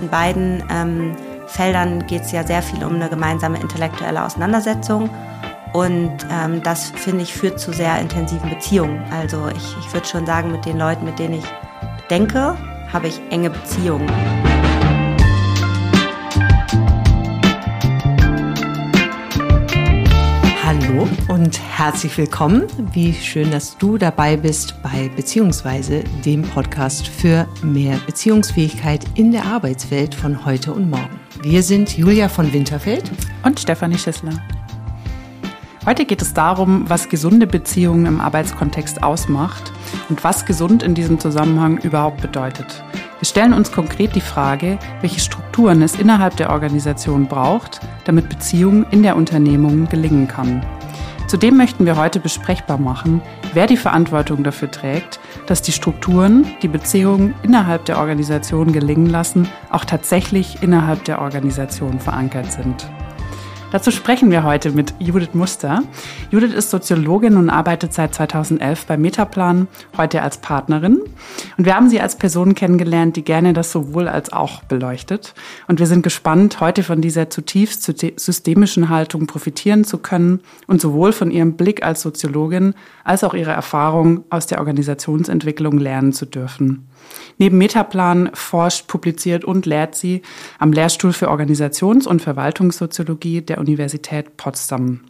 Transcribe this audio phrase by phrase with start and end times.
[0.00, 5.10] In beiden ähm, Feldern geht es ja sehr viel um eine gemeinsame intellektuelle Auseinandersetzung.
[5.72, 9.02] Und ähm, das, finde ich, führt zu sehr intensiven Beziehungen.
[9.10, 11.44] Also ich, ich würde schon sagen, mit den Leuten, mit denen ich
[12.10, 12.56] denke,
[12.92, 14.51] habe ich enge Beziehungen.
[21.42, 22.68] Und herzlich willkommen.
[22.92, 29.46] Wie schön, dass du dabei bist bei Beziehungsweise, dem Podcast für mehr Beziehungsfähigkeit in der
[29.46, 31.18] Arbeitswelt von heute und morgen.
[31.42, 33.10] Wir sind Julia von Winterfeld
[33.42, 34.34] und Stefanie Schissler.
[35.84, 39.72] Heute geht es darum, was gesunde Beziehungen im Arbeitskontext ausmacht
[40.10, 42.84] und was gesund in diesem Zusammenhang überhaupt bedeutet.
[43.18, 48.86] Wir stellen uns konkret die Frage, welche Strukturen es innerhalb der Organisation braucht, damit Beziehungen
[48.92, 50.64] in der Unternehmung gelingen kann.
[51.32, 53.22] Zudem möchten wir heute besprechbar machen,
[53.54, 59.48] wer die Verantwortung dafür trägt, dass die Strukturen, die Beziehungen innerhalb der Organisation gelingen lassen,
[59.70, 62.86] auch tatsächlich innerhalb der Organisation verankert sind.
[63.72, 65.82] Dazu sprechen wir heute mit Judith Muster.
[66.30, 71.00] Judith ist Soziologin und arbeitet seit 2011 bei Metaplan, heute als Partnerin.
[71.56, 75.32] Und wir haben sie als Person kennengelernt, die gerne das sowohl als auch beleuchtet.
[75.68, 77.82] Und wir sind gespannt, heute von dieser zutiefst
[78.20, 83.54] systemischen Haltung profitieren zu können und sowohl von ihrem Blick als Soziologin als auch ihrer
[83.54, 86.88] Erfahrung aus der Organisationsentwicklung lernen zu dürfen.
[87.38, 90.22] Neben Metaplan forscht, publiziert und lehrt sie
[90.58, 95.00] am Lehrstuhl für Organisations- und Verwaltungssoziologie der Universität Potsdam.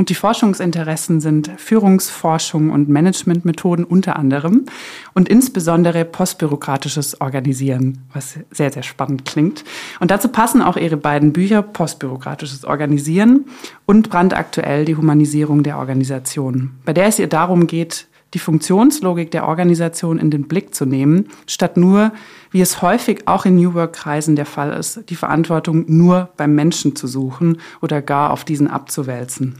[0.00, 4.64] Und die Forschungsinteressen sind Führungsforschung und Managementmethoden unter anderem
[5.12, 9.62] und insbesondere postbürokratisches Organisieren, was sehr, sehr spannend klingt.
[9.98, 13.44] Und dazu passen auch ihre beiden Bücher Postbürokratisches Organisieren
[13.84, 19.46] und brandaktuell die Humanisierung der Organisation, bei der es ihr darum geht, die Funktionslogik der
[19.46, 22.12] Organisation in den Blick zu nehmen, statt nur,
[22.50, 26.96] wie es häufig auch in New Work-Kreisen der Fall ist, die Verantwortung nur beim Menschen
[26.96, 29.56] zu suchen oder gar auf diesen abzuwälzen.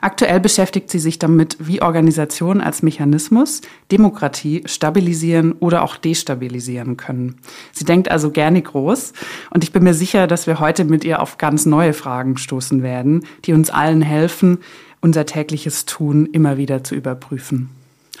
[0.00, 7.40] Aktuell beschäftigt sie sich damit, wie Organisationen als Mechanismus Demokratie stabilisieren oder auch destabilisieren können.
[7.72, 9.12] Sie denkt also gerne groß
[9.50, 12.82] und ich bin mir sicher, dass wir heute mit ihr auf ganz neue Fragen stoßen
[12.82, 14.58] werden, die uns allen helfen,
[15.00, 17.70] unser tägliches Tun immer wieder zu überprüfen.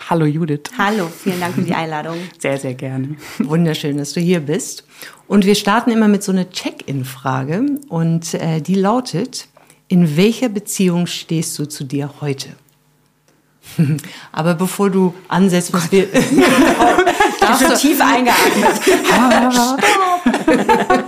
[0.08, 0.70] Hallo Judith.
[0.78, 2.16] Hallo, vielen Dank für die Einladung.
[2.38, 3.16] Sehr, sehr gerne.
[3.38, 4.84] Wunderschön, dass du hier bist.
[5.26, 9.48] Und wir starten immer mit so einer Check-in-Frage und äh, die lautet,
[9.88, 12.50] in welcher Beziehung stehst du zu dir heute?
[14.32, 16.06] Aber bevor du ansetzt, was wir...
[17.48, 18.80] darfst du tief eingeatmet.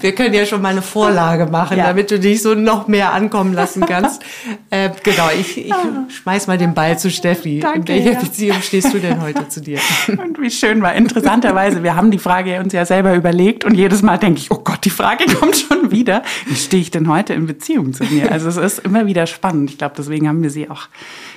[0.00, 1.86] wir können ja schon mal eine Vorlage machen, ja.
[1.86, 4.22] damit du dich so noch mehr ankommen lassen kannst.
[4.70, 5.74] äh, genau, ich, ich
[6.22, 7.60] schmeiß mal den Ball zu Steffi.
[7.60, 8.20] Danke, In welcher ja.
[8.20, 9.78] Beziehung stehst du denn heute zu dir?
[10.08, 10.94] Und wie schön war.
[10.94, 14.60] Interessanterweise, wir haben die Frage uns ja selber überlegt und jedes Mal denke ich, oh
[14.62, 16.22] Gott, die Frage kommt schon wieder.
[16.46, 18.30] Wie stehe ich denn heute in Beziehung zu mir?
[18.32, 19.70] Also es ist immer wieder spannend.
[19.70, 20.88] Ich glaube, deswegen haben wir sie auch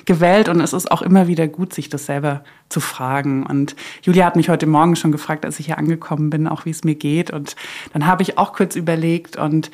[0.04, 3.44] gewählt und es ist auch immer wieder gut, sich das selber zu fragen.
[3.44, 6.70] Und Julia hat mich heute Morgen schon gefragt, als ich hier angekommen bin, auch wie
[6.70, 7.30] es mir geht.
[7.30, 7.56] Und
[7.92, 9.70] dann habe ich auch kurz überlegt und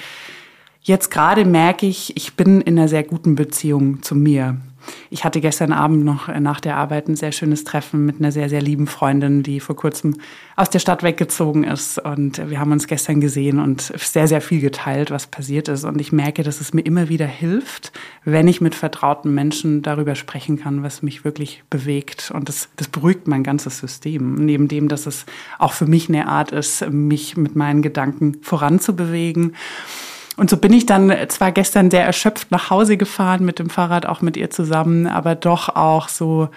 [0.82, 4.56] jetzt gerade merke ich, ich bin in einer sehr guten Beziehung zu mir.
[5.10, 8.32] Ich hatte gestern Abend noch äh, nach der Arbeit ein sehr schönes Treffen mit einer
[8.32, 10.16] sehr, sehr lieben Freundin, die vor kurzem
[10.56, 11.98] aus der Stadt weggezogen ist.
[11.98, 15.84] Und wir haben uns gestern gesehen und sehr, sehr viel geteilt, was passiert ist.
[15.84, 17.92] Und ich merke, dass es mir immer wieder hilft,
[18.24, 22.30] wenn ich mit vertrauten Menschen darüber sprechen kann, was mich wirklich bewegt.
[22.34, 24.34] Und das, das beruhigt mein ganzes System.
[24.34, 25.26] Neben dem, dass es
[25.58, 29.54] auch für mich eine Art ist, mich mit meinen Gedanken voranzubewegen.
[30.38, 34.06] Und so bin ich dann zwar gestern sehr erschöpft nach Hause gefahren mit dem Fahrrad,
[34.06, 36.48] auch mit ihr zusammen, aber doch auch so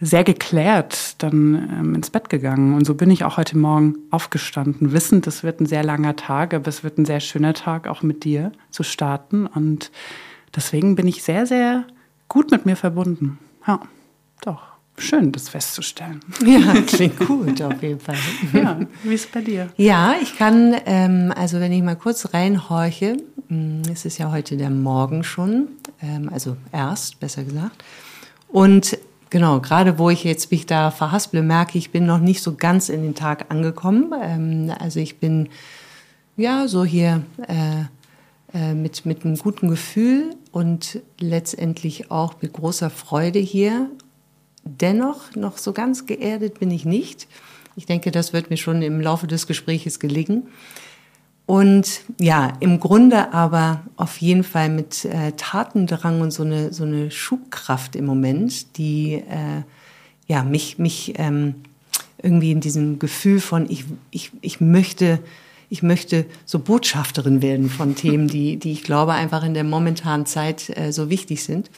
[0.00, 2.74] sehr geklärt dann ähm, ins Bett gegangen.
[2.74, 6.52] Und so bin ich auch heute Morgen aufgestanden, wissend, es wird ein sehr langer Tag,
[6.52, 9.46] aber es wird ein sehr schöner Tag, auch mit dir zu starten.
[9.46, 9.92] Und
[10.56, 11.84] deswegen bin ich sehr, sehr
[12.28, 13.38] gut mit mir verbunden.
[13.68, 13.80] Ja,
[14.42, 16.20] doch schön, das festzustellen.
[16.46, 18.16] Ja, klingt gut auf jeden Fall.
[18.52, 19.68] Ja, wie ist es bei dir?
[19.76, 23.16] Ja, ich kann, ähm, also wenn ich mal kurz reinhorche,
[23.48, 25.68] mm, es ist ja heute der Morgen schon,
[26.02, 27.84] ähm, also erst, besser gesagt.
[28.48, 28.98] Und
[29.30, 32.88] genau, gerade wo ich jetzt mich da verhasple, merke ich, bin noch nicht so ganz
[32.88, 34.12] in den Tag angekommen.
[34.20, 35.48] Ähm, also ich bin,
[36.36, 37.84] ja, so hier äh,
[38.56, 43.90] äh, mit, mit einem guten Gefühl und letztendlich auch mit großer Freude hier
[44.66, 47.28] Dennoch, noch so ganz geerdet bin ich nicht.
[47.76, 50.48] Ich denke, das wird mir schon im Laufe des Gespräches gelingen.
[51.46, 56.82] Und ja, im Grunde aber auf jeden Fall mit äh, Tatendrang und so eine, so
[56.82, 59.62] eine Schubkraft im Moment, die äh,
[60.26, 61.54] ja, mich, mich ähm,
[62.20, 65.20] irgendwie in diesem Gefühl von, ich, ich, ich möchte,
[65.70, 70.26] ich möchte so Botschafterin werden von Themen, die, die ich glaube einfach in der momentanen
[70.26, 71.70] Zeit äh, so wichtig sind.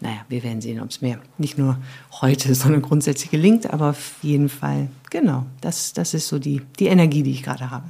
[0.00, 1.78] Naja, wir werden sehen, ob es mir nicht nur
[2.20, 6.86] heute, sondern grundsätzlich gelingt, aber auf jeden Fall, genau, das, das ist so die, die
[6.86, 7.86] Energie, die ich gerade habe.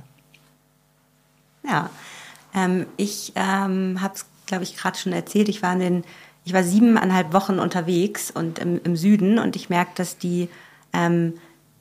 [1.66, 1.90] Ja,
[2.54, 5.48] ähm, ich ähm, habe es, glaube ich, gerade schon erzählt.
[5.48, 6.04] Ich war in den,
[6.44, 10.48] ich war siebeneinhalb Wochen unterwegs und im, im Süden und ich merke, dass die
[10.92, 11.34] ähm,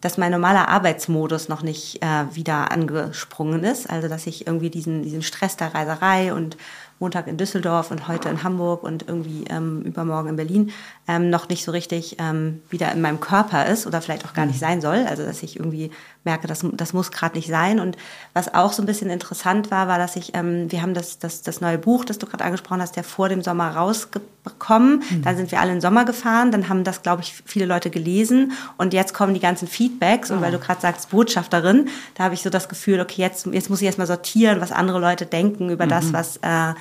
[0.03, 3.89] dass mein normaler Arbeitsmodus noch nicht äh, wieder angesprungen ist.
[3.89, 6.57] Also dass ich irgendwie diesen, diesen Stress der Reiserei und
[7.03, 10.71] Montag in Düsseldorf und heute in Hamburg und irgendwie ähm, übermorgen in Berlin
[11.05, 14.45] ähm, noch nicht so richtig ähm, wieder in meinem Körper ist oder vielleicht auch gar
[14.45, 14.65] nicht mhm.
[14.65, 15.05] sein soll.
[15.05, 15.91] Also dass ich irgendwie
[16.23, 17.79] merke, das, das muss gerade nicht sein.
[17.79, 17.97] Und
[18.33, 21.41] was auch so ein bisschen interessant war, war, dass ich, ähm, wir haben das, das,
[21.41, 25.03] das neue Buch, das du gerade angesprochen hast, ja vor dem Sommer rausgekommen.
[25.09, 25.21] Mhm.
[25.23, 27.89] Dann sind wir alle in den Sommer gefahren, dann haben das, glaube ich, viele Leute
[27.89, 30.31] gelesen und jetzt kommen die ganzen Feedbacks.
[30.31, 30.41] Und oh.
[30.41, 33.81] weil du gerade sagst, Botschafterin, da habe ich so das Gefühl, okay, jetzt, jetzt muss
[33.81, 35.89] ich erstmal sortieren, was andere Leute denken über mhm.
[35.89, 36.73] das, was äh,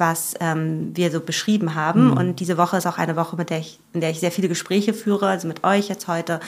[0.00, 2.06] was ähm, wir so beschrieben haben.
[2.06, 2.16] Mhm.
[2.16, 4.48] Und diese Woche ist auch eine Woche, mit der ich, in der ich sehr viele
[4.48, 6.40] Gespräche führe, also mit euch jetzt heute,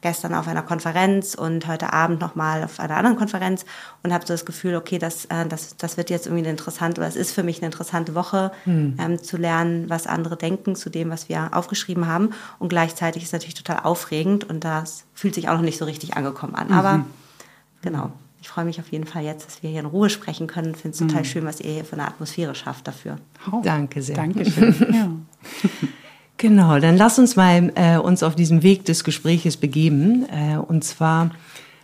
[0.00, 3.64] gestern auf einer Konferenz und heute Abend nochmal auf einer anderen Konferenz
[4.02, 7.00] und habe so das Gefühl, okay, das, äh, das, das wird jetzt irgendwie eine interessante,
[7.00, 8.96] oder es ist für mich eine interessante Woche, mhm.
[8.98, 12.30] ähm, zu lernen, was andere denken zu dem, was wir aufgeschrieben haben.
[12.58, 15.84] Und gleichzeitig ist es natürlich total aufregend und das fühlt sich auch noch nicht so
[15.84, 16.68] richtig angekommen an.
[16.68, 16.74] Mhm.
[16.74, 17.04] Aber
[17.82, 20.74] genau ich freue mich auf jeden Fall jetzt, dass wir hier in Ruhe sprechen können.
[20.74, 21.26] Finde es total mhm.
[21.26, 23.16] schön, was ihr hier für eine Atmosphäre schafft dafür.
[23.52, 24.16] Oh, Danke sehr.
[24.16, 24.74] Dankeschön.
[24.92, 25.10] ja.
[26.40, 30.26] Genau, dann lass uns mal äh, uns auf diesem Weg des Gespräches begeben.
[30.30, 31.32] Äh, und zwar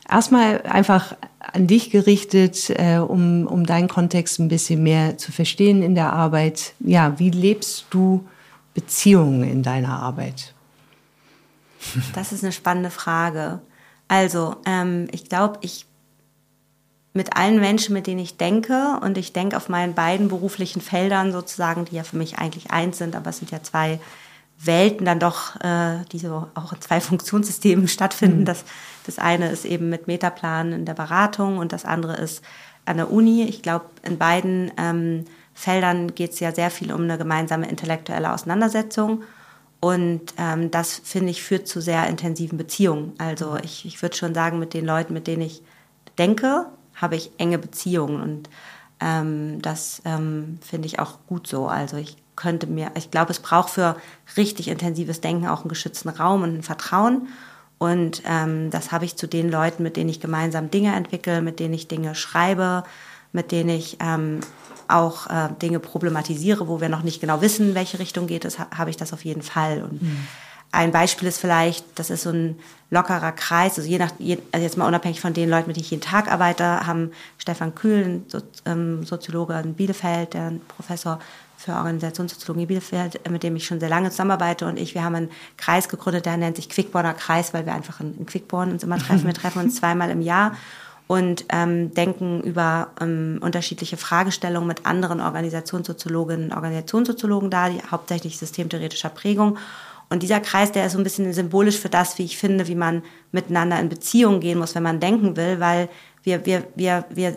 [0.08, 5.82] erstmal einfach an dich gerichtet, äh, um, um deinen Kontext ein bisschen mehr zu verstehen
[5.82, 6.72] in der Arbeit.
[6.80, 8.26] Ja, wie lebst du
[8.72, 10.54] Beziehungen in deiner Arbeit?
[12.14, 13.60] Das ist eine spannende Frage.
[14.08, 15.84] Also, ähm, ich glaube, ich
[17.12, 18.98] mit allen Menschen, mit denen ich denke.
[19.02, 22.96] Und ich denke auf meinen beiden beruflichen Feldern sozusagen, die ja für mich eigentlich eins
[22.96, 24.00] sind, aber es sind ja zwei
[24.58, 28.40] Welten dann doch, äh, die so auch in zwei Funktionssystemen stattfinden.
[28.40, 28.44] Mhm.
[28.46, 28.64] Das,
[29.04, 32.42] das eine ist eben mit Metaplan in der Beratung und das andere ist
[32.84, 33.44] an der Uni.
[33.44, 35.24] Ich glaube, in beiden ähm,
[35.54, 39.22] Feldern geht es ja sehr viel um eine gemeinsame intellektuelle Auseinandersetzung.
[39.80, 43.12] Und ähm, das, finde ich, führt zu sehr intensiven Beziehungen.
[43.18, 45.62] Also ich, ich würde schon sagen, mit den Leuten, mit denen ich
[46.18, 48.50] denke, habe ich enge Beziehungen und
[49.00, 51.68] ähm, das ähm, finde ich auch gut so.
[51.68, 53.96] Also ich könnte mir, ich glaube, es braucht für
[54.36, 57.28] richtig intensives Denken auch einen geschützten Raum und ein Vertrauen.
[57.78, 61.60] Und ähm, das habe ich zu den Leuten, mit denen ich gemeinsam Dinge entwickle, mit
[61.60, 62.84] denen ich Dinge schreibe,
[63.32, 64.40] mit denen ich ähm,
[64.88, 68.90] auch äh, Dinge problematisiere, wo wir noch nicht genau wissen, welche Richtung geht es, habe
[68.90, 69.82] ich das auf jeden Fall.
[69.82, 70.26] Und mhm.
[70.72, 72.58] Ein Beispiel ist vielleicht, das ist so ein
[72.90, 74.10] lockerer Kreis, also je nach,
[74.52, 77.74] also jetzt mal unabhängig von den Leuten, mit denen ich jeden Tag arbeite, haben Stefan
[77.74, 81.18] Kühl, ein so, ähm, Soziologe in Bielefeld, der Professor
[81.66, 85.30] für Organisationssoziologie Bielefeld, mit dem ich schon sehr lange zusammenarbeite und ich, wir haben einen
[85.56, 88.98] Kreis gegründet, der nennt sich Quickborner Kreis, weil wir einfach in, in Quickborn uns immer
[88.98, 89.26] treffen.
[89.26, 90.56] Wir treffen uns zweimal im Jahr
[91.08, 98.38] und ähm, denken über ähm, unterschiedliche Fragestellungen mit anderen Organisationssoziologinnen und Organisationssoziologen da, die hauptsächlich
[98.38, 99.58] systemtheoretischer Prägung.
[100.08, 102.76] Und dieser Kreis, der ist so ein bisschen symbolisch für das, wie ich finde, wie
[102.76, 103.02] man
[103.32, 105.88] miteinander in Beziehung gehen muss, wenn man denken will, weil
[106.22, 107.36] wir, wir, wir, wir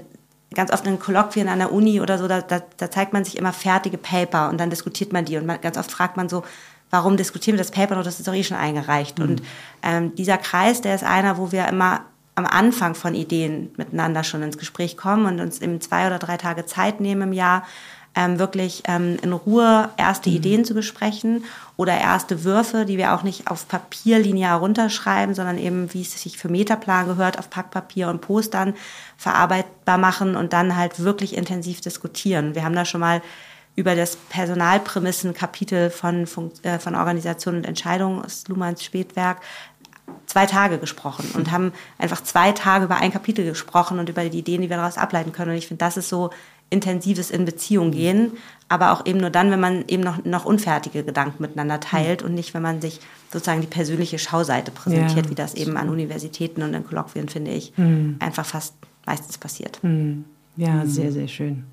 [0.53, 3.37] ganz oft in Kolloquien an der Uni oder so, da, da, da zeigt man sich
[3.37, 5.37] immer fertige Paper und dann diskutiert man die.
[5.37, 6.44] Und man, ganz oft fragt man so,
[6.89, 9.19] warum diskutieren wir das Paper noch, das ist doch eh schon eingereicht.
[9.19, 9.25] Mhm.
[9.25, 9.41] Und
[9.83, 12.01] ähm, dieser Kreis, der ist einer, wo wir immer
[12.35, 16.37] am Anfang von Ideen miteinander schon ins Gespräch kommen und uns eben zwei oder drei
[16.37, 17.63] Tage Zeit nehmen im Jahr,
[18.19, 20.35] ähm, wirklich ähm, in Ruhe erste mhm.
[20.35, 21.45] Ideen zu besprechen
[21.78, 26.21] oder erste Würfe, die wir auch nicht auf Papier linear runterschreiben, sondern eben, wie es
[26.21, 28.73] sich für Metaplan gehört, auf Packpapier und Postern
[29.16, 32.56] verarbeitbar machen und dann halt wirklich intensiv diskutieren.
[32.56, 33.21] Wir haben da schon mal
[33.78, 39.38] über das Personalprämissen-Kapitel von, von, äh, von Organisation und Entscheidung aus Luhmanns Spätwerk
[40.26, 44.40] zwei Tage gesprochen und haben einfach zwei Tage über ein Kapitel gesprochen und über die
[44.40, 45.52] Ideen, die wir daraus ableiten können.
[45.52, 46.31] Und ich finde, das ist so
[46.69, 48.33] intensives in Beziehung gehen,
[48.68, 52.30] aber auch eben nur dann, wenn man eben noch, noch unfertige Gedanken miteinander teilt mhm.
[52.30, 52.99] und nicht, wenn man sich
[53.31, 55.30] sozusagen die persönliche Schauseite präsentiert, ja.
[55.31, 58.18] wie das eben an Universitäten und in Kolloquien, finde ich, mhm.
[58.19, 59.80] einfach fast meistens passiert.
[59.81, 60.26] Mhm.
[60.59, 61.64] Ja, sehr, sehr schön.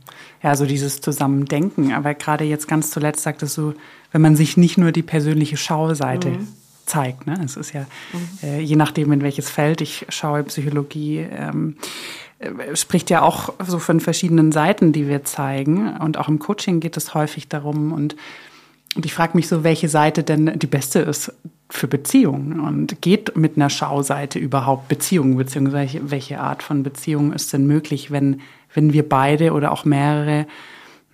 [0.45, 1.93] Ja, so dieses Zusammendenken.
[1.93, 3.75] Aber gerade jetzt ganz zuletzt sagtest du,
[4.13, 6.49] wenn man sich nicht nur die persönliche Schauseite mhm.
[6.85, 7.27] zeigt.
[7.27, 7.37] Ne?
[7.45, 8.49] Es ist ja, mhm.
[8.49, 12.26] äh, je nachdem, in welches Feld ich schaue, Psychologie, ähm, äh,
[12.75, 15.97] spricht ja auch so von verschiedenen Seiten, die wir zeigen.
[15.97, 17.93] Und auch im Coaching geht es häufig darum.
[17.93, 18.17] Und,
[18.95, 21.33] und ich frage mich so, welche Seite denn die beste ist,
[21.69, 27.53] für Beziehungen und geht mit einer Schauseite überhaupt Beziehungen, beziehungsweise welche Art von Beziehung ist
[27.53, 28.41] denn möglich, wenn,
[28.73, 30.47] wenn wir beide oder auch mehrere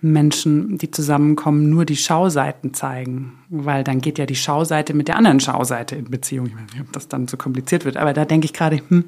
[0.01, 5.15] Menschen, die zusammenkommen, nur die Schauseiten zeigen, weil dann geht ja die Schauseite mit der
[5.15, 6.47] anderen Schauseite in Beziehung.
[6.47, 9.05] Ich nicht, ob das dann so kompliziert wird, aber da denke ich gerade, hm,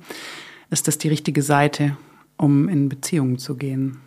[0.69, 1.97] ist das die richtige Seite,
[2.37, 3.99] um in Beziehungen zu gehen?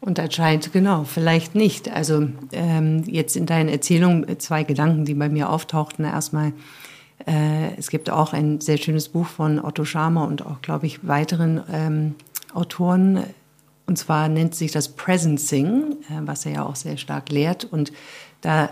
[0.00, 1.90] Und anscheinend, genau, vielleicht nicht.
[1.90, 6.04] Also ähm, jetzt in deinen Erzählungen zwei Gedanken, die bei mir auftauchten.
[6.04, 6.52] Erstmal,
[7.26, 11.06] äh, es gibt auch ein sehr schönes Buch von Otto Scharmer und auch, glaube ich,
[11.06, 12.14] weiteren ähm,
[12.52, 13.24] Autoren,
[13.86, 17.64] und zwar nennt sich das Presencing, äh, was er ja auch sehr stark lehrt.
[17.64, 17.92] Und
[18.40, 18.70] da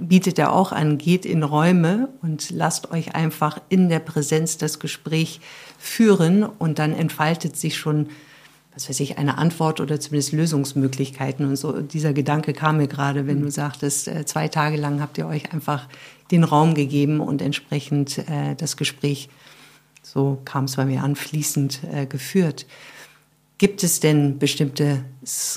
[0.00, 4.78] bietet er auch an, geht in Räume und lasst euch einfach in der Präsenz das
[4.78, 5.40] Gespräch
[5.78, 8.08] führen und dann entfaltet sich schon,
[8.74, 11.46] was weiß ich, eine Antwort oder zumindest Lösungsmöglichkeiten.
[11.46, 15.18] Und so dieser Gedanke kam mir gerade, wenn du sagtest, äh, zwei Tage lang habt
[15.18, 15.88] ihr euch einfach
[16.30, 19.28] den Raum gegeben und entsprechend äh, das Gespräch,
[20.02, 22.66] so kam es bei mir an, fließend geführt.
[23.58, 25.04] Gibt es denn bestimmte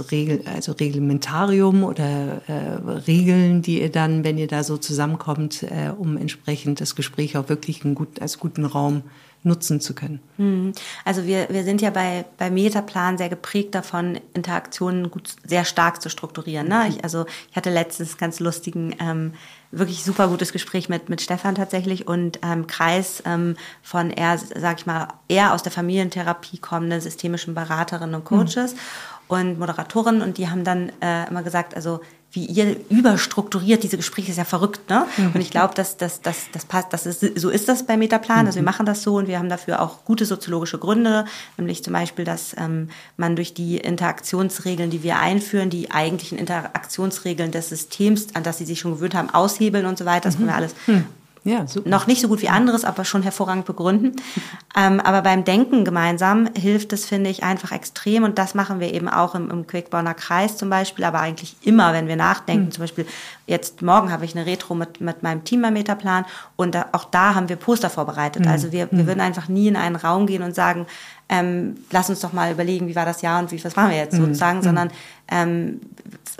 [0.09, 5.91] Regel, also Reglementarium oder äh, Regeln, die ihr dann, wenn ihr da so zusammenkommt, äh,
[5.97, 9.03] um entsprechend das Gespräch auch wirklich gut, als guten Raum
[9.43, 10.21] nutzen zu können?
[10.37, 10.71] Hm.
[11.03, 16.01] Also wir, wir sind ja bei, bei Metaplan sehr geprägt davon, Interaktionen gut, sehr stark
[16.01, 16.69] zu strukturieren.
[16.69, 16.87] Ne?
[16.87, 19.33] Ich, also ich hatte letztens ganz lustigen ähm,
[19.71, 24.79] wirklich super gutes Gespräch mit, mit Stefan tatsächlich und ähm, Kreis ähm, von eher, sag
[24.79, 28.79] ich mal, eher aus der Familientherapie kommenden systemischen Beraterinnen und Coaches mhm.
[29.27, 34.31] und Moderatorinnen und die haben dann äh, immer gesagt, also wie ihr überstrukturiert diese Gespräche
[34.31, 35.07] ist ja verrückt, ne?
[35.17, 35.31] Mhm.
[35.33, 38.45] Und ich glaube, dass das, das, das passt, das ist, so ist das bei Metaplan.
[38.45, 38.65] Also wir mhm.
[38.65, 41.25] machen das so und wir haben dafür auch gute soziologische Gründe,
[41.57, 47.51] nämlich zum Beispiel, dass ähm, man durch die Interaktionsregeln, die wir einführen, die eigentlichen Interaktionsregeln
[47.51, 50.29] des Systems, an das sie sich schon gewöhnt haben, aushebeln und so weiter.
[50.29, 50.38] Das mhm.
[50.39, 51.05] können wir alles mhm.
[51.43, 51.89] Ja, super.
[51.89, 54.15] Noch nicht so gut wie anderes, aber schon hervorragend begründen.
[54.75, 58.24] ähm, aber beim Denken gemeinsam hilft es, finde ich, einfach extrem.
[58.24, 61.93] Und das machen wir eben auch im, im Quickborner Kreis zum Beispiel, aber eigentlich immer,
[61.93, 62.65] wenn wir nachdenken.
[62.65, 62.72] Mhm.
[62.72, 63.05] Zum Beispiel
[63.48, 67.05] jetzt morgen habe ich eine Retro mit, mit meinem Team beim Metaplan und da, auch
[67.05, 68.46] da haben wir Poster vorbereitet.
[68.46, 68.51] Mhm.
[68.51, 69.08] Also wir, wir hm.
[69.08, 70.86] würden einfach nie in einen Raum gehen und sagen,
[71.29, 73.98] ähm, lass uns doch mal überlegen, wie war das Jahr und wie, was machen wir
[73.98, 74.25] jetzt mhm.
[74.25, 74.89] sozusagen, sondern
[75.31, 75.81] ähm,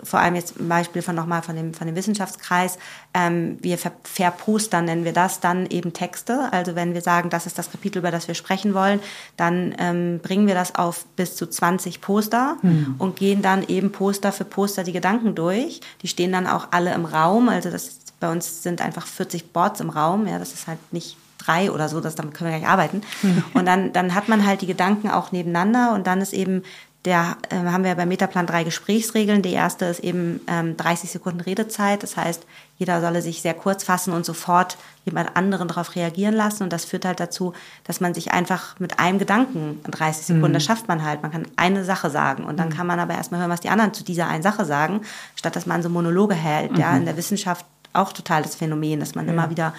[0.02, 2.78] vor allem jetzt ein Beispiel von nochmal von dem, von dem Wissenschaftskreis,
[3.14, 6.48] ähm, wir ver verpostern, nennen wir das, dann eben Texte.
[6.52, 9.00] Also wenn wir sagen, das ist das Kapitel, über das wir sprechen wollen,
[9.36, 12.94] dann ähm, bringen wir das auf bis zu 20 Poster mhm.
[12.98, 15.80] und gehen dann eben Poster für Poster die Gedanken durch.
[16.02, 19.80] Die stehen dann auch alle im Raum, also das bei uns sind einfach 40 Boards
[19.80, 22.60] im Raum, ja, das ist halt nicht drei oder so, das, damit können wir gar
[22.60, 23.02] nicht arbeiten.
[23.54, 26.62] Und dann, dann hat man halt die Gedanken auch nebeneinander und dann ist eben
[27.06, 29.40] der äh, haben wir bei Metaplan drei Gesprächsregeln.
[29.40, 32.02] Die erste ist eben ähm, 30 Sekunden Redezeit.
[32.02, 32.44] Das heißt,
[32.76, 34.76] jeder solle sich sehr kurz fassen und sofort
[35.06, 36.62] jemand anderen darauf reagieren lassen.
[36.62, 37.54] Und das führt halt dazu,
[37.84, 40.54] dass man sich einfach mit einem Gedanken 30 Sekunden, mhm.
[40.54, 41.22] das schafft man halt.
[41.22, 42.74] Man kann eine Sache sagen und dann mhm.
[42.74, 45.00] kann man aber erstmal hören, was die anderen zu dieser einen Sache sagen,
[45.36, 46.72] statt dass man so Monologe hält.
[46.72, 46.78] Mhm.
[46.78, 47.64] Ja, in der Wissenschaft
[47.94, 49.32] auch total das Phänomen, dass man ja.
[49.32, 49.72] immer wieder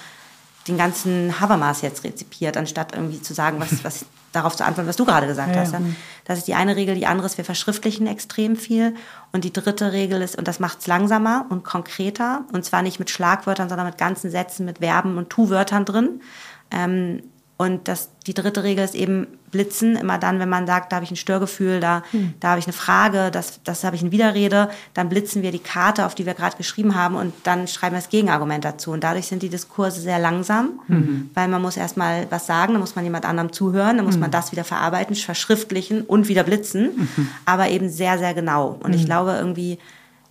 [0.68, 4.96] den ganzen Habermas jetzt rezipiert, anstatt irgendwie zu sagen, was, was darauf zu antworten, was
[4.96, 5.74] du gerade gesagt ja, hast.
[5.74, 5.82] Ja.
[6.26, 6.96] Das ist die eine Regel.
[6.96, 8.96] Die andere ist, wir verschriftlichen extrem viel.
[9.34, 13.00] Und die dritte Regel ist, und das macht es langsamer und konkreter, und zwar nicht
[13.00, 16.22] mit Schlagwörtern, sondern mit ganzen Sätzen, mit Verben und Tu-Wörtern drin.
[16.70, 17.24] Ähm,
[17.62, 19.96] und das, die dritte Regel ist eben blitzen.
[19.96, 22.34] Immer dann, wenn man sagt, da habe ich ein Störgefühl, da, hm.
[22.40, 25.60] da habe ich eine Frage, das, das habe ich eine Widerrede, dann blitzen wir die
[25.60, 28.90] Karte, auf die wir gerade geschrieben haben und dann schreiben wir das Gegenargument dazu.
[28.90, 31.30] Und dadurch sind die Diskurse sehr langsam, mhm.
[31.36, 34.22] weil man muss erstmal was sagen, dann muss man jemand anderem zuhören, dann muss mhm.
[34.22, 37.28] man das wieder verarbeiten, verschriftlichen und wieder blitzen, mhm.
[37.46, 38.80] aber eben sehr, sehr genau.
[38.82, 39.06] Und ich hm.
[39.06, 39.78] glaube irgendwie,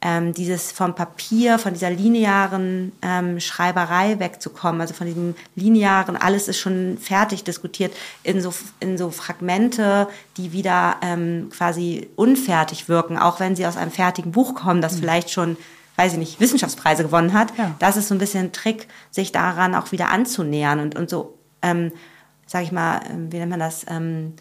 [0.02, 6.48] ähm, dieses vom Papier, von dieser linearen ähm, Schreiberei wegzukommen, also von diesem linearen, alles
[6.48, 7.92] ist schon fertig diskutiert,
[8.22, 13.76] in so, in so Fragmente, die wieder ähm, quasi unfertig wirken, auch wenn sie aus
[13.76, 15.00] einem fertigen Buch kommen, das mhm.
[15.00, 15.56] vielleicht schon
[15.96, 17.52] weiß ich nicht, Wissenschaftspreise gewonnen hat.
[17.58, 17.74] Ja.
[17.78, 21.36] Das ist so ein bisschen ein Trick, sich daran auch wieder anzunähern und, und so,
[21.60, 21.92] ähm,
[22.46, 24.32] sag ich mal, ähm, wie nennt man das, ähm,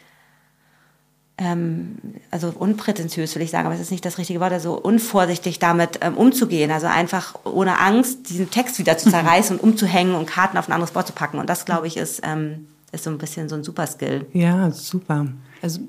[1.39, 1.98] ähm,
[2.31, 6.00] also unprätentiös will ich sagen, aber es ist nicht das richtige Wort, also unvorsichtig damit
[6.01, 10.58] ähm, umzugehen, also einfach ohne Angst diesen Text wieder zu zerreißen und umzuhängen und Karten
[10.58, 11.39] auf ein anderes Board zu packen.
[11.39, 14.25] Und das, glaube ich, ist, ähm, ist so ein bisschen so ein Superskill.
[14.34, 15.27] Ja, super.
[15.62, 15.79] Also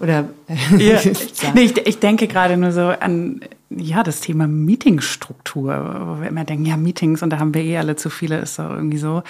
[0.00, 0.28] oder
[0.78, 1.00] ja.
[1.54, 6.44] nee, ich, ich denke gerade nur so an ja das Thema Meetingstruktur, wo wir immer
[6.44, 9.22] denken, ja Meetings und da haben wir eh alle zu viele, ist doch irgendwie so.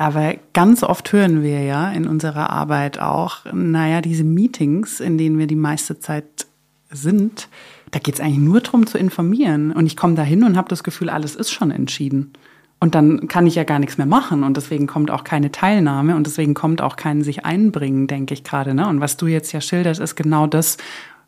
[0.00, 5.38] Aber ganz oft hören wir ja in unserer Arbeit auch, naja, diese Meetings, in denen
[5.38, 6.46] wir die meiste Zeit
[6.90, 7.50] sind,
[7.90, 9.72] da geht es eigentlich nur darum zu informieren.
[9.72, 12.32] Und ich komme da hin und habe das Gefühl, alles ist schon entschieden.
[12.78, 16.16] Und dann kann ich ja gar nichts mehr machen und deswegen kommt auch keine Teilnahme
[16.16, 18.72] und deswegen kommt auch kein sich einbringen, denke ich gerade.
[18.72, 18.88] Ne?
[18.88, 20.78] Und was du jetzt ja schilderst, ist genau das,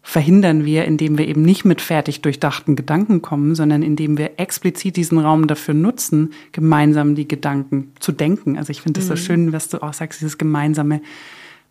[0.03, 4.97] verhindern wir, indem wir eben nicht mit fertig durchdachten Gedanken kommen, sondern indem wir explizit
[4.97, 8.59] diesen Raum dafür nutzen, gemeinsam die Gedanken zu denken.
[8.59, 9.11] Also ich finde es mhm.
[9.11, 11.01] so schön, was du auch sagst, dieses gemeinsame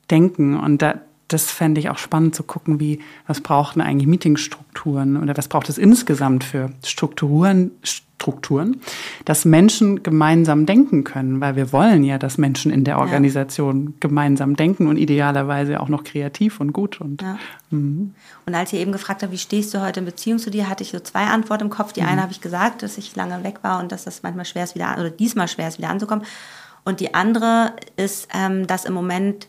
[0.10, 0.58] Denken.
[0.58, 1.02] Und da,
[1.34, 5.70] das fände ich auch spannend zu gucken, wie, was brauchen eigentlich Meetingstrukturen oder was braucht
[5.70, 7.72] es insgesamt für Strukturen,
[8.22, 8.82] Strukturen,
[9.26, 13.92] dass Menschen gemeinsam denken können, weil wir wollen ja, dass Menschen in der Organisation ja.
[14.00, 17.02] gemeinsam denken und idealerweise auch noch kreativ und gut.
[17.02, 17.40] Und, ja.
[17.72, 18.14] mhm.
[18.46, 20.84] und als ihr eben gefragt habt, wie stehst du heute in Beziehung zu dir, hatte
[20.84, 21.94] ich so zwei Antworten im Kopf.
[21.94, 22.10] Die mhm.
[22.10, 24.76] eine habe ich gesagt, dass ich lange weg war und dass das manchmal schwer ist,
[24.76, 26.24] wieder oder diesmal schwer ist, wieder anzukommen.
[26.84, 29.48] Und die andere ist, ähm, dass im Moment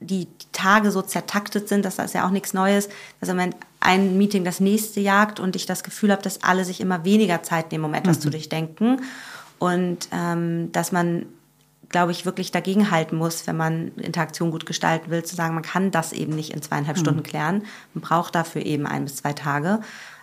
[0.00, 2.88] die Tage so zertaktet sind, dass das ja auch nichts Neues,
[3.20, 6.64] dass im Moment ein Meeting das nächste jagt und ich das Gefühl habe, dass alle
[6.64, 8.22] sich immer weniger Zeit nehmen, um etwas mhm.
[8.22, 9.02] zu durchdenken.
[9.58, 11.26] Und ähm, dass man,
[11.88, 15.62] glaube ich, wirklich dagegen halten muss, wenn man Interaktion gut gestalten will, zu sagen, man
[15.62, 17.00] kann das eben nicht in zweieinhalb mhm.
[17.00, 17.64] Stunden klären.
[17.94, 19.80] Man braucht dafür eben ein bis zwei Tage.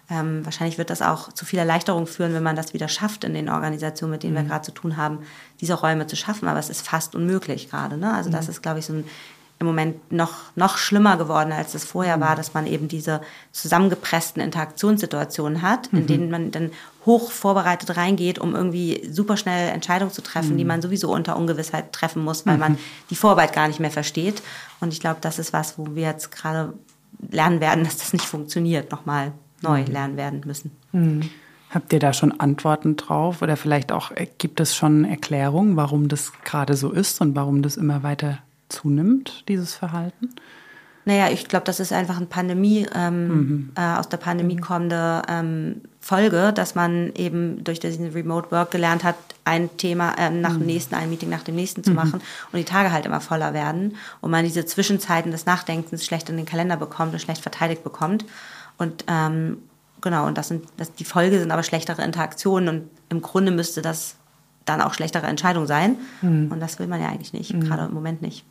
[0.10, 3.34] Ähm, wahrscheinlich wird das auch zu viel Erleichterung führen, wenn man das wieder schafft in
[3.34, 4.40] den Organisationen, mit denen mhm.
[4.40, 5.20] wir gerade zu tun haben,
[5.62, 6.48] diese Räume zu schaffen.
[6.48, 7.98] Aber es ist fast unmöglich gerade.
[7.98, 8.14] Ne?
[8.14, 8.52] Also das mhm.
[8.52, 9.06] ist, glaube ich, so ein
[9.64, 12.38] im Moment noch, noch schlimmer geworden, als es vorher war, mhm.
[12.38, 16.08] dass man eben diese zusammengepressten Interaktionssituationen hat, in mhm.
[16.08, 16.72] denen man dann
[17.06, 20.58] hoch vorbereitet reingeht, um irgendwie super schnell Entscheidungen zu treffen, mhm.
[20.58, 22.78] die man sowieso unter Ungewissheit treffen muss, weil man
[23.10, 24.44] die Vorarbeit gar nicht mehr versteht.
[24.80, 26.74] Und ich glaube, das ist was, wo wir jetzt gerade
[27.32, 30.72] lernen werden, dass das nicht funktioniert, nochmal neu lernen werden müssen.
[31.74, 36.08] Habt ihr da schon Antworten drauf oder vielleicht auch äh, gibt es schon Erklärungen, warum
[36.08, 38.40] das gerade so ist und warum das immer weiter
[38.74, 40.30] zunimmt, dieses Verhalten?
[41.06, 43.72] Naja, ich glaube, das ist einfach eine Pandemie, ähm, mhm.
[43.76, 49.04] äh, aus der Pandemie kommende ähm, Folge, dass man eben durch diesen Remote Work gelernt
[49.04, 50.60] hat, ein Thema äh, nach mhm.
[50.60, 51.98] dem nächsten, ein Meeting nach dem nächsten zu mhm.
[51.98, 56.30] machen und die Tage halt immer voller werden und man diese Zwischenzeiten des Nachdenkens schlecht
[56.30, 58.24] in den Kalender bekommt und schlecht verteidigt bekommt.
[58.78, 59.58] Und ähm,
[60.00, 63.82] genau, und das sind das, die Folge sind aber schlechtere Interaktionen und im Grunde müsste
[63.82, 64.16] das
[64.64, 65.98] dann auch schlechtere Entscheidung sein.
[66.22, 66.50] Mhm.
[66.50, 67.66] Und das will man ja eigentlich nicht, mhm.
[67.66, 68.46] gerade im Moment nicht.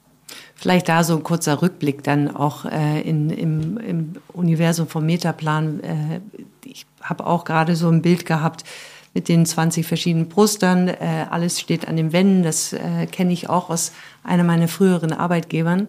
[0.54, 5.80] Vielleicht da so ein kurzer Rückblick dann auch äh, in, im, im Universum vom Metaplan.
[5.80, 6.20] Äh,
[6.64, 8.64] ich habe auch gerade so ein Bild gehabt
[9.14, 10.88] mit den 20 verschiedenen Postern.
[10.88, 12.42] Äh, alles steht an den Wänden.
[12.42, 13.92] Das äh, kenne ich auch aus
[14.24, 15.88] einer meiner früheren Arbeitgebern.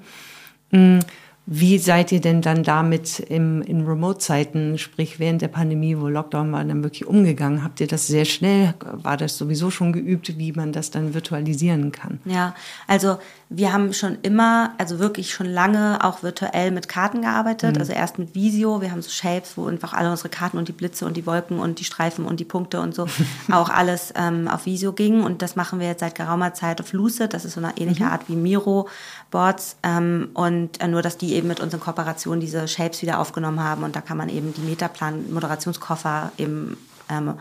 [0.72, 1.00] Mhm.
[1.46, 6.52] Wie seid ihr denn dann damit im, in Remote-Zeiten, sprich während der Pandemie, wo Lockdown
[6.54, 7.66] war, dann wirklich umgegangen?
[7.66, 11.92] Habt ihr das sehr schnell, war das sowieso schon geübt, wie man das dann virtualisieren
[11.92, 12.22] kann?
[12.24, 12.56] Ja,
[12.88, 13.18] also
[13.56, 17.76] wir haben schon immer, also wirklich schon lange auch virtuell mit Karten gearbeitet.
[17.76, 17.82] Mhm.
[17.82, 18.82] Also erst mit Visio.
[18.82, 21.60] Wir haben so Shapes, wo einfach alle unsere Karten und die Blitze und die Wolken
[21.60, 23.06] und die Streifen und die Punkte und so
[23.52, 25.22] auch alles ähm, auf Visio ging.
[25.22, 27.34] Und das machen wir jetzt seit geraumer Zeit auf Lucid.
[27.34, 28.12] Das ist so eine ähnliche mhm.
[28.12, 28.88] Art wie Miro
[29.34, 29.76] Boards.
[29.84, 33.84] Ähm, und äh, nur, dass die eben mit unseren Kooperationen diese Shapes wieder aufgenommen haben.
[33.84, 36.78] Und da kann man eben die Metaplan-Moderationskoffer eben
[37.10, 37.34] ähm,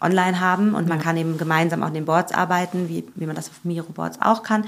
[0.00, 3.34] online haben und man kann eben gemeinsam auch in den Boards arbeiten, wie, wie man
[3.34, 4.64] das auf Miro Boards auch kann.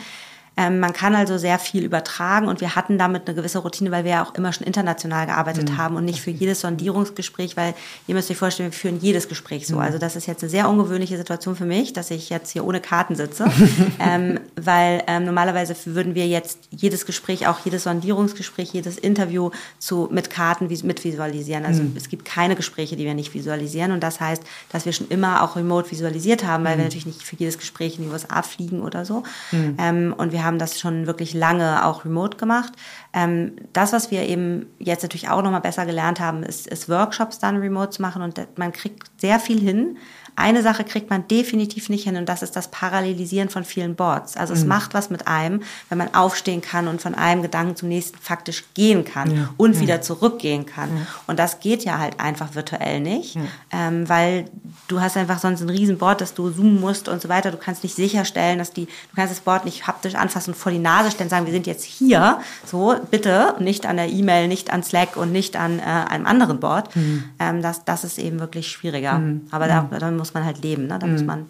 [0.59, 4.03] Ähm, man kann also sehr viel übertragen und wir hatten damit eine gewisse Routine, weil
[4.03, 5.79] wir ja auch immer schon international gearbeitet mhm.
[5.79, 7.75] haben und nicht für jedes Sondierungsgespräch, weil
[8.09, 9.77] ihr müsst euch vorstellen, wir führen jedes Gespräch so.
[9.77, 9.83] Mhm.
[9.83, 12.81] Also das ist jetzt eine sehr ungewöhnliche Situation für mich, dass ich jetzt hier ohne
[12.81, 13.45] Karten sitze,
[14.01, 20.09] ähm, weil ähm, normalerweise würden wir jetzt jedes Gespräch, auch jedes Sondierungsgespräch, jedes Interview zu,
[20.11, 21.67] mit Karten mit visualisieren.
[21.67, 21.95] Also mhm.
[21.97, 24.43] es gibt keine Gespräche, die wir nicht visualisieren und das heißt,
[24.73, 26.85] dass wir schon immer auch remote visualisiert haben, weil wir mhm.
[26.85, 29.23] natürlich nicht für jedes Gespräch in die USA fliegen oder so.
[29.53, 29.77] Mhm.
[29.79, 32.73] Ähm, und wir haben haben das schon wirklich lange auch remote gemacht.
[33.13, 37.39] Ähm, das, was wir eben jetzt natürlich auch nochmal besser gelernt haben, ist, ist Workshops
[37.39, 39.97] dann remote zu machen und man kriegt sehr viel hin.
[40.39, 44.37] Eine Sache kriegt man definitiv nicht hin und das ist das Parallelisieren von vielen Boards.
[44.37, 44.69] Also es mhm.
[44.69, 48.63] macht was mit einem, wenn man aufstehen kann und von einem Gedanken zum nächsten faktisch
[48.75, 49.49] gehen kann ja.
[49.57, 49.81] und ja.
[49.81, 50.97] wieder zurückgehen kann.
[50.97, 51.07] Ja.
[51.27, 53.37] Und das geht ja halt einfach virtuell nicht,
[53.73, 54.45] ähm, weil
[54.87, 57.51] du hast einfach sonst ein Riesenboard, das du zoomen musst und so weiter.
[57.51, 60.71] Du kannst nicht sicherstellen, dass die, du kannst das Board nicht haptisch anfassen und vor
[60.71, 64.73] die Nase stellen, sagen, wir sind jetzt hier, so bitte, nicht an der E-Mail, nicht
[64.73, 66.95] an Slack und nicht an äh, einem anderen Board.
[66.95, 67.25] Mhm.
[67.41, 69.19] Ähm, das, das ist eben wirklich schwieriger.
[69.19, 69.49] Mhm.
[69.51, 70.99] Aber da, da muss muss man halt leben, ne?
[70.99, 71.13] da mhm.
[71.13, 71.47] muss man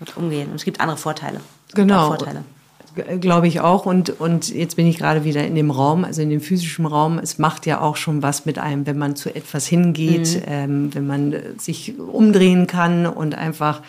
[0.00, 0.50] mit umgehen.
[0.50, 1.40] Und es gibt andere Vorteile.
[1.74, 2.08] Genau.
[2.08, 2.44] Vorteile.
[3.20, 3.86] Glaube ich auch.
[3.86, 7.18] Und, und jetzt bin ich gerade wieder in dem Raum, also in dem physischen Raum.
[7.18, 10.42] Es macht ja auch schon was mit einem, wenn man zu etwas hingeht, mhm.
[10.46, 13.82] ähm, wenn man sich umdrehen kann und einfach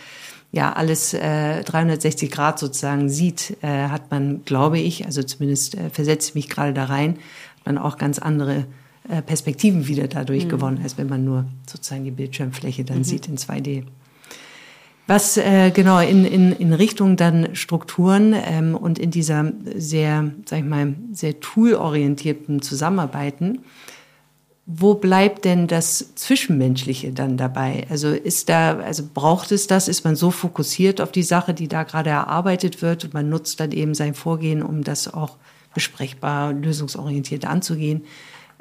[0.52, 5.90] ja alles äh, 360 Grad sozusagen sieht, äh, hat man, glaube ich, also zumindest äh,
[5.92, 7.18] versetze ich mich gerade da rein,
[7.58, 8.66] hat man auch ganz andere
[9.08, 10.50] äh, Perspektiven wieder dadurch mhm.
[10.50, 13.04] gewonnen, als wenn man nur sozusagen die Bildschirmfläche dann mhm.
[13.04, 13.84] sieht in 2D.
[15.08, 20.60] Was äh, genau in, in, in Richtung dann Strukturen ähm, und in dieser sehr, sag
[20.60, 23.60] ich mal, sehr toolorientierten Zusammenarbeiten,
[24.66, 27.86] wo bleibt denn das Zwischenmenschliche dann dabei?
[27.90, 29.88] Also ist da, also braucht es das?
[29.88, 33.60] Ist man so fokussiert auf die Sache, die da gerade erarbeitet wird und man nutzt
[33.60, 35.38] dann eben sein Vorgehen, um das auch
[35.76, 38.06] besprechbar, lösungsorientiert anzugehen?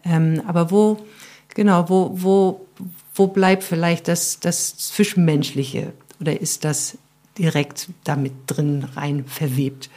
[0.04, 0.98] Ähm, aber wo,
[1.54, 2.66] genau, wo, wo,
[3.14, 5.94] wo bleibt vielleicht das, das Zwischenmenschliche?
[6.20, 6.98] Oder ist das
[7.38, 9.90] direkt damit drin rein verwebt?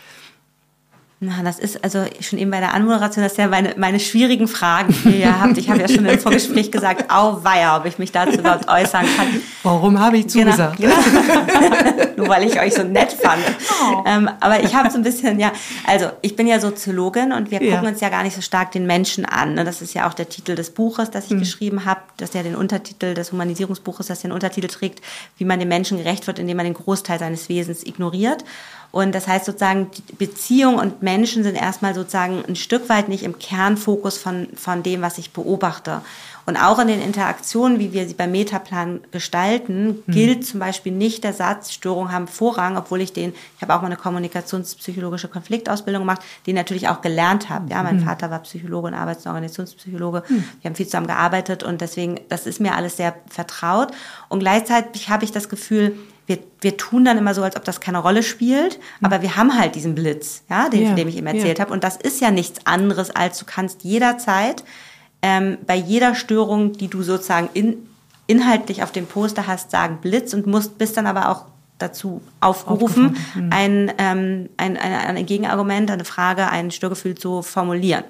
[1.20, 4.48] Na, das ist also schon eben bei der Anmoderation, das sind ja meine, meine schwierigen
[4.48, 5.58] Fragen, die ihr habt.
[5.58, 9.42] Ich habe ja schon im Vorgespräch gesagt, auweia, ob ich mich dazu überhaupt äußern kann.
[9.64, 10.78] Warum habe ich genau, zugesagt?
[10.78, 12.08] Genau, genau.
[12.18, 13.42] Nur weil ich euch so nett fand.
[13.82, 14.04] Oh.
[14.06, 15.52] Ähm, aber ich habe so ein bisschen, ja,
[15.88, 17.76] also ich bin ja Soziologin und wir ja.
[17.76, 19.56] gucken uns ja gar nicht so stark den Menschen an.
[19.56, 19.64] Ne?
[19.64, 21.40] Das ist ja auch der Titel des Buches, das ich hm.
[21.40, 25.02] geschrieben habe, das ja den Untertitel des Humanisierungsbuches, das den Untertitel trägt,
[25.38, 28.44] wie man dem Menschen gerecht wird, indem man den Großteil seines Wesens ignoriert.
[28.92, 33.38] Und das heißt sozusagen, Beziehung und Menschen sind erstmal sozusagen ein Stück weit nicht im
[33.38, 36.02] Kernfokus von, von dem, was ich beobachte.
[36.48, 40.14] Und auch in den Interaktionen, wie wir sie beim Metaplan gestalten, mhm.
[40.14, 43.82] gilt zum Beispiel nicht der Satz, Störungen haben Vorrang, obwohl ich den, ich habe auch
[43.82, 47.70] mal eine kommunikationspsychologische Konfliktausbildung gemacht, die natürlich auch gelernt habe.
[47.70, 48.06] Ja, mein mhm.
[48.06, 50.24] Vater war Psychologe und Arbeits- und Organisationspsychologe.
[50.30, 50.44] Mhm.
[50.62, 53.90] Wir haben viel zusammen gearbeitet und deswegen, das ist mir alles sehr vertraut.
[54.30, 55.98] Und gleichzeitig habe ich das Gefühl,
[56.28, 59.58] wir, wir tun dann immer so, als ob das keine Rolle spielt, aber wir haben
[59.58, 61.64] halt diesen Blitz, ja, den, ja, von dem ich eben erzählt ja.
[61.64, 61.74] habe.
[61.74, 64.64] Und das ist ja nichts anderes, als du kannst jederzeit
[65.22, 67.78] ähm, bei jeder Störung, die du sozusagen in,
[68.28, 71.46] inhaltlich auf dem Poster hast, sagen Blitz und musst, bist dann aber auch
[71.80, 73.50] dazu aufgerufen, mhm.
[73.52, 78.04] ein, ähm, ein, ein, ein Gegenargument, eine Frage, ein Störgefühl zu formulieren.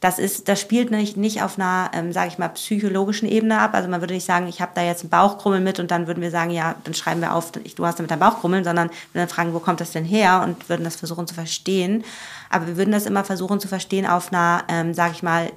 [0.00, 3.74] Das, ist, das spielt nicht, nicht auf einer, ähm, sage ich mal, psychologischen Ebene ab.
[3.74, 6.20] Also man würde nicht sagen, ich habe da jetzt ein Bauchkrummeln mit und dann würden
[6.20, 9.28] wir sagen, ja, dann schreiben wir auf, du hast damit ein Bauchkrummeln, sondern wir dann
[9.28, 12.04] fragen, wo kommt das denn her und würden das versuchen zu verstehen.
[12.50, 15.50] Aber wir würden das immer versuchen zu verstehen auf einer, ähm, sage ich mal,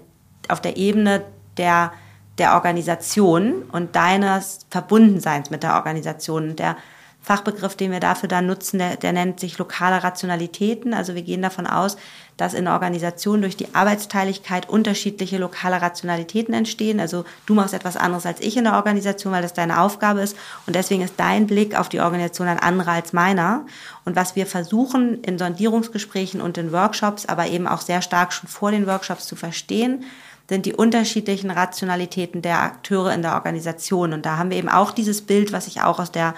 [0.48, 1.24] auf der Ebene
[1.58, 1.92] der,
[2.38, 6.56] der Organisation und deines Verbundenseins mit der Organisation.
[6.56, 6.78] Der
[7.22, 10.94] Fachbegriff, den wir dafür dann nutzen, der, der nennt sich lokale Rationalitäten.
[10.94, 11.98] Also wir gehen davon aus,
[12.40, 17.00] dass in der Organisation durch die Arbeitsteiligkeit unterschiedliche lokale Rationalitäten entstehen.
[17.00, 20.38] Also du machst etwas anderes als ich in der Organisation, weil das deine Aufgabe ist.
[20.66, 23.66] Und deswegen ist dein Blick auf die Organisation ein anderer als meiner.
[24.06, 28.48] Und was wir versuchen in Sondierungsgesprächen und in Workshops, aber eben auch sehr stark schon
[28.48, 30.06] vor den Workshops zu verstehen,
[30.48, 34.14] sind die unterschiedlichen Rationalitäten der Akteure in der Organisation.
[34.14, 36.34] Und da haben wir eben auch dieses Bild, was ich auch aus der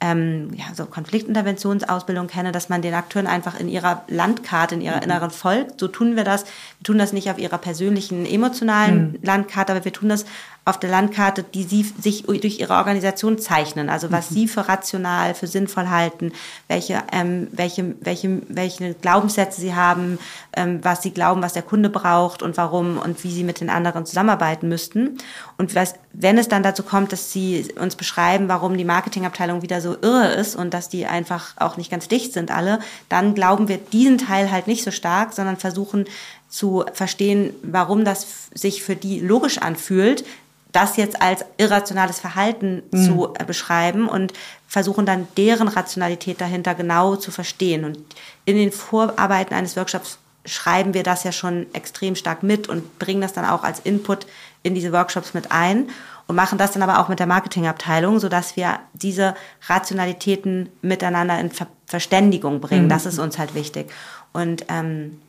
[0.00, 4.96] ähm, ja, so Konfliktinterventionsausbildung kenne, dass man den Akteuren einfach in ihrer Landkarte, in ihrer
[4.96, 5.02] mhm.
[5.02, 5.78] inneren folgt.
[5.78, 6.44] So tun wir das.
[6.44, 9.18] Wir tun das nicht auf ihrer persönlichen, emotionalen mhm.
[9.22, 10.24] Landkarte, aber wir tun das
[10.64, 13.88] auf der Landkarte, die sie sich durch ihre Organisation zeichnen.
[13.88, 14.34] Also was mhm.
[14.34, 16.32] sie für rational, für sinnvoll halten,
[16.68, 20.18] welche, ähm, welche, welche, welche Glaubenssätze sie haben,
[20.54, 23.70] ähm, was sie glauben, was der Kunde braucht und warum und wie sie mit den
[23.70, 25.18] anderen zusammenarbeiten müssten.
[25.56, 29.80] Und was, wenn es dann dazu kommt, dass sie uns beschreiben, warum die Marketingabteilung wieder
[29.80, 33.68] so irre ist und dass die einfach auch nicht ganz dicht sind alle, dann glauben
[33.68, 36.04] wir diesen Teil halt nicht so stark, sondern versuchen
[36.50, 40.24] zu verstehen, warum das sich für die logisch anfühlt,
[40.72, 43.04] das jetzt als irrationales Verhalten mhm.
[43.04, 44.32] zu äh, beschreiben und
[44.66, 47.84] versuchen dann deren Rationalität dahinter genau zu verstehen.
[47.84, 47.98] Und
[48.44, 53.20] in den Vorarbeiten eines Workshops schreiben wir das ja schon extrem stark mit und bringen
[53.20, 54.26] das dann auch als Input
[54.62, 55.90] in diese Workshops mit ein
[56.26, 59.34] und machen das dann aber auch mit der Marketingabteilung, sodass wir diese
[59.66, 62.84] Rationalitäten miteinander in Ver Verständigung bringen.
[62.84, 62.88] Mhm.
[62.88, 63.90] Das ist uns halt wichtig.
[64.32, 65.20] Und ähm,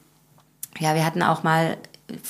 [0.77, 1.77] ja, wir hatten auch mal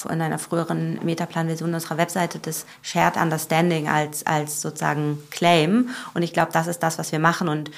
[0.10, 5.90] in einer früheren Metaplan-Version unserer Webseite das Shared Understanding als, als sozusagen Claim.
[6.14, 7.48] Und ich glaube, das ist das, was wir machen.
[7.48, 7.72] Und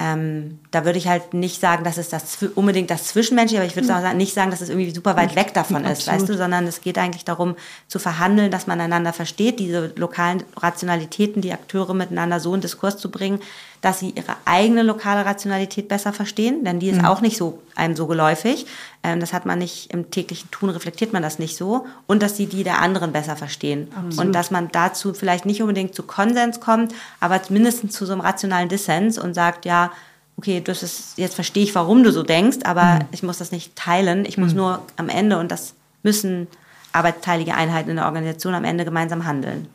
[0.00, 3.76] ähm, da würde ich halt nicht sagen, dass es das unbedingt das Zwischenmenschliche, aber ich
[3.76, 4.16] würde mhm.
[4.16, 6.98] nicht sagen, dass es irgendwie super weit weg davon ist, weißt du, sondern es geht
[6.98, 7.54] eigentlich darum
[7.86, 12.96] zu verhandeln, dass man einander versteht, diese lokalen Rationalitäten, die Akteure miteinander so in Diskurs
[12.96, 13.38] zu bringen,
[13.84, 17.04] dass sie ihre eigene lokale Rationalität besser verstehen, denn die ist mhm.
[17.04, 18.66] auch nicht so einem so geläufig.
[19.02, 21.84] Ähm, das hat man nicht im täglichen Tun, reflektiert man das nicht so.
[22.06, 23.88] Und dass sie die der anderen besser verstehen.
[23.94, 24.18] Absolut.
[24.18, 28.22] Und dass man dazu vielleicht nicht unbedingt zu Konsens kommt, aber mindestens zu so einem
[28.22, 29.92] rationalen Dissens und sagt, ja,
[30.38, 33.00] okay, das ist, jetzt verstehe ich, warum du so denkst, aber mhm.
[33.10, 34.24] ich muss das nicht teilen.
[34.24, 34.56] Ich muss mhm.
[34.56, 36.46] nur am Ende, und das müssen
[36.92, 39.68] arbeitsteilige Einheiten in der Organisation am Ende gemeinsam handeln.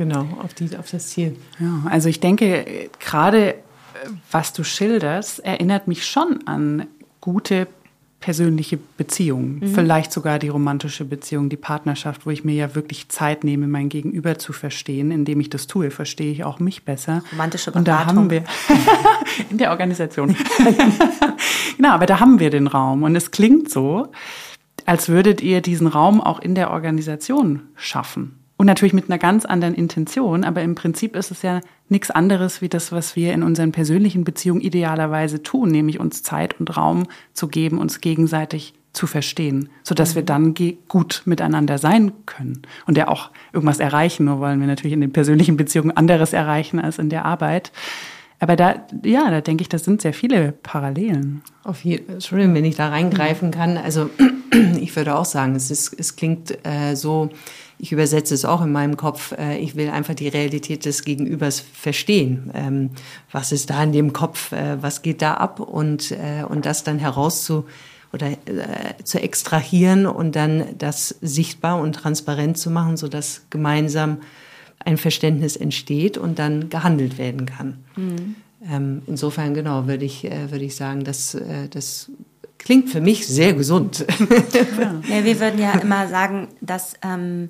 [0.00, 1.36] Genau, auf, die, auf das Ziel.
[1.58, 3.56] Ja, also ich denke, gerade
[4.30, 6.86] was du schilderst, erinnert mich schon an
[7.20, 7.66] gute
[8.18, 9.74] persönliche Beziehung, mhm.
[9.74, 13.90] vielleicht sogar die romantische Beziehung, die Partnerschaft, wo ich mir ja wirklich Zeit nehme, mein
[13.90, 15.10] Gegenüber zu verstehen.
[15.10, 17.22] Indem ich das tue, verstehe ich auch mich besser.
[17.32, 17.80] Romantische Beratung.
[17.80, 18.44] Und da haben wir
[19.50, 20.34] in der Organisation.
[21.76, 24.10] genau, aber da haben wir den Raum und es klingt so,
[24.86, 28.39] als würdet ihr diesen Raum auch in der Organisation schaffen.
[28.60, 32.60] Und natürlich mit einer ganz anderen Intention, aber im Prinzip ist es ja nichts anderes
[32.60, 37.06] wie das, was wir in unseren persönlichen Beziehungen idealerweise tun, nämlich uns Zeit und Raum
[37.32, 40.52] zu geben, uns gegenseitig zu verstehen, sodass wir dann
[40.88, 44.26] gut miteinander sein können und ja auch irgendwas erreichen.
[44.26, 47.72] Nur wollen wir natürlich in den persönlichen Beziehungen anderes erreichen als in der Arbeit.
[48.40, 51.40] Aber da, ja, da denke ich, das sind sehr viele Parallelen.
[51.64, 53.78] Auf jeden, Entschuldigung, wenn ich da reingreifen kann.
[53.78, 54.10] Also
[54.78, 57.30] ich würde auch sagen, es, ist, es klingt äh, so,
[57.80, 61.60] ich übersetze es auch in meinem Kopf, äh, ich will einfach die Realität des Gegenübers
[61.60, 62.50] verstehen.
[62.54, 62.90] Ähm,
[63.32, 66.84] was ist da in dem Kopf, äh, was geht da ab und, äh, und das
[66.84, 67.66] dann herauszu
[68.12, 68.36] oder äh,
[69.04, 74.18] zu extrahieren und dann das sichtbar und transparent zu machen, sodass gemeinsam
[74.84, 77.78] ein Verständnis entsteht und dann gehandelt werden kann.
[77.96, 78.36] Mhm.
[78.70, 82.10] Ähm, insofern, genau, würde ich, äh, würde ich sagen, dass äh, das
[82.58, 84.04] klingt für mich sehr gesund.
[84.78, 85.00] Ja.
[85.08, 87.48] ja wir würden ja immer sagen, dass ähm,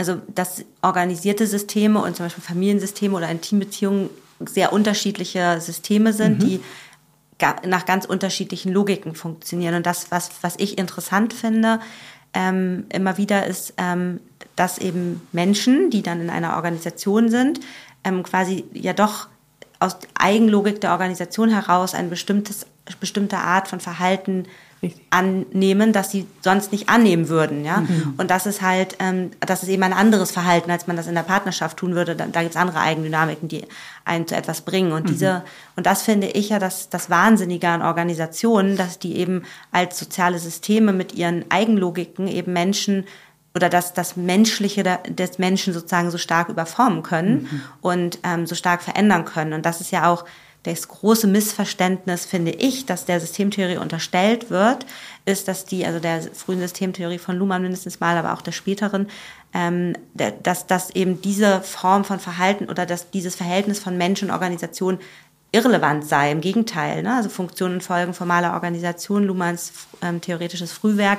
[0.00, 4.08] also dass organisierte Systeme und zum Beispiel Familiensysteme oder Intimbeziehungen
[4.40, 6.46] sehr unterschiedliche Systeme sind, mhm.
[6.46, 6.60] die
[7.66, 9.74] nach ganz unterschiedlichen Logiken funktionieren.
[9.74, 11.80] Und das, was, was ich interessant finde,
[12.32, 14.20] ähm, immer wieder ist, ähm,
[14.56, 17.60] dass eben Menschen, die dann in einer Organisation sind,
[18.02, 19.28] ähm, quasi ja doch
[19.80, 22.66] aus Eigenlogik der Organisation heraus eine bestimmtes,
[23.00, 24.46] bestimmte Art von Verhalten
[24.82, 25.02] Richtig.
[25.10, 27.66] annehmen, das sie sonst nicht annehmen würden.
[27.66, 27.80] Ja?
[27.80, 28.14] Mhm.
[28.16, 31.14] Und das ist halt, ähm, das ist eben ein anderes Verhalten, als man das in
[31.14, 32.16] der Partnerschaft tun würde.
[32.16, 33.66] Da, da gibt es andere Eigendynamiken, die
[34.06, 34.92] einen zu etwas bringen.
[34.92, 35.08] Und mhm.
[35.08, 35.42] diese,
[35.76, 40.38] und das finde ich ja das, das Wahnsinnige an Organisationen, dass die eben als soziale
[40.38, 43.04] Systeme mit ihren Eigenlogiken eben Menschen
[43.54, 47.62] oder das, das Menschliche des Menschen sozusagen so stark überformen können mhm.
[47.80, 49.52] und ähm, so stark verändern können.
[49.52, 50.24] Und das ist ja auch
[50.62, 54.84] das große Missverständnis, finde ich, dass der Systemtheorie unterstellt wird,
[55.24, 59.08] ist, dass die, also der frühen Systemtheorie von Luhmann mindestens mal, aber auch der späteren,
[59.54, 64.30] ähm, dass, dass eben diese Form von Verhalten oder dass dieses Verhältnis von Mensch und
[64.30, 64.98] Organisation
[65.52, 66.30] irrelevant sei.
[66.30, 67.14] Im Gegenteil, ne?
[67.16, 71.18] also Funktionen und Folgen formaler Organisation, Luhmanns ähm, theoretisches Frühwerk,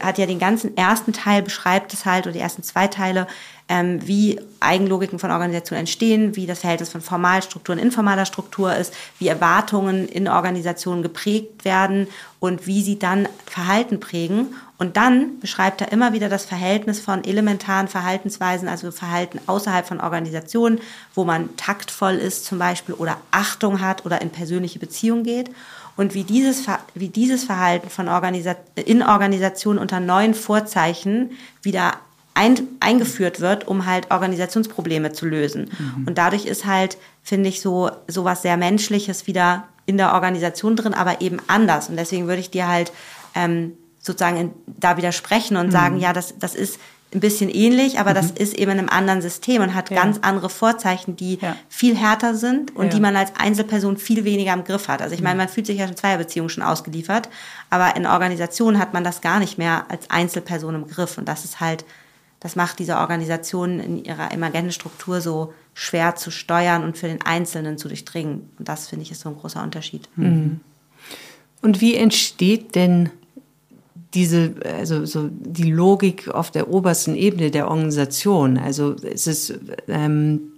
[0.00, 3.26] hat ja den ganzen ersten Teil, beschreibt es halt, oder die ersten zwei Teile,
[3.68, 8.92] ähm, wie Eigenlogiken von Organisationen entstehen, wie das Verhältnis von Formalstruktur und informaler Struktur ist,
[9.18, 12.08] wie Erwartungen in Organisationen geprägt werden
[12.40, 14.54] und wie sie dann Verhalten prägen.
[14.82, 20.00] Und dann beschreibt er immer wieder das Verhältnis von elementaren Verhaltensweisen, also Verhalten außerhalb von
[20.00, 20.80] Organisationen,
[21.14, 25.52] wo man taktvoll ist zum Beispiel oder Achtung hat oder in persönliche Beziehung geht.
[25.96, 26.64] Und wie dieses,
[26.96, 31.30] wie dieses Verhalten von Organisa in Organisationen unter neuen Vorzeichen
[31.62, 31.92] wieder
[32.34, 35.70] ein, eingeführt wird, um halt Organisationsprobleme zu lösen.
[35.78, 36.08] Mhm.
[36.08, 40.74] Und dadurch ist halt, finde ich, so, so was sehr Menschliches wieder in der Organisation
[40.74, 41.88] drin, aber eben anders.
[41.88, 42.90] Und deswegen würde ich dir halt
[43.36, 45.72] ähm, sozusagen in, da widersprechen und mhm.
[45.72, 46.78] sagen, ja, das, das ist
[47.14, 48.14] ein bisschen ähnlich, aber mhm.
[48.14, 50.02] das ist eben in einem anderen System und hat ja.
[50.02, 51.56] ganz andere Vorzeichen, die ja.
[51.68, 52.90] viel härter sind und ja.
[52.92, 55.00] die man als Einzelperson viel weniger im Griff hat.
[55.00, 55.40] Also ich meine, mhm.
[55.40, 57.28] man fühlt sich ja in Zweierbeziehungen schon ausgeliefert,
[57.70, 61.44] aber in Organisationen hat man das gar nicht mehr als Einzelperson im Griff und das
[61.44, 61.84] ist halt
[62.42, 67.22] das macht diese Organisation in ihrer emergenten Struktur so schwer zu steuern und für den
[67.22, 68.50] Einzelnen zu durchdringen.
[68.58, 70.08] Und das finde ich ist so ein großer Unterschied.
[70.16, 70.58] Mhm.
[71.60, 73.10] Und wie entsteht denn
[74.14, 78.58] diese, also so die Logik auf der obersten Ebene der Organisation?
[78.58, 79.54] Also ist es
[79.88, 80.52] ähm,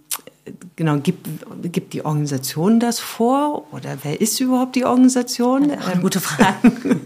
[0.77, 1.27] genau, gibt,
[1.63, 5.71] gibt die Organisation das vor oder wer ist überhaupt die Organisation?
[5.71, 6.73] Ähm, gute Frage.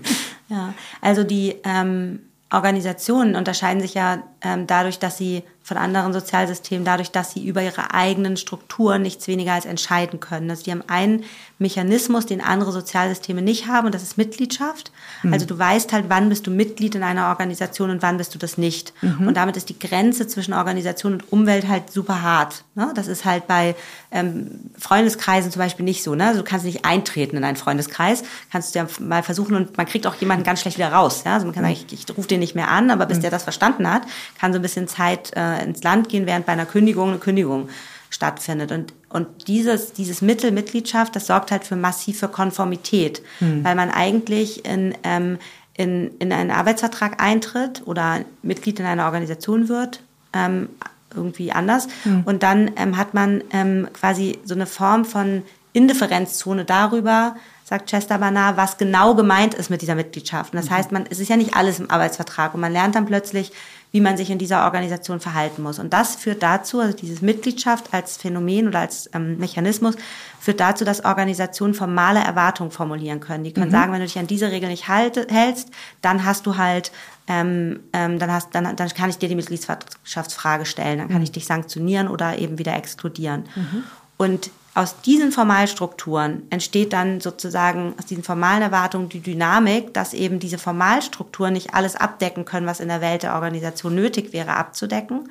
[0.48, 6.84] ja, also die ähm, Organisationen unterscheiden sich ja ähm, dadurch, dass sie von anderen Sozialsystemen,
[6.84, 10.48] dadurch, dass sie über ihre eigenen Strukturen nichts weniger als entscheiden können.
[10.48, 11.24] Also die haben einen
[11.58, 14.90] Mechanismus, den andere Sozialsysteme nicht haben, und das ist Mitgliedschaft.
[15.22, 15.32] Mhm.
[15.34, 18.38] Also du weißt halt, wann bist du Mitglied in einer Organisation und wann bist du
[18.38, 18.94] das nicht.
[19.02, 19.28] Mhm.
[19.28, 22.64] Und damit ist die Grenze zwischen Organisation und Umwelt halt super hart.
[22.74, 22.90] Ne?
[22.94, 23.74] Das ist halt bei
[24.10, 26.14] ähm, Freundeskreisen zum Beispiel nicht so.
[26.14, 26.28] Ne?
[26.28, 29.84] Also du kannst nicht eintreten in einen Freundeskreis, kannst du ja mal versuchen und man
[29.84, 31.24] kriegt auch jemanden ganz schlecht wieder raus.
[31.26, 31.34] Ja?
[31.34, 33.22] Also man kann sagen, ich, ich rufe den nicht mehr an, aber bis mhm.
[33.22, 34.02] der das verstanden hat,
[34.40, 37.68] kann so ein bisschen Zeit äh, ins Land gehen, während bei einer Kündigung eine Kündigung
[38.10, 38.72] stattfindet.
[38.72, 43.64] Und, und dieses, dieses Mittel Mitgliedschaft, das sorgt halt für massive Konformität, mhm.
[43.64, 45.38] weil man eigentlich in, ähm,
[45.74, 50.68] in, in einen Arbeitsvertrag eintritt oder Mitglied in einer Organisation wird, ähm,
[51.14, 51.88] irgendwie anders.
[52.04, 52.22] Mhm.
[52.24, 55.42] Und dann ähm, hat man ähm, quasi so eine Form von
[55.72, 60.52] Indifferenzzone darüber, sagt Chester Barnard, was genau gemeint ist mit dieser Mitgliedschaft.
[60.52, 60.74] Und das mhm.
[60.74, 63.52] heißt, man, es ist ja nicht alles im Arbeitsvertrag und man lernt dann plötzlich,
[63.90, 65.78] wie man sich in dieser Organisation verhalten muss.
[65.78, 69.96] Und das führt dazu, also dieses Mitgliedschaft als Phänomen oder als ähm, Mechanismus
[70.40, 73.44] führt dazu, dass Organisationen formale Erwartungen formulieren können.
[73.44, 73.72] Die können mhm.
[73.72, 75.70] sagen, wenn du dich an diese Regel nicht halte, hältst,
[76.02, 76.92] dann hast du halt
[77.28, 81.24] ähm, ähm, dann, hast, dann, dann kann ich dir die Mitgliedschaftsfrage stellen, dann kann mhm.
[81.24, 83.44] ich dich sanktionieren oder eben wieder exkludieren.
[83.54, 83.84] Mhm.
[84.16, 90.38] Und aus diesen Formalstrukturen entsteht dann sozusagen aus diesen formalen Erwartungen die Dynamik, dass eben
[90.38, 95.30] diese Formalstrukturen nicht alles abdecken können, was in der Welt der Organisation nötig wäre abzudecken.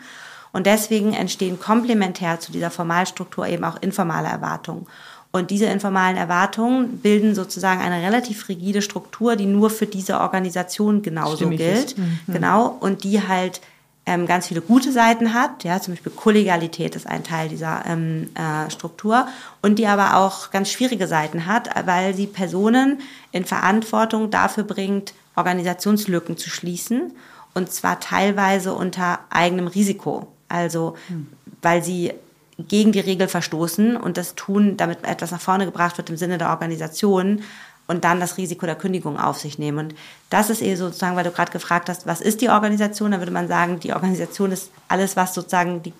[0.51, 4.86] Und deswegen entstehen komplementär zu dieser Formalstruktur eben auch informale Erwartungen.
[5.31, 11.03] Und diese informalen Erwartungen bilden sozusagen eine relativ rigide Struktur, die nur für diese Organisation
[11.03, 11.97] genauso Stimmig gilt.
[11.97, 12.19] Mhm.
[12.27, 12.75] Genau.
[12.81, 13.62] Und die halt
[14.07, 15.65] ähm, ganz viele gute Seiten hat.
[15.65, 19.27] Ja, zum Beispiel Kollegialität ist ein Teil dieser ähm, äh, Struktur.
[19.61, 23.01] Und die aber auch ganz schwierige Seiten hat, weil sie Personen
[23.33, 27.11] in Verantwortung dafür bringt, Organisationslücken zu schließen.
[27.53, 30.27] Und zwar teilweise unter eigenem Risiko.
[30.47, 31.27] Also, mhm.
[31.61, 32.13] weil sie
[32.57, 36.37] gegen die Regel verstoßen und das tun, damit etwas nach vorne gebracht wird im Sinne
[36.37, 37.41] der Organisation
[37.88, 39.80] und dann das Risiko der Kündigung auf sich nehmen.
[39.80, 39.95] Und
[40.30, 43.12] das ist eh sozusagen, weil du gerade gefragt hast, was ist die Organisation?
[43.12, 45.93] Da würde man sagen, die Organisation ist alles, was sozusagen die,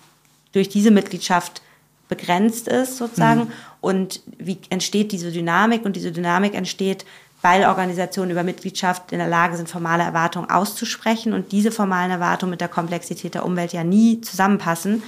[0.52, 1.62] durch diese Mitgliedschaft
[2.08, 3.40] begrenzt ist sozusagen.
[3.40, 3.52] Mhm.
[3.80, 5.84] Und wie entsteht diese Dynamik?
[5.84, 7.06] Und diese Dynamik entsteht,
[7.40, 12.50] weil Organisationen über Mitgliedschaft in der Lage sind, formale Erwartungen auszusprechen und diese formalen Erwartungen
[12.50, 15.02] mit der Komplexität der Umwelt ja nie zusammenpassen.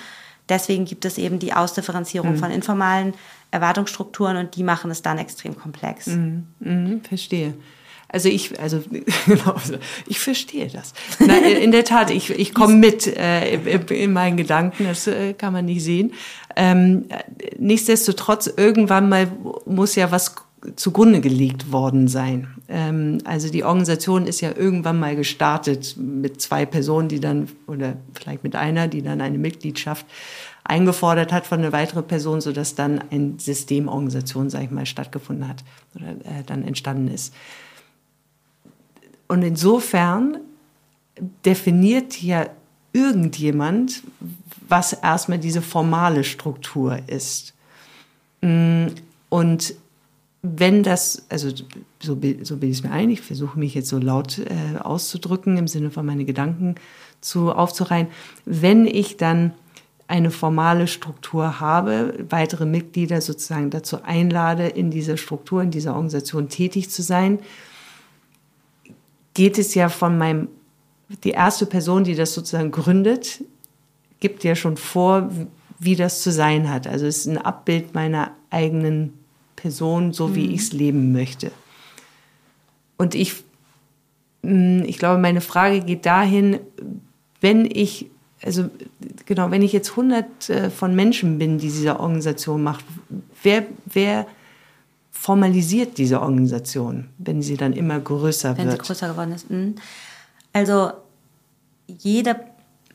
[0.49, 2.39] Deswegen gibt es eben die Ausdifferenzierung mhm.
[2.39, 3.15] von informalen
[3.51, 6.07] Erwartungsstrukturen und die machen es dann extrem komplex.
[6.07, 6.47] Mhm.
[6.61, 7.55] Mhm, verstehe.
[8.13, 8.83] Also ich, also
[9.27, 9.55] genau,
[10.07, 10.93] ich verstehe das.
[11.21, 15.53] Na, in der Tat, ich, ich komme mit äh, in meinen Gedanken, das äh, kann
[15.53, 16.13] man nicht sehen.
[16.57, 17.07] Ähm,
[17.59, 19.31] nichtsdestotrotz, irgendwann mal
[19.65, 20.35] muss ja was
[20.77, 22.49] zugrunde gelegt worden sein.
[22.69, 27.97] Ähm, also die Organisation ist ja irgendwann mal gestartet mit zwei Personen, die dann, oder
[28.13, 30.05] vielleicht mit einer, die dann eine Mitgliedschaft
[30.65, 35.65] eingefordert hat von einer weiteren Person, sodass dann eine Systemorganisation, sage ich mal, stattgefunden hat
[35.95, 37.35] oder äh, dann entstanden ist.
[39.29, 40.39] Und insofern
[41.45, 42.47] definiert ja
[42.93, 44.03] irgendjemand,
[44.69, 47.55] was erstmal diese formale Struktur ist.
[48.41, 48.87] Mm,
[49.29, 49.75] und
[50.43, 51.65] wenn das, also so,
[52.01, 55.69] so bilde ich es mir ein, ich versuche mich jetzt so laut äh, auszudrücken, im
[55.69, 56.77] Sinne von meine Gedanken
[57.21, 58.09] zu aufzureihen,
[58.47, 59.53] wenn ich dann
[60.11, 66.49] eine formale Struktur habe, weitere Mitglieder sozusagen dazu einlade, in dieser Struktur, in dieser Organisation
[66.49, 67.39] tätig zu sein,
[69.35, 70.49] geht es ja von meinem,
[71.23, 73.45] die erste Person, die das sozusagen gründet,
[74.19, 75.31] gibt ja schon vor,
[75.79, 76.89] wie das zu sein hat.
[76.89, 79.13] Also es ist ein Abbild meiner eigenen
[79.55, 80.55] Person, so wie mhm.
[80.55, 81.53] ich es leben möchte.
[82.99, 83.45] Und ich,
[84.43, 86.59] mm, ich glaube, meine Frage geht dahin,
[87.41, 88.11] wenn ich,
[88.43, 88.71] also
[89.27, 92.85] genau, wenn ich jetzt 100 äh, von Menschen bin, die diese Organisation macht,
[93.43, 94.27] wer, wer
[95.13, 98.67] formalisiert diese Organisation, wenn sie dann immer größer wenn wird?
[98.69, 99.51] Wenn sie größer geworden ist.
[99.51, 99.75] Mhm.
[100.53, 100.93] Also
[101.87, 102.37] jede,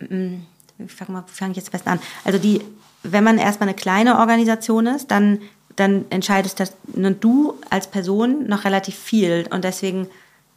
[0.10, 0.36] mm,
[0.79, 1.99] ich fange mal, fange ich jetzt fest an.
[2.23, 2.62] Also die,
[3.03, 5.39] wenn man erstmal eine kleine Organisation ist, dann
[5.75, 6.73] dann entscheidest das,
[7.19, 9.45] du als Person noch relativ viel.
[9.49, 10.08] Und deswegen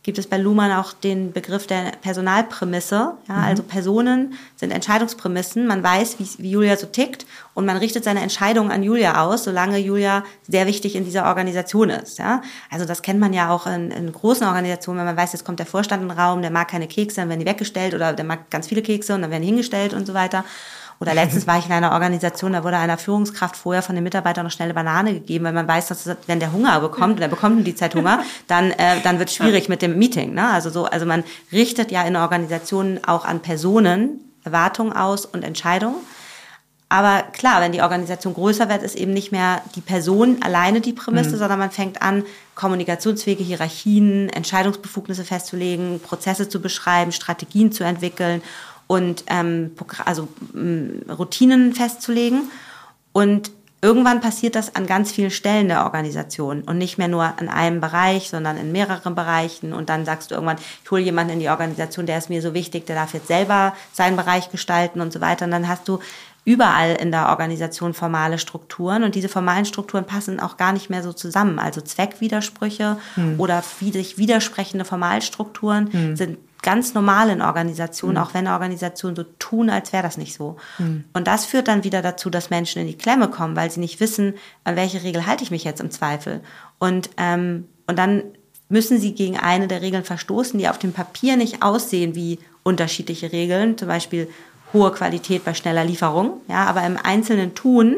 [0.09, 3.13] gibt es bei Luhmann auch den Begriff der Personalprämisse.
[3.29, 3.45] Ja, mhm.
[3.45, 5.67] Also Personen sind Entscheidungsprämissen.
[5.67, 9.45] Man weiß, wie, wie, Julia so tickt und man richtet seine Entscheidungen an Julia aus,
[9.45, 12.19] solange Julia sehr wichtig in dieser Organisation ist.
[12.19, 12.41] Ja?
[12.71, 15.59] Also das kennt man ja auch in, in großen Organisationen, wenn man weiß, jetzt kommt
[15.59, 18.25] der Vorstand in den Raum, der mag keine Kekse, dann werden die weggestellt oder der
[18.25, 20.43] mag ganz viele Kekse und dann werden die hingestellt und so weiter.
[21.01, 24.45] Oder letztens war ich in einer Organisation, da wurde einer Führungskraft vorher von den Mitarbeitern
[24.45, 27.59] noch schnelle Banane gegeben, weil man weiß, dass wenn der Hunger bekommt, und er bekommt
[27.59, 30.35] in die Zeit Hunger, dann, äh, dann wird es schwierig mit dem Meeting.
[30.35, 30.49] Ne?
[30.49, 35.97] Also so, also man richtet ja in Organisationen auch an Personen Erwartungen aus und Entscheidungen.
[36.91, 40.95] Aber klar, wenn die Organisation größer wird, ist eben nicht mehr die Person alleine die
[40.95, 41.39] Prämisse, mhm.
[41.39, 48.43] sondern man fängt an, kommunikationsfähige Hierarchien, Entscheidungsbefugnisse festzulegen, Prozesse zu beschreiben, Strategien zu entwickeln
[48.89, 49.71] und ähm,
[50.05, 52.51] also ähm, Routinen festzulegen.
[53.13, 57.49] Und irgendwann passiert das an ganz vielen Stellen der Organisation und nicht mehr nur an
[57.49, 59.73] einem Bereich, sondern in mehreren Bereichen.
[59.73, 62.55] Und dann sagst du irgendwann, ich hole jemanden in die Organisation, der ist mir so
[62.55, 65.45] wichtig, der darf jetzt selber seinen Bereich gestalten und so weiter.
[65.45, 66.01] Und dann hast du
[66.45, 71.03] überall in der Organisation formale Strukturen und diese formalen Strukturen passen auch gar nicht mehr
[71.03, 71.59] so zusammen.
[71.59, 73.39] Also Zweckwidersprüche hm.
[73.39, 76.17] oder sich widersprechende Formalstrukturen hm.
[76.17, 78.23] sind ganz normal in Organisationen, mhm.
[78.23, 80.57] auch wenn Organisationen so tun, als wäre das nicht so.
[80.79, 81.05] Mhm.
[81.13, 84.01] Und das führt dann wieder dazu, dass Menschen in die Klemme kommen, weil sie nicht
[84.01, 84.35] wissen,
[84.65, 86.41] an welche Regel halte ich mich jetzt im Zweifel.
[86.79, 88.23] Und, ähm, und dann
[88.69, 93.33] müssen sie gegen eine der Regeln verstoßen, die auf dem Papier nicht aussehen wie unterschiedliche
[93.33, 94.29] Regeln, zum Beispiel
[94.73, 97.97] hohe Qualität bei schneller Lieferung, ja, aber im einzelnen Tun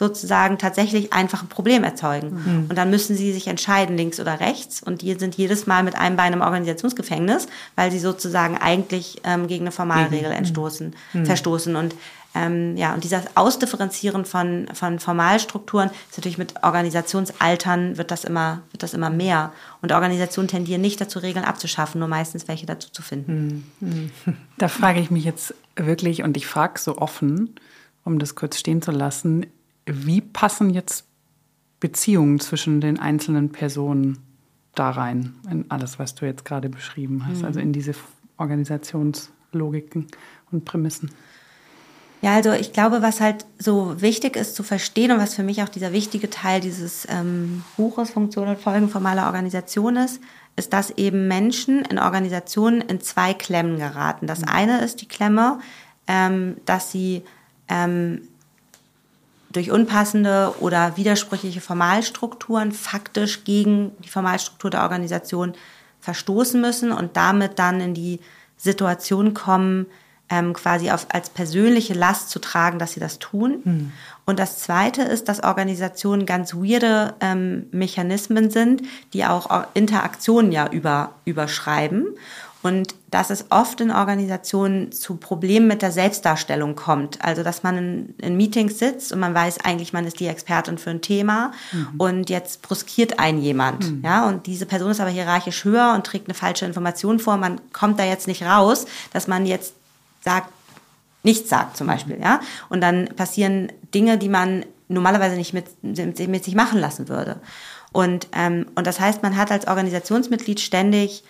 [0.00, 2.30] sozusagen tatsächlich einfach ein Problem erzeugen.
[2.30, 2.66] Mhm.
[2.70, 4.82] Und dann müssen sie sich entscheiden, links oder rechts.
[4.82, 9.46] Und die sind jedes Mal mit einem Bein im Organisationsgefängnis, weil sie sozusagen eigentlich ähm,
[9.46, 11.26] gegen eine Formalregel entstoßen, mhm.
[11.26, 11.76] verstoßen.
[11.76, 11.94] Und
[12.34, 18.62] ähm, ja, und dieses Ausdifferenzieren von, von Formalstrukturen ist natürlich mit Organisationsaltern wird das immer,
[18.70, 19.52] wird das immer mehr.
[19.82, 23.70] Und Organisationen tendieren nicht dazu, Regeln abzuschaffen, nur meistens welche dazu zu finden.
[23.80, 24.10] Mhm.
[24.56, 27.54] Da frage ich mich jetzt wirklich, und ich frage so offen,
[28.04, 29.46] um das kurz stehen zu lassen,
[29.86, 31.06] wie passen jetzt
[31.80, 34.18] Beziehungen zwischen den einzelnen Personen
[34.74, 37.44] da rein, in alles, was du jetzt gerade beschrieben hast, mhm.
[37.46, 37.94] also in diese
[38.36, 40.06] Organisationslogiken
[40.52, 41.10] und Prämissen?
[42.22, 45.62] Ja, also ich glaube, was halt so wichtig ist zu verstehen und was für mich
[45.62, 50.20] auch dieser wichtige Teil dieses ähm, Buches Funktion und Folgen formaler Organisation ist,
[50.56, 54.26] ist, dass eben Menschen in Organisationen in zwei Klemmen geraten.
[54.26, 54.48] Das mhm.
[54.48, 55.60] eine ist die Klemme,
[56.06, 57.22] ähm, dass sie
[57.68, 58.28] ähm,
[59.50, 65.54] durch unpassende oder widersprüchliche Formalstrukturen faktisch gegen die Formalstruktur der Organisation
[66.00, 68.20] verstoßen müssen und damit dann in die
[68.56, 69.86] Situation kommen,
[70.30, 73.60] ähm, quasi auf, als persönliche Last zu tragen, dass sie das tun.
[73.64, 73.92] Mhm.
[74.26, 78.82] Und das Zweite ist, dass Organisationen ganz weirde ähm, Mechanismen sind,
[79.12, 82.06] die auch Interaktionen ja über, überschreiben.
[82.62, 87.24] Und dass es oft in Organisationen zu Problemen mit der Selbstdarstellung kommt.
[87.24, 90.76] Also, dass man in, in Meetings sitzt und man weiß eigentlich, man ist die Expertin
[90.76, 91.88] für ein Thema mhm.
[91.96, 93.90] und jetzt bruskiert ein jemand.
[93.90, 94.02] Mhm.
[94.04, 97.38] Ja, und diese Person ist aber hierarchisch höher und trägt eine falsche Information vor.
[97.38, 99.74] Man kommt da jetzt nicht raus, dass man jetzt
[100.22, 100.52] sagt,
[101.22, 102.16] nichts sagt zum Beispiel.
[102.16, 102.22] Mhm.
[102.22, 107.08] Ja, und dann passieren Dinge, die man normalerweise nicht mit, mit, mit sich machen lassen
[107.08, 107.40] würde.
[107.92, 111.24] Und, ähm, und das heißt, man hat als Organisationsmitglied ständig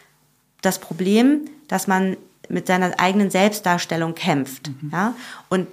[0.62, 2.16] das Problem, dass man
[2.48, 4.68] mit seiner eigenen Selbstdarstellung kämpft.
[4.68, 4.90] Mhm.
[4.92, 5.14] Ja?
[5.48, 5.66] Und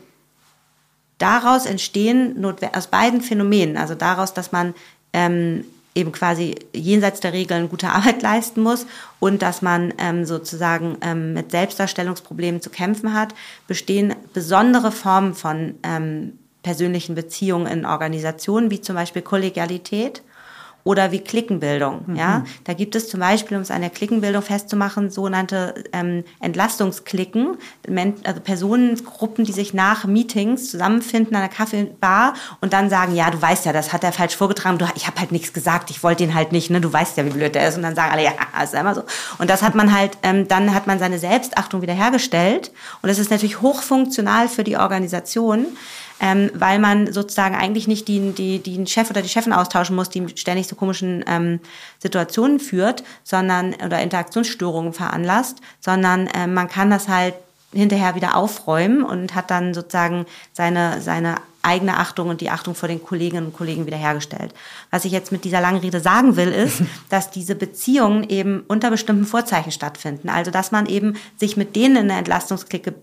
[1.18, 4.76] daraus entstehen aus beiden Phänomenen, also daraus, dass man
[5.14, 5.66] ähm,
[5.96, 8.86] eben quasi jenseits der Regeln gute Arbeit leisten muss
[9.20, 13.34] und dass man ähm, sozusagen ähm, mit Selbstdarstellungsproblemen zu kämpfen hat,
[13.68, 20.22] bestehen besondere Formen von ähm, persönlichen Beziehungen in Organisationen, wie zum Beispiel Kollegialität
[20.88, 22.06] oder wie Klickenbildung.
[22.08, 22.16] Mhm.
[22.16, 27.58] Ja, da gibt es zum Beispiel, um es an der Klickenbildung festzumachen, sogenannte ähm, Entlastungsklicken,
[28.24, 33.42] also Personengruppen, die sich nach Meetings zusammenfinden an einer Kaffeebar und dann sagen, ja, du
[33.42, 36.24] weißt ja, das hat er falsch vorgetragen, du, ich habe halt nichts gesagt, ich wollte
[36.24, 37.76] ihn halt nicht, ne, du weißt ja, wie blöd der ist.
[37.76, 38.32] Und dann sagen alle, ja,
[38.64, 39.04] ist immer so.
[39.40, 42.72] Und das hat man halt, ähm, dann hat man seine Selbstachtung wiederhergestellt.
[43.02, 45.66] Und das ist natürlich hochfunktional für die Organisation
[46.20, 50.10] ähm, weil man sozusagen eigentlich nicht die, die, den Chef oder die Chefin austauschen muss,
[50.10, 51.60] die ständig zu komischen ähm,
[52.00, 57.36] Situationen führt, sondern oder Interaktionsstörungen veranlasst, sondern ähm, man kann das halt
[57.74, 62.88] hinterher wieder aufräumen und hat dann sozusagen seine, seine eigene Achtung und die Achtung vor
[62.88, 64.54] den Kolleginnen und Kollegen wiederhergestellt.
[64.90, 68.90] Was ich jetzt mit dieser langen Rede sagen will, ist, dass diese Beziehungen eben unter
[68.90, 70.30] bestimmten Vorzeichen stattfinden.
[70.30, 72.94] Also, dass man eben sich mit denen in der Entlastungsklicke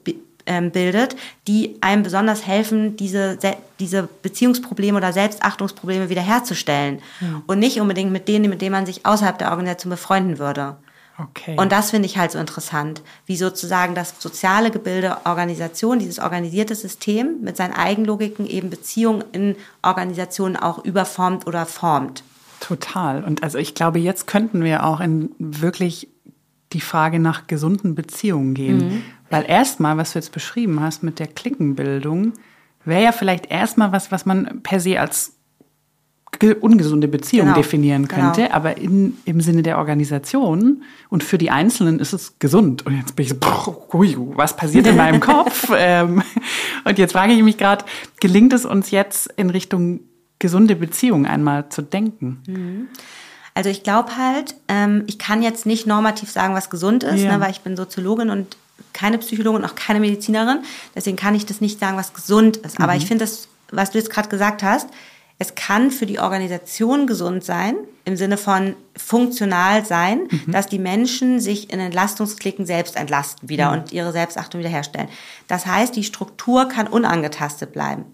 [0.72, 1.16] bildet,
[1.48, 3.38] die einem besonders helfen, diese,
[3.80, 7.00] diese Beziehungsprobleme oder Selbstachtungsprobleme wiederherzustellen.
[7.20, 7.42] Mhm.
[7.46, 10.76] Und nicht unbedingt mit denen, mit denen man sich außerhalb der Organisation befreunden würde.
[11.16, 11.56] Okay.
[11.56, 16.74] Und das finde ich halt so interessant, wie sozusagen das soziale Gebilde Organisation, dieses organisierte
[16.74, 22.24] System mit seinen Eigenlogiken eben Beziehungen in Organisationen auch überformt oder formt.
[22.58, 23.22] Total.
[23.22, 26.08] Und also ich glaube, jetzt könnten wir auch in wirklich
[26.72, 28.78] die Frage nach gesunden Beziehungen gehen.
[28.78, 29.02] Mhm.
[29.30, 32.34] Weil erstmal, was du jetzt beschrieben hast mit der Klickenbildung,
[32.84, 35.32] wäre ja vielleicht erstmal was, was man per se als
[36.60, 38.22] ungesunde Beziehung genau, definieren genau.
[38.22, 38.54] könnte, genau.
[38.54, 42.84] aber in, im Sinne der Organisation und für die Einzelnen ist es gesund.
[42.84, 45.70] Und jetzt bin ich so, was passiert in meinem Kopf?
[45.76, 46.22] Ähm,
[46.84, 47.84] und jetzt frage ich mich gerade,
[48.20, 50.00] gelingt es uns jetzt in Richtung
[50.38, 52.42] gesunde Beziehung einmal zu denken?
[52.46, 52.88] Mhm.
[53.54, 57.32] Also ich glaube halt, ähm, ich kann jetzt nicht normativ sagen, was gesund ist, ja.
[57.32, 58.56] ne, weil ich bin Soziologin und
[58.94, 60.60] keine Psychologin und auch keine Medizinerin.
[60.94, 62.80] Deswegen kann ich das nicht sagen, was gesund ist.
[62.80, 62.98] Aber mhm.
[62.98, 64.88] ich finde das, was du jetzt gerade gesagt hast,
[65.38, 67.74] es kann für die Organisation gesund sein,
[68.04, 70.52] im Sinne von funktional sein, mhm.
[70.52, 73.78] dass die Menschen sich in Entlastungsklicken selbst entlasten wieder mhm.
[73.78, 75.08] und ihre Selbstachtung wiederherstellen.
[75.48, 78.04] Das heißt, die Struktur kann unangetastet bleiben.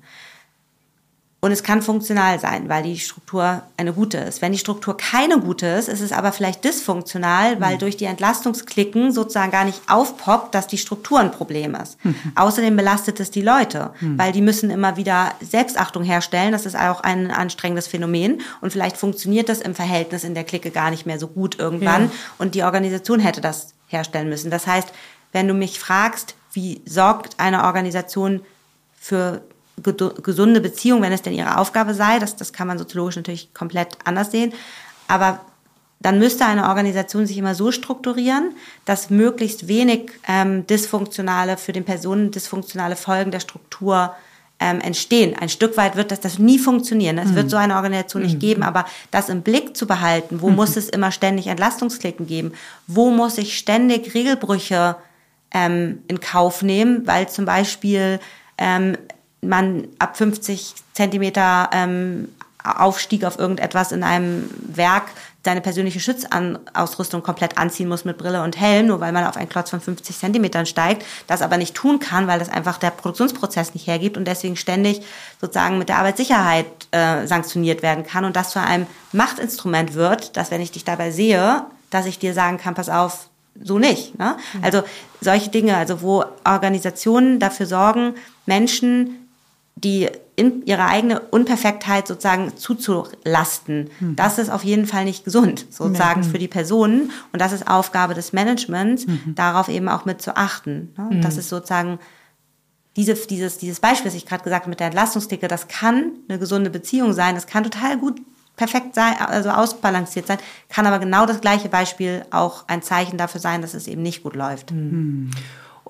[1.42, 4.42] Und es kann funktional sein, weil die Struktur eine gute ist.
[4.42, 7.78] Wenn die Struktur keine gute ist, ist es aber vielleicht dysfunktional, weil mhm.
[7.78, 12.02] durch die Entlastungsklicken sozusagen gar nicht aufpoppt, dass die Struktur ein Problem ist.
[12.04, 12.14] Mhm.
[12.34, 14.18] Außerdem belastet es die Leute, mhm.
[14.18, 16.52] weil die müssen immer wieder Selbstachtung herstellen.
[16.52, 18.42] Das ist auch ein anstrengendes Phänomen.
[18.60, 22.04] Und vielleicht funktioniert das im Verhältnis in der Clique gar nicht mehr so gut irgendwann.
[22.04, 22.10] Ja.
[22.36, 24.50] Und die Organisation hätte das herstellen müssen.
[24.50, 24.92] Das heißt,
[25.32, 28.42] wenn du mich fragst, wie sorgt eine Organisation
[28.98, 29.40] für
[29.82, 32.18] gesunde Beziehung, wenn es denn ihre Aufgabe sei.
[32.18, 34.52] Das, das kann man soziologisch natürlich komplett anders sehen.
[35.08, 35.40] Aber
[36.00, 38.52] dann müsste eine Organisation sich immer so strukturieren,
[38.86, 44.14] dass möglichst wenig ähm, dysfunktionale, für den Personen dysfunktionale Folgen der Struktur
[44.60, 45.36] ähm, entstehen.
[45.38, 47.18] Ein Stück weit wird das, das nie funktionieren.
[47.18, 47.34] Es mhm.
[47.36, 48.40] wird so eine Organisation nicht mhm.
[48.40, 50.56] geben, aber das im Blick zu behalten, wo mhm.
[50.56, 52.52] muss es immer ständig Entlastungsklicken geben?
[52.86, 54.96] Wo muss ich ständig Regelbrüche
[55.52, 58.20] ähm, in Kauf nehmen, weil zum Beispiel
[58.56, 58.96] ähm,
[59.42, 62.28] man ab 50 Zentimeter ähm,
[62.62, 65.04] Aufstieg auf irgendetwas in einem Werk
[65.42, 69.48] seine persönliche Schutzausrüstung komplett anziehen muss mit Brille und Helm, nur weil man auf einen
[69.48, 73.72] Klotz von 50 Zentimetern steigt, das aber nicht tun kann, weil das einfach der Produktionsprozess
[73.72, 75.00] nicht hergibt und deswegen ständig
[75.40, 80.50] sozusagen mit der Arbeitssicherheit äh, sanktioniert werden kann und das zu einem Machtinstrument wird, dass
[80.50, 83.30] wenn ich dich dabei sehe, dass ich dir sagen kann, pass auf,
[83.62, 84.18] so nicht.
[84.18, 84.36] Ne?
[84.52, 84.64] Mhm.
[84.64, 84.82] Also
[85.20, 88.14] solche Dinge, also wo Organisationen dafür sorgen,
[88.46, 89.29] Menschen
[89.76, 93.90] die in ihre eigene Unperfektheit sozusagen zuzulasten.
[94.00, 94.16] Mhm.
[94.16, 96.24] Das ist auf jeden Fall nicht gesund, sozusagen mhm.
[96.24, 97.10] für die Personen.
[97.32, 99.34] Und das ist Aufgabe des Managements, mhm.
[99.34, 100.94] darauf eben auch mit zu achten.
[100.96, 101.20] Ne?
[101.20, 101.98] Das ist sozusagen
[102.96, 106.38] diese, dieses, dieses Beispiel, das ich gerade gesagt habe mit der Entlastungsdicke, das kann eine
[106.38, 108.20] gesunde Beziehung sein, das kann total gut
[108.56, 113.40] perfekt sein, also ausbalanciert sein, kann aber genau das gleiche Beispiel auch ein Zeichen dafür
[113.40, 114.72] sein, dass es eben nicht gut läuft.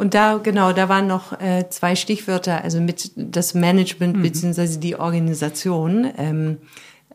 [0.00, 4.22] Und da, genau, da waren noch äh, zwei Stichwörter, also mit das Management mhm.
[4.22, 6.10] beziehungsweise die Organisation.
[6.16, 6.56] Ähm,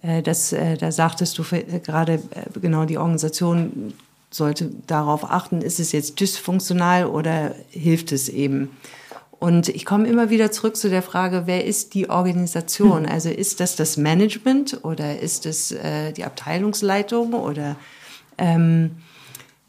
[0.03, 3.95] äh, das, äh, da sagtest du äh, gerade, äh, genau, die Organisation
[4.29, 8.69] sollte darauf achten, ist es jetzt dysfunktional oder hilft es eben?
[9.39, 13.01] Und ich komme immer wieder zurück zu der Frage, wer ist die Organisation?
[13.01, 13.09] Mhm.
[13.09, 17.77] Also ist das das Management oder ist es äh, die Abteilungsleitung oder
[18.37, 18.91] ähm,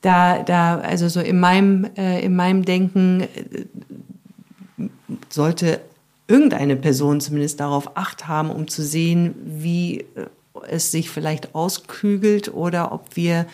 [0.07, 4.89] da, da, also so in meinem, äh, in meinem Denken äh,
[5.29, 5.81] sollte
[6.29, 10.05] irgendeine Person zumindest darauf Acht haben, um zu sehen, wie äh,
[10.69, 13.47] es sich vielleicht auskügelt oder ob wir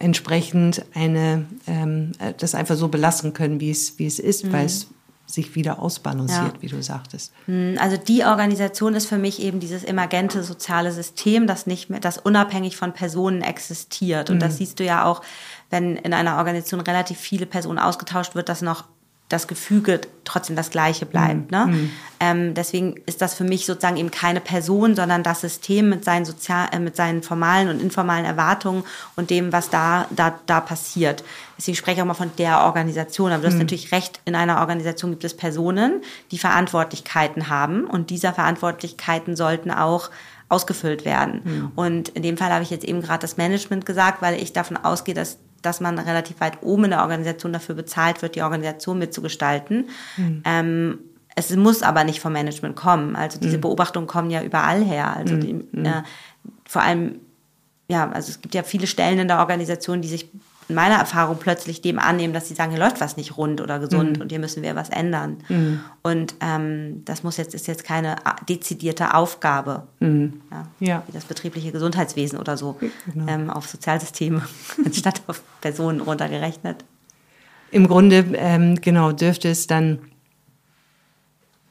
[0.00, 4.52] entsprechend eine, ähm, äh, das einfach so belassen können, wie es, wie es ist, mhm.
[4.52, 4.88] weil es
[5.26, 6.62] sich wieder ausbalanciert, ja.
[6.62, 7.32] wie du sagtest.
[7.46, 12.00] Hm, also die Organisation ist für mich eben dieses emergente soziale System, das nicht mehr,
[12.00, 14.30] das unabhängig von Personen existiert.
[14.30, 14.40] Und mhm.
[14.40, 15.22] das siehst du ja auch,
[15.72, 18.84] wenn in einer Organisation relativ viele Personen ausgetauscht wird, dass noch
[19.32, 21.50] das Gefüge trotzdem das gleiche bleibt.
[21.50, 21.58] Mhm.
[21.58, 21.66] Ne?
[21.66, 21.90] Mhm.
[22.20, 26.24] Ähm, deswegen ist das für mich sozusagen eben keine Person, sondern das System mit seinen,
[26.24, 28.84] sozial, äh, mit seinen formalen und informalen Erwartungen
[29.16, 31.24] und dem, was da, da, da passiert.
[31.56, 33.32] Deswegen spreche ich auch mal von der Organisation.
[33.32, 33.60] Aber du hast mhm.
[33.60, 39.70] natürlich recht, in einer Organisation gibt es Personen, die Verantwortlichkeiten haben und diese Verantwortlichkeiten sollten
[39.70, 40.10] auch
[40.50, 41.40] ausgefüllt werden.
[41.42, 41.72] Mhm.
[41.74, 44.76] Und in dem Fall habe ich jetzt eben gerade das Management gesagt, weil ich davon
[44.76, 48.98] ausgehe, dass dass man relativ weit oben in der Organisation dafür bezahlt wird, die Organisation
[48.98, 49.88] mitzugestalten.
[50.16, 50.42] Mhm.
[50.44, 50.98] Ähm,
[51.34, 53.16] es muss aber nicht vom Management kommen.
[53.16, 53.62] Also diese mhm.
[53.62, 55.16] Beobachtungen kommen ja überall her.
[55.16, 56.02] Also die, äh,
[56.68, 57.20] vor allem,
[57.88, 60.28] ja, also es gibt ja viele Stellen in der Organisation, die sich
[60.68, 63.78] in meiner Erfahrung plötzlich dem annehmen, dass sie sagen, hier läuft was nicht rund oder
[63.78, 64.22] gesund mhm.
[64.22, 65.38] und hier müssen wir was ändern.
[65.48, 65.80] Mhm.
[66.02, 68.16] Und ähm, das muss jetzt ist jetzt keine
[68.48, 70.40] dezidierte Aufgabe, mhm.
[70.50, 71.02] ja, ja.
[71.06, 72.78] wie das betriebliche Gesundheitswesen oder so
[73.12, 73.26] genau.
[73.28, 74.42] ähm, auf Sozialsysteme
[74.84, 76.84] anstatt auf Personen runtergerechnet.
[77.70, 79.98] Im Grunde ähm, genau dürfte es dann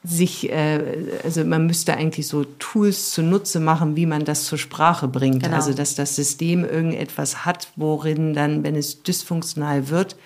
[0.04, 0.80] sich, äh,
[1.22, 5.44] also man müsste eigentlich so Tools zunutze machen, wie man das zur Sprache bringt.
[5.44, 5.54] Genau.
[5.54, 10.16] Also dass das System irgendetwas hat, worin dann, wenn es dysfunktional wird,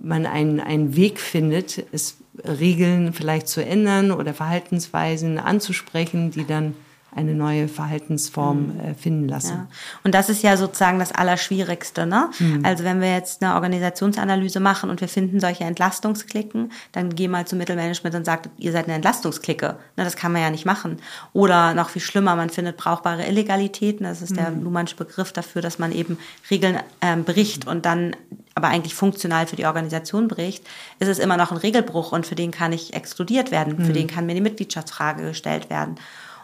[0.00, 6.74] man einen, einen Weg findet, es Regeln vielleicht zu ändern oder Verhaltensweisen anzusprechen, die dann
[7.14, 8.80] eine neue Verhaltensform mhm.
[8.80, 9.52] äh, finden lassen.
[9.52, 9.66] Ja.
[10.04, 12.06] Und das ist ja sozusagen das Allerschwierigste.
[12.06, 12.30] Ne?
[12.38, 12.64] Mhm.
[12.64, 17.46] Also wenn wir jetzt eine Organisationsanalyse machen und wir finden solche Entlastungsklicken, dann geh mal
[17.46, 19.76] zum Mittelmanagement und sagt, ihr seid eine Entlastungsklicke.
[19.96, 20.98] Ne, das kann man ja nicht machen.
[21.32, 24.04] Oder noch viel schlimmer, man findet brauchbare Illegalitäten.
[24.04, 24.36] Das ist mhm.
[24.36, 26.18] der Luhmannsche Begriff dafür, dass man eben
[26.50, 28.16] Regeln ähm, bricht und dann
[28.54, 30.64] aber eigentlich funktional für die Organisation bricht,
[30.98, 33.76] ist es immer noch ein Regelbruch und für den kann ich exkludiert werden.
[33.76, 33.94] Für mhm.
[33.94, 35.96] den kann mir die Mitgliedschaftsfrage gestellt werden.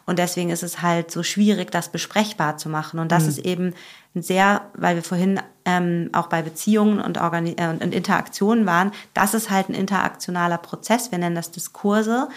[0.09, 2.98] Und deswegen ist es halt so schwierig, das besprechbar zu machen.
[2.98, 3.28] Und das mhm.
[3.28, 3.74] ist eben
[4.14, 8.92] ein sehr, weil wir vorhin ähm, auch bei Beziehungen und, Organi äh, und Interaktionen waren,
[9.12, 11.11] das ist halt ein interaktionaler Prozess.
[11.11, 12.28] Wir nennen das Diskurse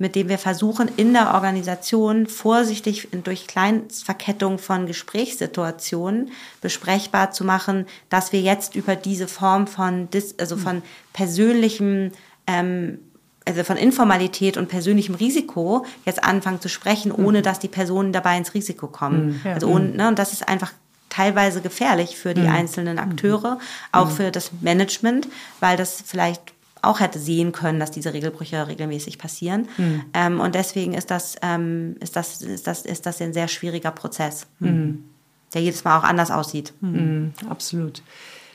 [0.00, 6.30] mit dem wir versuchen, in der Organisation vorsichtig durch Kleinstverkettung von Gesprächssituationen
[6.62, 10.08] besprechbar zu machen, dass wir jetzt über diese Form von,
[10.38, 10.80] also von
[11.12, 12.12] persönlichem
[12.46, 13.09] ähm,
[13.44, 17.42] also von Informalität und persönlichem Risiko jetzt anfangen zu sprechen, ohne mhm.
[17.42, 19.28] dass die Personen dabei ins Risiko kommen.
[19.28, 19.40] Mhm.
[19.44, 19.54] Ja.
[19.54, 20.72] Also ohne, ne, und das ist einfach
[21.08, 22.48] teilweise gefährlich für die mhm.
[22.50, 23.58] einzelnen Akteure,
[23.92, 24.14] auch mhm.
[24.14, 25.28] für das Management,
[25.58, 29.68] weil das vielleicht auch hätte sehen können, dass diese Regelbrüche regelmäßig passieren.
[29.76, 30.04] Mhm.
[30.14, 33.90] Ähm, und deswegen ist das, ähm, ist, das, ist, das, ist das ein sehr schwieriger
[33.90, 35.04] Prozess, mhm.
[35.52, 36.72] der jedes Mal auch anders aussieht.
[36.80, 37.32] Mhm.
[37.48, 38.02] Absolut.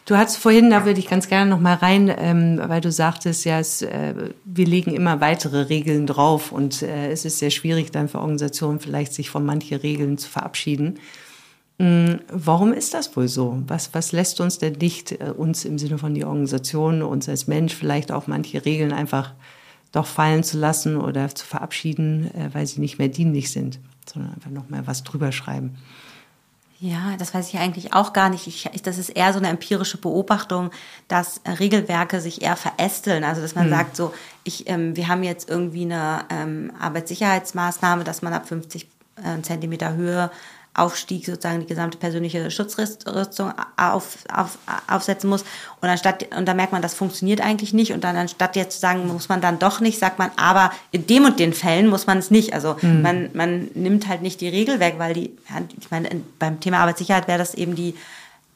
[0.06, 3.44] Du hast vorhin, da würde ich ganz gerne noch mal rein, ähm, weil du sagtest,
[3.44, 4.14] ja, es, äh,
[4.46, 8.80] wir legen immer weitere Regeln drauf und äh, es ist sehr schwierig dann für Organisationen
[8.80, 11.00] vielleicht sich von manchen Regeln zu verabschieden.
[11.80, 12.20] Mhm.
[12.32, 13.64] Warum ist das wohl so?
[13.66, 17.48] Was, was lässt uns denn nicht, äh, uns im Sinne von die Organisation, uns als
[17.48, 19.34] Mensch vielleicht auch manche Regeln einfach
[19.92, 24.36] doch fallen zu lassen oder zu verabschieden, äh, weil sie nicht mehr dienlich sind, sondern
[24.36, 25.78] einfach noch mal was drüber schreiben?
[26.80, 28.48] Ja, das weiß ich eigentlich auch gar nicht.
[28.48, 30.72] Ich, das ist eher so eine empirische Beobachtung,
[31.08, 33.24] dass äh, Regelwerke sich eher verästeln.
[33.24, 33.72] Also dass man hm.
[33.72, 34.14] sagt, so,
[34.44, 39.96] ich, ähm, wir haben jetzt irgendwie eine ähm, Arbeitssicherheitsmaßnahme, dass man ab 50 äh, Zentimeter
[39.96, 40.30] Höhe
[40.76, 44.58] Aufstieg sozusagen die gesamte persönliche Schutzrüstung auf, auf,
[44.88, 45.44] aufsetzen muss.
[45.82, 47.94] Und anstatt, und da merkt man, das funktioniert eigentlich nicht.
[47.94, 51.08] Und dann anstatt jetzt zu sagen, muss man dann doch nicht, sagt man, aber in
[51.08, 52.54] dem und den Fällen muss man es nicht.
[52.54, 53.02] Also mhm.
[53.02, 55.38] man, man nimmt halt nicht die Regel weg, weil die,
[55.80, 56.10] ich meine,
[56.40, 57.96] beim Thema Arbeitssicherheit wäre das eben die,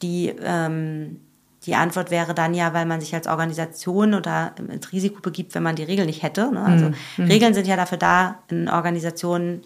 [0.02, 1.20] die, ähm,
[1.64, 5.62] die Antwort wäre dann ja, weil man sich als Organisation oder ins Risiko begibt, wenn
[5.62, 6.52] man die Regel nicht hätte.
[6.52, 6.62] Ne?
[6.62, 7.24] Also mhm.
[7.24, 9.62] Regeln sind ja dafür da, in Organisationen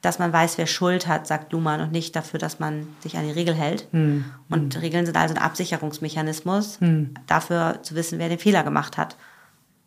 [0.00, 3.24] dass man weiß, wer Schuld hat, sagt Luhmann, und nicht dafür, dass man sich an
[3.24, 3.86] die Regel hält.
[3.92, 4.24] Hm.
[4.48, 4.80] Und hm.
[4.80, 7.14] Regeln sind also ein Absicherungsmechanismus, hm.
[7.26, 9.16] dafür zu wissen, wer den Fehler gemacht hat.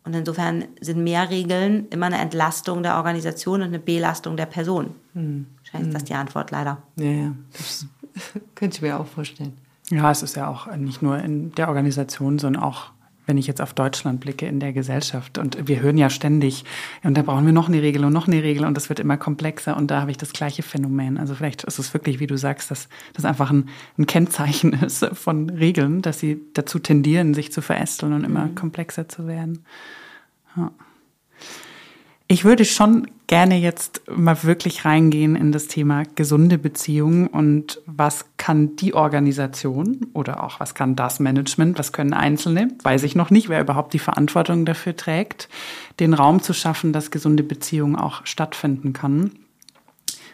[0.04, 4.94] Und insofern sind mehr Regeln immer eine Entlastung der Organisation und eine Belastung der Person.
[5.14, 5.46] Hm.
[5.58, 6.06] Wahrscheinlich ist das hm.
[6.06, 6.78] die Antwort leider.
[6.96, 7.32] Ja, ja.
[7.52, 7.86] Das
[8.54, 9.56] könnte ich mir auch vorstellen.
[9.90, 12.90] Ja, es ist ja auch nicht nur in der Organisation, sondern auch
[13.26, 15.38] wenn ich jetzt auf Deutschland blicke in der Gesellschaft.
[15.38, 16.64] Und wir hören ja ständig,
[17.02, 19.16] und da brauchen wir noch eine Regel und noch eine Regel und das wird immer
[19.16, 21.18] komplexer und da habe ich das gleiche Phänomen.
[21.18, 23.68] Also vielleicht ist es wirklich, wie du sagst, dass das einfach ein,
[23.98, 28.54] ein Kennzeichen ist von Regeln, dass sie dazu tendieren, sich zu verästeln und immer mhm.
[28.54, 29.64] komplexer zu werden.
[30.56, 30.70] Ja.
[32.26, 38.24] Ich würde schon gerne jetzt mal wirklich reingehen in das Thema gesunde Beziehungen und was
[38.38, 43.30] kann die Organisation oder auch was kann das Management, was können Einzelne, weiß ich noch
[43.30, 45.48] nicht, wer überhaupt die Verantwortung dafür trägt,
[46.00, 49.32] den Raum zu schaffen, dass gesunde Beziehungen auch stattfinden kann.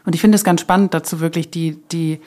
[0.04, 2.20] Und ich finde es ganz spannend, dazu wirklich die, die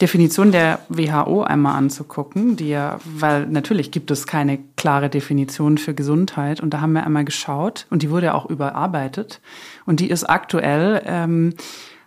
[0.00, 5.94] Definition der WHO einmal anzugucken, die ja, weil natürlich gibt es keine klare Definition für
[5.94, 9.40] Gesundheit und da haben wir einmal geschaut und die wurde auch überarbeitet
[9.86, 11.54] und die ist aktuell ähm,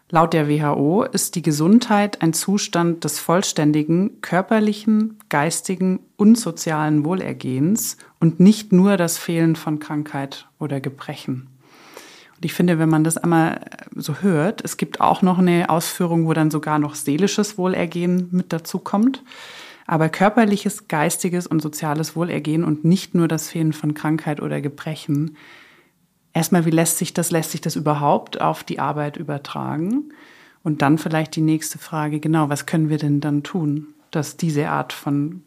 [0.10, 7.98] laut der WHO ist die Gesundheit ein Zustand des vollständigen körperlichen, geistigen und sozialen Wohlergehens
[8.20, 11.49] und nicht nur das Fehlen von Krankheit oder Gebrechen.
[12.40, 13.60] Und ich finde, wenn man das einmal
[13.94, 18.54] so hört, es gibt auch noch eine Ausführung, wo dann sogar noch seelisches Wohlergehen mit
[18.54, 19.26] dazu kommt.
[19.86, 25.36] Aber körperliches, geistiges und soziales Wohlergehen und nicht nur das Fehlen von Krankheit oder Gebrechen.
[26.32, 30.14] Erstmal, wie lässt sich das, lässt sich das überhaupt auf die Arbeit übertragen?
[30.64, 34.70] Und dann vielleicht die nächste Frage, genau, was können wir denn dann tun, dass diese
[34.70, 35.44] Art von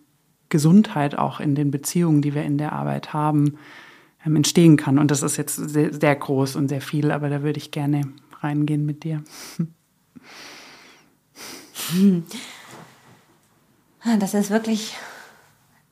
[0.50, 3.56] Gesundheit auch in den Beziehungen, die wir in der Arbeit haben,
[4.24, 4.98] entstehen kann.
[4.98, 8.02] Und das ist jetzt sehr, sehr groß und sehr viel, aber da würde ich gerne
[8.40, 9.22] reingehen mit dir.
[14.18, 14.96] Das ist wirklich,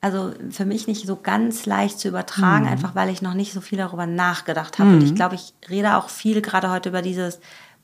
[0.00, 2.72] also für mich nicht so ganz leicht zu übertragen, mhm.
[2.72, 4.90] einfach weil ich noch nicht so viel darüber nachgedacht habe.
[4.90, 4.94] Mhm.
[4.96, 7.38] Und ich glaube, ich rede auch viel gerade heute über dieses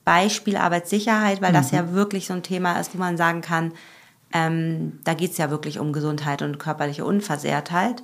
[0.04, 1.56] Beispiel Arbeitssicherheit, weil mhm.
[1.56, 3.72] das ja wirklich so ein Thema ist, wo man sagen kann,
[4.32, 8.02] ähm, da geht es ja wirklich um Gesundheit und körperliche Unversehrtheit.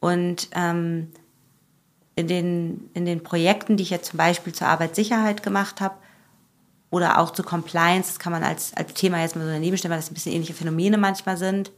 [0.00, 1.08] Und ähm,
[2.16, 5.94] in den, in den Projekten, die ich jetzt zum Beispiel zur Arbeitssicherheit gemacht habe,
[6.90, 9.90] oder auch zu Compliance, das kann man als, als Thema jetzt mal so daneben stellen,
[9.90, 11.72] weil das ein bisschen ähnliche Phänomene manchmal sind.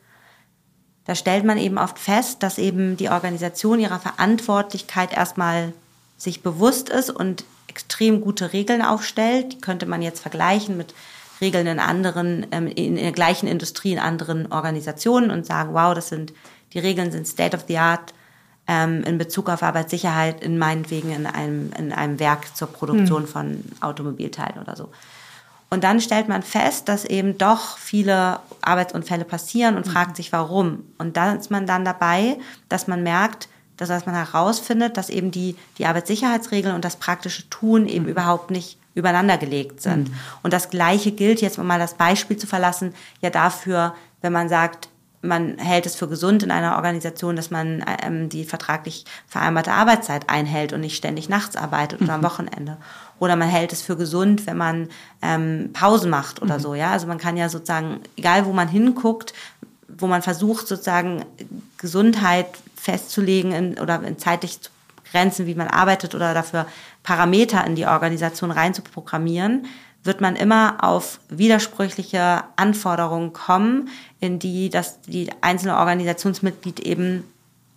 [1.07, 5.72] Da stellt man eben oft fest, dass eben die Organisation ihrer Verantwortlichkeit erstmal
[6.18, 9.55] sich bewusst ist und extrem gute Regeln aufstellt.
[9.55, 10.95] Die könnte man jetzt vergleichen mit
[11.41, 16.09] Regeln in anderen, ähm, in der gleichen Industrie, in anderen Organisationen und sagen, wow, das
[16.09, 16.32] sind,
[16.74, 18.12] die Regeln sind State of the Art,
[18.69, 23.29] ähm, in Bezug auf Arbeitssicherheit in meinetwegen in einem, in einem Werk zur Produktion hm.
[23.29, 24.91] von Automobilteilen oder so.
[25.71, 29.91] Und dann stellt man fest, dass eben doch viele Arbeitsunfälle passieren und mhm.
[29.91, 30.85] fragt sich, warum.
[30.97, 32.39] Und da ist man dann dabei,
[32.71, 37.87] dass man merkt, dass man herausfindet, dass eben die, die Arbeitssicherheitsregeln und das praktische Tun
[37.87, 38.11] eben mhm.
[38.11, 40.09] überhaupt nicht übereinander gelegt sind.
[40.09, 40.14] Mhm.
[40.43, 44.49] Und das Gleiche gilt jetzt, um mal das Beispiel zu verlassen, ja dafür, wenn man
[44.49, 44.89] sagt,
[45.21, 50.31] man hält es für gesund in einer Organisation, dass man ähm, die vertraglich vereinbarte Arbeitszeit
[50.31, 52.25] einhält und nicht ständig nachts arbeitet oder am mhm.
[52.27, 52.77] Wochenende.
[53.19, 54.89] Oder man hält es für gesund, wenn man
[55.23, 56.62] ähm, Pausen macht oder mhm.
[56.62, 56.75] so.
[56.75, 59.35] Ja, also man kann ja sozusagen, egal wo man hinguckt,
[59.89, 61.25] wo man versucht sozusagen
[61.79, 62.47] Gesundheit
[62.77, 64.71] festzulegen in, oder in zeitlich zu
[65.11, 66.66] Grenzen, wie man arbeitet oder dafür
[67.03, 69.66] Parameter in die Organisation rein zu programmieren,
[70.09, 77.23] wird man immer auf widersprüchliche Anforderungen kommen, in die das die einzelne Organisationsmitglied eben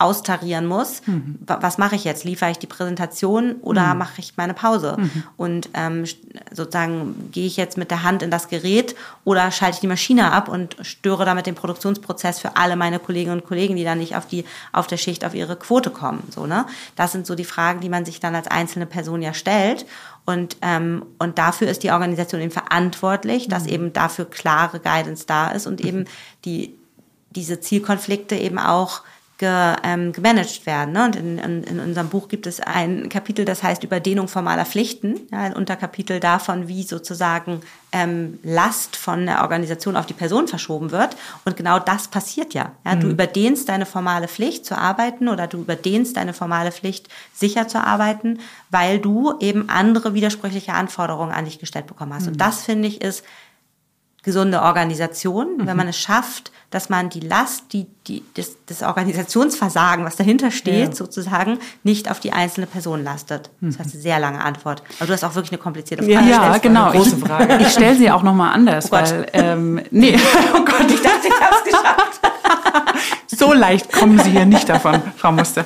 [0.01, 1.01] austarieren muss.
[1.05, 1.39] Mhm.
[1.45, 2.23] Was mache ich jetzt?
[2.23, 3.99] Liefere ich die Präsentation oder mhm.
[3.99, 4.97] mache ich meine Pause?
[4.97, 5.23] Mhm.
[5.37, 6.05] Und ähm,
[6.51, 10.31] sozusagen gehe ich jetzt mit der Hand in das Gerät oder schalte ich die Maschine
[10.31, 14.15] ab und störe damit den Produktionsprozess für alle meine Kolleginnen und Kollegen, die dann nicht
[14.15, 16.23] auf die auf der Schicht auf ihre Quote kommen.
[16.29, 16.65] So ne?
[16.95, 19.85] Das sind so die Fragen, die man sich dann als einzelne Person ja stellt.
[20.25, 23.69] Und, ähm, und dafür ist die Organisation eben verantwortlich, dass mhm.
[23.69, 26.05] eben dafür klare Guidance da ist und eben
[26.45, 26.75] die,
[27.31, 29.01] diese Zielkonflikte eben auch
[29.41, 30.93] ge, ähm, gemanagt werden.
[30.93, 31.03] Ne?
[31.03, 35.19] Und in, in, in unserem Buch gibt es ein Kapitel, das heißt Überdehnung formaler Pflichten,
[35.31, 37.61] ja, ein Unterkapitel davon, wie sozusagen
[37.91, 41.17] ähm, Last von der Organisation auf die Person verschoben wird.
[41.43, 42.73] Und genau das passiert ja.
[42.85, 42.95] ja?
[42.95, 43.13] Du mhm.
[43.13, 48.39] überdehnst deine formale Pflicht zu arbeiten oder du überdehnst deine formale Pflicht sicher zu arbeiten,
[48.69, 52.27] weil du eben andere widersprüchliche Anforderungen an dich gestellt bekommen hast.
[52.27, 52.33] Mhm.
[52.33, 53.23] Und das finde ich ist
[54.23, 55.67] gesunde Organisation, mhm.
[55.67, 60.51] wenn man es schafft, dass man die Last, die, die, das, das Organisationsversagen, was dahinter
[60.51, 60.95] steht, ja.
[60.95, 63.49] sozusagen, nicht auf die einzelne Person lastet.
[63.59, 64.81] Das heißt, eine sehr lange Antwort.
[64.99, 66.29] Aber du hast auch wirklich eine komplizierte Frage.
[66.29, 66.91] Ja, ja genau.
[66.91, 67.57] große Frage.
[67.57, 70.17] Ich, ich stelle sie auch nochmal anders, oh weil, ähm, nee,
[70.53, 72.21] oh Gott, ich dachte, ich habe es geschafft.
[73.27, 75.65] so leicht kommen Sie hier nicht davon, Frau Muster.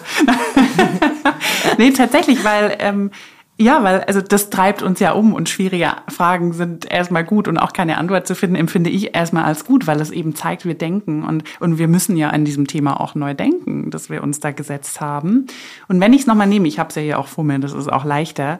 [1.77, 3.11] nee, tatsächlich, weil, ähm,
[3.57, 7.57] ja, weil also das treibt uns ja um und schwierige Fragen sind erstmal gut und
[7.57, 10.73] auch keine Antwort zu finden, empfinde ich erstmal als gut, weil es eben zeigt, wir
[10.73, 14.41] denken und, und wir müssen ja an diesem Thema auch neu denken, dass wir uns
[14.41, 15.47] da gesetzt haben.
[15.87, 17.71] Und wenn ich es nochmal nehme, ich habe es ja hier auch vor mir, das
[17.71, 18.59] ist auch leichter,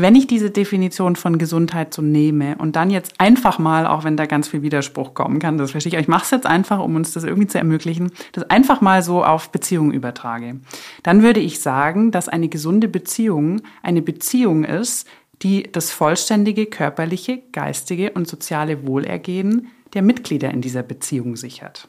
[0.00, 4.16] wenn ich diese Definition von Gesundheit so nehme und dann jetzt einfach mal, auch wenn
[4.16, 6.80] da ganz viel Widerspruch kommen kann, das verstehe ich, aber ich mache es jetzt einfach,
[6.80, 10.60] um uns das irgendwie zu ermöglichen, das einfach mal so auf Beziehungen übertrage,
[11.02, 15.06] dann würde ich sagen, dass eine gesunde Beziehung eine Beziehung ist,
[15.42, 21.88] die das vollständige körperliche, geistige und soziale Wohlergehen der Mitglieder in dieser Beziehung sichert.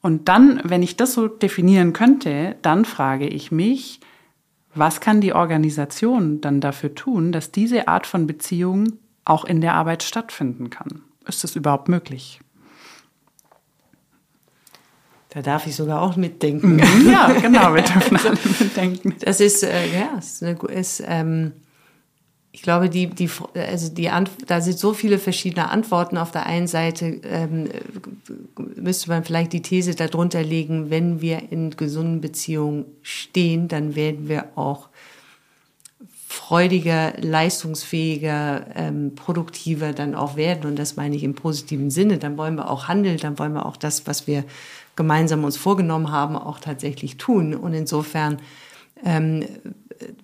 [0.00, 4.00] Und dann, wenn ich das so definieren könnte, dann frage ich mich,
[4.74, 8.94] was kann die Organisation dann dafür tun, dass diese Art von Beziehung
[9.24, 11.02] auch in der Arbeit stattfinden kann?
[11.26, 12.40] Ist das überhaupt möglich?
[15.30, 16.78] Da darf ich sogar auch mitdenken.
[17.10, 19.14] Ja, genau, wir dürfen alle mitdenken.
[19.20, 21.52] Das ist, äh, ja, ist, eine, ist ähm,
[22.54, 24.10] ich glaube, die, die, also die
[24.46, 26.18] da sind so viele verschiedene Antworten.
[26.18, 27.70] Auf der einen Seite ähm,
[28.76, 34.28] müsste man vielleicht die These darunter legen, wenn wir in gesunden Beziehungen stehen, dann werden
[34.28, 34.90] wir auch
[36.28, 40.66] freudiger, leistungsfähiger, ähm, produktiver dann auch werden.
[40.66, 42.18] Und das meine ich im positiven Sinne.
[42.18, 44.44] Dann wollen wir auch handeln, dann wollen wir auch das, was wir
[44.94, 47.54] gemeinsam uns vorgenommen haben, auch tatsächlich tun.
[47.54, 48.38] Und insofern
[49.04, 49.44] ähm,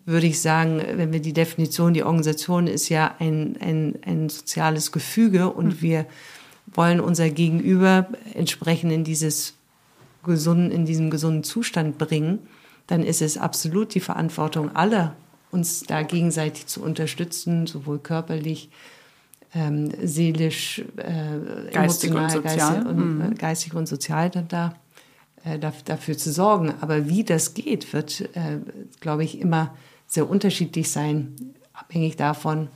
[0.06, 4.92] würde ich sagen, wenn wir die Definition, die Organisation ist ja ein, ein, ein soziales
[4.92, 5.82] Gefüge und mhm.
[5.82, 6.06] wir
[6.74, 9.54] wollen unser Gegenüber entsprechend in dieses
[10.24, 12.40] gesunden, in diesem gesunden Zustand bringen,
[12.86, 15.14] dann ist es absolut die Verantwortung aller,
[15.50, 18.70] uns da gegenseitig zu unterstützen, sowohl körperlich,
[19.54, 22.74] ähm, seelisch, äh, geistig emotional, und sozial.
[22.74, 23.32] Geistig und, mhm.
[23.32, 24.74] Äh, geistig und sozial dann da
[25.56, 26.74] dafür zu sorgen.
[26.80, 28.58] Aber wie das geht, wird, äh,
[29.00, 29.74] glaube ich, immer
[30.06, 31.34] sehr unterschiedlich sein,
[31.72, 32.68] abhängig davon,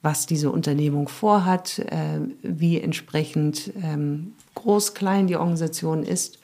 [0.00, 6.38] was diese Unternehmung vorhat, äh, wie entsprechend ähm, groß, klein die Organisation ist,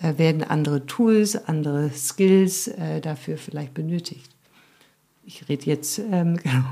[0.00, 2.68] werden andere Tools, andere Skills
[3.02, 4.28] dafür vielleicht benötigt.
[5.24, 6.64] Ich rede jetzt, ähm, genau,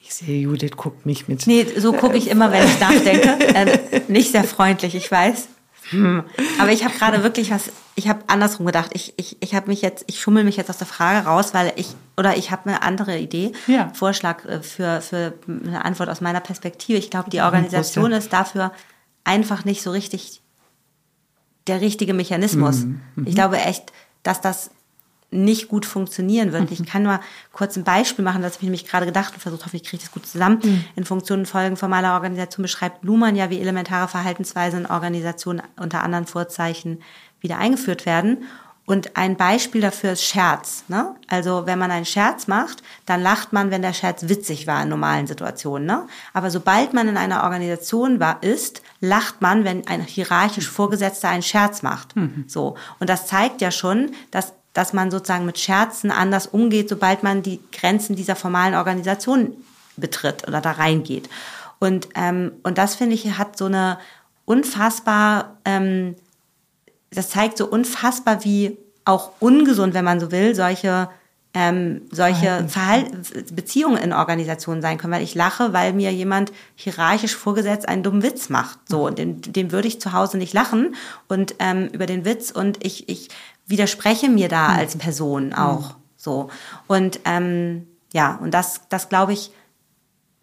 [0.00, 1.46] ich sehe, Judith guckt mich mit.
[1.46, 3.28] Nee, so gucke ich immer, wenn ich nachdenke.
[3.54, 5.48] äh, nicht sehr freundlich, ich weiß.
[5.90, 6.24] Hm.
[6.58, 8.90] Aber ich habe gerade wirklich was, ich habe andersrum gedacht.
[8.92, 11.72] Ich, ich, ich habe mich jetzt, ich schummel mich jetzt aus der Frage raus, weil
[11.76, 13.90] ich, oder ich habe eine andere Idee, ja.
[13.94, 16.98] Vorschlag äh, für, für eine Antwort aus meiner Perspektive.
[16.98, 18.72] Ich glaube, die Organisation ist dafür
[19.24, 20.42] einfach nicht so richtig
[21.66, 22.80] der richtige Mechanismus.
[22.80, 23.00] Mhm.
[23.16, 23.26] Mhm.
[23.26, 24.70] Ich glaube echt, dass das
[25.30, 26.70] nicht gut funktionieren wird.
[26.70, 26.72] Mhm.
[26.72, 27.20] Ich kann mal
[27.52, 30.02] kurz ein Beispiel machen, das habe ich nämlich gerade gedacht und versucht, hoffe ich kriege
[30.02, 30.60] das gut zusammen.
[30.62, 30.84] Mhm.
[30.96, 36.26] In Funktionen Folgen formaler Organisation beschreibt Luhmann ja, wie elementare Verhaltensweisen in Organisationen unter anderen
[36.26, 37.02] Vorzeichen
[37.40, 38.44] wieder eingeführt werden.
[38.86, 40.84] Und ein Beispiel dafür ist Scherz.
[40.88, 41.14] Ne?
[41.26, 44.88] Also wenn man einen Scherz macht, dann lacht man, wenn der Scherz witzig war in
[44.88, 45.86] normalen Situationen.
[45.86, 46.06] Ne?
[46.32, 51.42] Aber sobald man in einer Organisation war, ist, lacht man, wenn ein hierarchisch Vorgesetzter einen
[51.42, 52.16] Scherz macht.
[52.16, 52.44] Mhm.
[52.46, 52.78] So.
[52.98, 57.42] Und das zeigt ja schon, dass dass man sozusagen mit Scherzen anders umgeht, sobald man
[57.42, 59.56] die Grenzen dieser formalen Organisation
[59.96, 61.28] betritt oder da reingeht.
[61.78, 63.98] Und, ähm, und das finde ich hat so eine
[64.44, 66.16] unfassbar, ähm,
[67.10, 71.08] das zeigt so unfassbar, wie auch ungesund, wenn man so will, solche
[71.54, 73.10] ähm, solche Verhalt
[73.56, 78.22] Beziehungen in Organisationen sein können, weil ich lache, weil mir jemand hierarchisch vorgesetzt einen dummen
[78.22, 78.78] Witz macht.
[78.86, 80.94] So, und den, den würde ich zu Hause nicht lachen
[81.26, 83.30] und ähm, über den Witz und ich, ich
[83.68, 85.94] widerspreche mir da als Person auch.
[86.16, 86.50] So.
[86.86, 89.52] Und ähm, ja, und das, das glaube ich,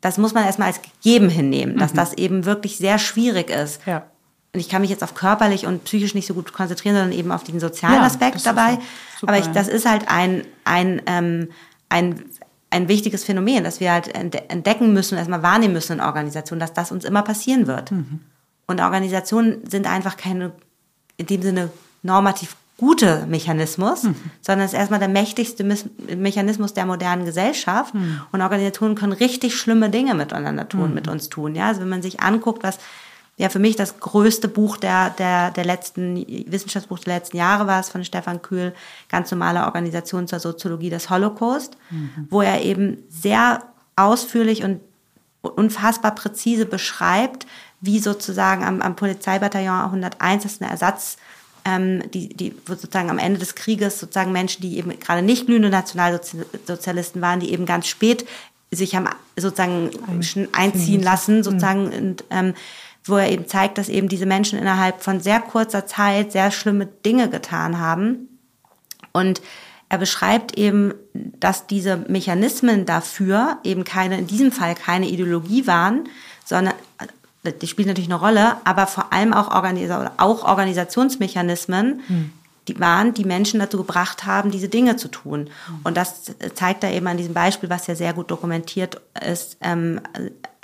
[0.01, 1.97] das muss man erstmal als gegeben hinnehmen, dass mhm.
[1.97, 3.82] das eben wirklich sehr schwierig ist.
[3.86, 4.05] Ja.
[4.53, 7.32] Und ich kann mich jetzt auf körperlich und psychisch nicht so gut konzentrieren, sondern eben
[7.32, 8.78] auf den sozialen ja, Aspekt dabei.
[9.19, 11.49] Super, Aber ich, das ist halt ein, ein, ähm,
[11.89, 12.23] ein,
[12.69, 16.91] ein wichtiges Phänomen, dass wir halt entdecken müssen, erstmal wahrnehmen müssen in Organisationen, dass das
[16.91, 17.91] uns immer passieren wird.
[17.91, 18.21] Mhm.
[18.67, 20.53] Und Organisationen sind einfach keine,
[21.17, 21.69] in dem Sinne
[22.01, 24.15] normativ gute Mechanismus, mhm.
[24.41, 27.93] sondern es ist erstmal der mächtigste Mechanismus der modernen Gesellschaft.
[27.93, 28.21] Mhm.
[28.32, 30.95] Und Organisationen können richtig schlimme Dinge miteinander tun, mhm.
[30.95, 31.55] mit uns tun.
[31.55, 32.80] Ja, also wenn man sich anguckt, was
[33.38, 36.17] ja für mich das größte Buch der, der, der letzten,
[36.47, 38.73] Wissenschaftsbuch der letzten Jahre war es von Stefan Kühl,
[39.09, 42.28] ganz normale Organisation zur Soziologie des Holocaust, mhm.
[42.30, 43.63] wo er eben sehr
[43.95, 44.82] ausführlich und
[45.41, 47.45] unfassbar präzise beschreibt,
[47.82, 51.17] wie sozusagen am, am Polizeibataillon 101, das ist eine Ersatz,
[51.66, 55.70] ähm, die, die sozusagen am Ende des Krieges sozusagen Menschen, die eben gerade nicht glühende
[55.70, 58.26] Nationalsozialisten waren, die eben ganz spät
[58.72, 59.89] sich haben sozusagen
[60.53, 62.53] einziehen lassen, sozusagen, und, ähm,
[63.03, 66.86] wo er eben zeigt, dass eben diese Menschen innerhalb von sehr kurzer Zeit sehr schlimme
[66.86, 68.39] Dinge getan haben.
[69.11, 69.41] Und
[69.88, 76.09] er beschreibt eben, dass diese Mechanismen dafür eben keine, in diesem Fall keine Ideologie waren,
[76.43, 76.74] sondern
[77.52, 82.32] die spielt natürlich eine Rolle, aber vor allem auch, Organisa auch Organisationsmechanismen, hm.
[82.68, 85.50] die waren, die Menschen dazu gebracht haben, diese Dinge zu tun.
[85.84, 90.02] Und das zeigt er eben an diesem Beispiel, was ja sehr gut dokumentiert ist, ähm,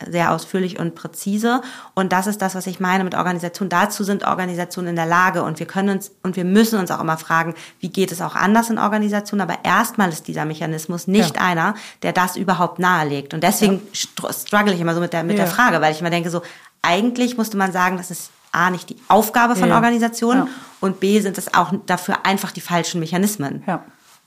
[0.10, 1.62] sehr ausführlich und präzise.
[1.94, 3.70] Und das ist das, was ich meine mit Organisation.
[3.70, 5.44] Dazu sind Organisationen in der Lage.
[5.44, 8.36] Und wir können uns und wir müssen uns auch immer fragen, wie geht es auch
[8.36, 9.42] anders in Organisationen.
[9.42, 11.42] Aber erstmal ist dieser Mechanismus nicht ja.
[11.42, 13.34] einer, der das überhaupt nahelegt.
[13.34, 14.34] Und deswegen ja.
[14.34, 15.46] struggle ich immer so mit der, mit ja.
[15.46, 16.42] der Frage, weil ich immer denke so,
[16.82, 19.76] eigentlich musste man sagen, das ist A, nicht die Aufgabe von ja.
[19.76, 20.54] Organisationen ja.
[20.82, 23.64] und B, sind es auch dafür einfach die falschen Mechanismen.
[23.66, 23.84] Ja.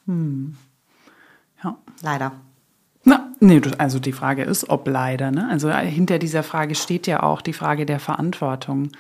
[0.07, 0.57] Hm.
[1.63, 1.77] ja.
[2.03, 2.33] Leider.
[3.05, 5.31] Na, nee, also die Frage ist, ob leider.
[5.31, 5.49] Ne?
[5.51, 8.91] Also hinter dieser Frage steht ja auch die Frage der Verantwortung.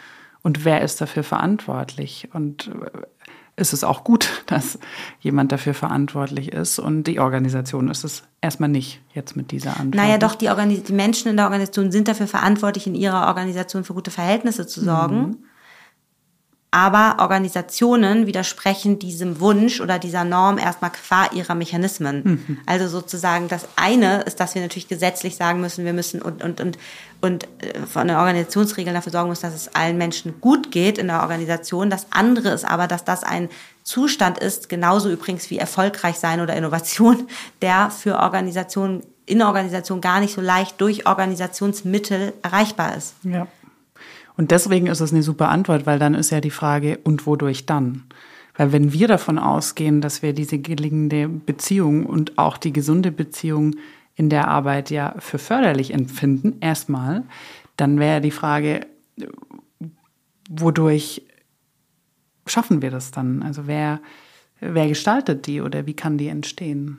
[0.42, 2.28] Und wer ist dafür verantwortlich?
[2.34, 3.23] Und äh,
[3.56, 4.78] ist es auch gut, dass
[5.20, 6.78] jemand dafür verantwortlich ist.
[6.78, 9.94] Und die Organisation ist es erstmal nicht jetzt mit dieser Antwort.
[9.94, 13.84] Naja, doch, die, Organis die Menschen in der Organisation sind dafür verantwortlich, in ihrer Organisation
[13.84, 15.16] für gute Verhältnisse zu sorgen.
[15.16, 15.36] Mhm.
[16.74, 22.22] Aber Organisationen widersprechen diesem Wunsch oder dieser Norm erstmal qua ihrer Mechanismen.
[22.24, 22.58] Mhm.
[22.66, 26.60] Also sozusagen das eine ist, dass wir natürlich gesetzlich sagen müssen, wir müssen und, und,
[26.60, 26.76] und,
[27.20, 31.06] und äh, von der Organisationsregel dafür sorgen müssen, dass es allen Menschen gut geht in
[31.06, 31.90] der Organisation.
[31.90, 33.50] Das andere ist aber, dass das ein
[33.84, 37.28] Zustand ist, genauso übrigens wie erfolgreich sein oder Innovation,
[37.62, 43.14] der für Organisationen in der Organisation gar nicht so leicht durch Organisationsmittel erreichbar ist.
[43.22, 43.46] Ja.
[44.36, 47.66] Und deswegen ist es eine super Antwort, weil dann ist ja die Frage, und wodurch
[47.66, 48.04] dann?
[48.56, 53.76] Weil wenn wir davon ausgehen, dass wir diese gelingende Beziehung und auch die gesunde Beziehung
[54.16, 57.24] in der Arbeit ja für förderlich empfinden, erstmal,
[57.76, 58.86] dann wäre die Frage,
[60.48, 61.22] wodurch
[62.46, 63.42] schaffen wir das dann?
[63.42, 64.00] Also wer,
[64.60, 66.98] wer gestaltet die oder wie kann die entstehen?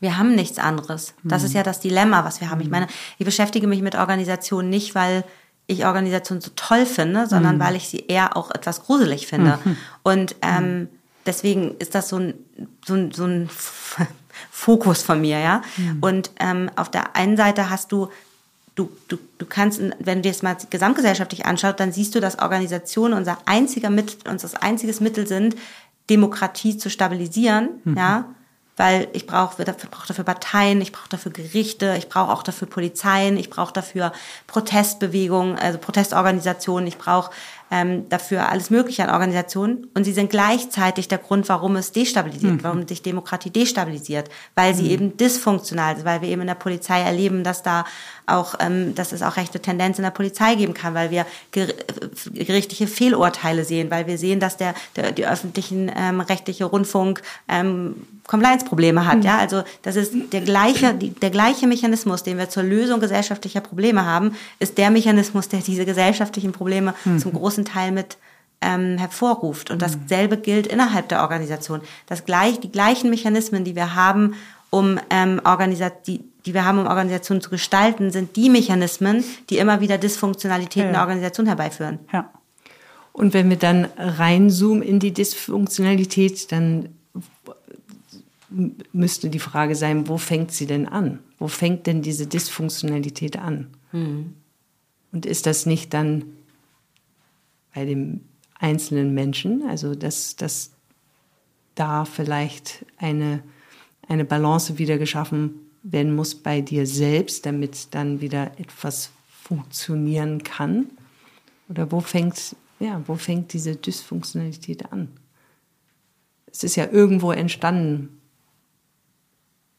[0.00, 0.06] Hm.
[0.08, 1.14] Wir haben nichts anderes.
[1.24, 1.58] Das ist hm.
[1.58, 2.60] ja das Dilemma, was wir haben.
[2.60, 2.72] Ich hm.
[2.72, 2.86] meine,
[3.18, 5.24] ich beschäftige mich mit Organisationen nicht, weil
[5.70, 7.60] ich Organisationen so toll finde, sondern mhm.
[7.60, 9.58] weil ich sie eher auch etwas gruselig finde.
[9.62, 9.76] Mhm.
[10.02, 10.88] Und ähm,
[11.26, 12.34] deswegen ist das so ein,
[12.84, 13.48] so ein, so ein
[14.50, 15.62] Fokus von mir, ja.
[15.76, 15.98] Mhm.
[16.00, 18.08] Und ähm, auf der einen Seite hast du
[18.76, 22.38] Du, du, du kannst, wenn du dir das mal gesamtgesellschaftlich anschaust, dann siehst du, dass
[22.38, 25.56] Organisationen unser einziger Mittel, unser einziges Mittel sind,
[26.08, 27.96] Demokratie zu stabilisieren, mhm.
[27.96, 28.24] ja,
[28.76, 33.36] weil ich brauche brauch dafür Parteien, ich brauche dafür Gerichte, ich brauche auch dafür Polizeien,
[33.36, 34.12] ich brauche dafür
[34.46, 37.30] Protestbewegungen, also Protestorganisationen, ich brauche
[37.70, 42.54] ähm, dafür alles Mögliche an Organisationen und sie sind gleichzeitig der Grund, warum es destabilisiert,
[42.54, 42.64] mhm.
[42.64, 44.90] warum sich Demokratie destabilisiert, weil sie mhm.
[44.90, 47.84] eben dysfunktional sind, weil wir eben in der Polizei erleben, dass da
[48.26, 51.68] auch, ähm, dass es auch rechte Tendenzen in der Polizei geben kann, weil wir ger
[52.32, 57.94] gerichtliche Fehlurteile sehen, weil wir sehen, dass der, der die öffentlichen ähm, rechtliche Rundfunk ähm,
[58.30, 59.18] Compliance-Probleme hat.
[59.18, 59.22] Mhm.
[59.22, 63.60] Ja, also das ist der gleiche, die, der gleiche Mechanismus, den wir zur Lösung gesellschaftlicher
[63.60, 67.18] Probleme haben, ist der Mechanismus, der diese gesellschaftlichen Probleme mhm.
[67.18, 68.18] zum großen Teil mit
[68.60, 69.70] ähm, hervorruft.
[69.70, 71.80] Und dasselbe gilt innerhalb der Organisation.
[72.06, 74.34] Das gleich, die gleichen Mechanismen, die wir haben,
[74.70, 79.58] um ähm, Organisat die, die wir haben, um Organisationen zu gestalten, sind die Mechanismen, die
[79.58, 80.92] immer wieder Dysfunktionalitäten ja.
[80.92, 81.98] der Organisation herbeiführen.
[82.12, 82.30] Ja.
[83.12, 86.90] Und wenn wir dann reinzoomen in die Dysfunktionalität, dann
[88.92, 91.18] müsste die Frage sein, wo fängt sie denn an?
[91.38, 93.68] Wo fängt denn diese Dysfunktionalität an?
[93.92, 94.34] Mhm.
[95.12, 96.24] Und ist das nicht dann
[97.74, 98.20] bei dem
[98.58, 100.72] einzelnen Menschen, also dass, dass
[101.74, 103.42] da vielleicht eine,
[104.08, 109.10] eine Balance wieder geschaffen werden muss bei dir selbst, damit dann wieder etwas
[109.42, 110.90] funktionieren kann?
[111.68, 115.08] Oder wo fängt, ja, wo fängt diese Dysfunktionalität an?
[116.46, 118.20] Es ist ja irgendwo entstanden.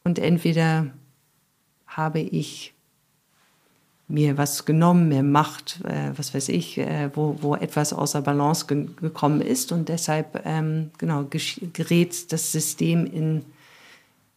[0.04, 0.92] Und entweder
[1.86, 2.71] habe ich
[4.12, 8.66] mir was genommen, mehr Macht, äh, was weiß ich, äh, wo, wo etwas außer Balance
[8.66, 13.44] ge gekommen ist und deshalb ähm, genau gerät das System in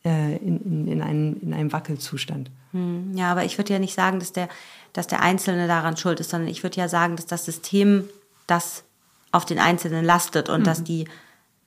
[0.05, 2.51] äh, in, in, in, einen, in einen Wackelzustand.
[2.71, 4.49] Hm, ja, aber ich würde ja nicht sagen, dass der,
[4.93, 8.03] dass der Einzelne daran schuld ist, sondern ich würde ja sagen, dass das System
[8.47, 8.83] das
[9.31, 10.65] auf den Einzelnen lastet und mhm.
[10.65, 11.05] dass die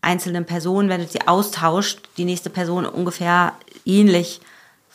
[0.01, 3.55] einzelnen Personen, wenn du sie austauscht, die nächste Person ungefähr
[3.85, 4.41] ähnlich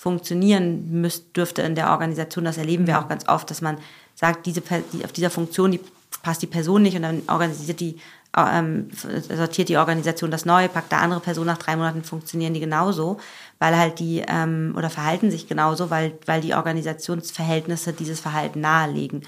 [0.04, 2.43] funktionieren müsst, dürfte in der Organisation.
[2.43, 3.78] Das erleben wir auch ganz oft, dass man
[4.16, 5.80] sagt, diese, die, auf dieser Funktion die
[6.22, 7.95] passt die Person nicht und dann organisiert die
[8.36, 12.60] ähm, sortiert die Organisation das neu, packt da andere Person nach drei Monaten funktionieren die
[12.60, 13.18] genauso,
[13.60, 19.22] weil halt die ähm, oder verhalten sich genauso, weil weil die Organisationsverhältnisse dieses Verhalten nahelegen.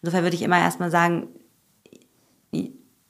[0.00, 1.26] Insofern würde ich immer erstmal sagen,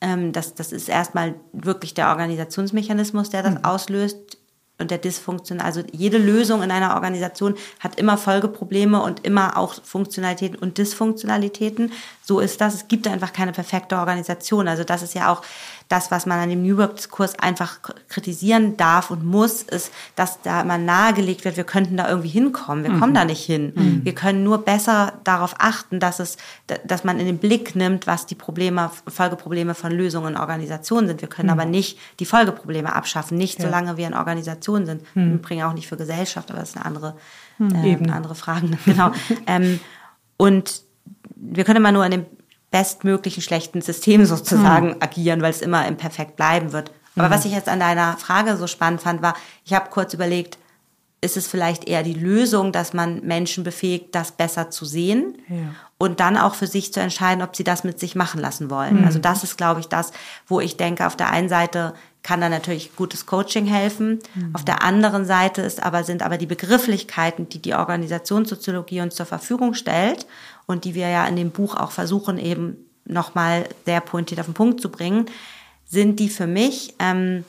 [0.01, 3.65] ähm, das, das ist erstmal wirklich der Organisationsmechanismus, der das mhm.
[3.65, 4.40] auslöst
[4.81, 5.61] und der Dysfunktion.
[5.61, 11.93] Also jede Lösung in einer Organisation hat immer Folgeprobleme und immer auch Funktionalitäten und Dysfunktionalitäten.
[12.23, 12.75] So ist das.
[12.75, 14.69] Es gibt einfach keine perfekte Organisation.
[14.69, 15.43] Also das ist ja auch
[15.91, 20.61] das, was man an dem New Work-Diskurs einfach kritisieren darf und muss, ist, dass da
[20.61, 22.85] immer nahegelegt wird, wir könnten da irgendwie hinkommen.
[22.85, 23.01] Wir mhm.
[23.01, 23.73] kommen da nicht hin.
[23.75, 24.05] Mhm.
[24.05, 26.37] Wir können nur besser darauf achten, dass es,
[26.85, 31.23] dass man in den Blick nimmt, was die Probleme, Folgeprobleme von Lösungen in Organisationen sind.
[31.23, 31.59] Wir können mhm.
[31.59, 33.65] aber nicht die Folgeprobleme abschaffen, nicht ja.
[33.65, 35.17] solange wir in Organisationen sind.
[35.17, 35.23] Mhm.
[35.23, 37.17] Im Übrigen auch nicht für Gesellschaft, aber das ist eine andere,
[37.59, 37.75] mhm.
[37.75, 38.69] äh, eine andere Frage.
[38.85, 39.11] genau.
[39.49, 39.81] ähm,
[40.37, 40.83] und
[41.35, 42.27] wir können immer nur in dem
[42.71, 44.97] bestmöglichen schlechten System sozusagen hm.
[45.01, 46.93] agieren, weil es immer imperfekt bleiben wird.
[47.17, 47.33] Aber mhm.
[47.33, 50.59] was ich jetzt an deiner Frage so spannend fand, war, ich habe kurz überlegt,
[51.23, 55.75] ist es vielleicht eher die Lösung, dass man Menschen befähigt, das besser zu sehen ja.
[55.99, 59.01] und dann auch für sich zu entscheiden, ob sie das mit sich machen lassen wollen.
[59.01, 59.05] Mhm.
[59.05, 60.13] Also das ist, glaube ich, das,
[60.47, 61.93] wo ich denke, auf der einen Seite
[62.23, 64.21] kann da natürlich gutes Coaching helfen.
[64.35, 64.55] Mhm.
[64.55, 69.27] Auf der anderen Seite ist aber, sind aber die Begrifflichkeiten, die die Organisationssoziologie uns zur
[69.27, 70.27] Verfügung stellt
[70.71, 74.55] und die wir ja in dem Buch auch versuchen eben nochmal sehr pointiert auf den
[74.55, 75.27] Punkt zu bringen,
[75.85, 77.45] sind die für mich ähm,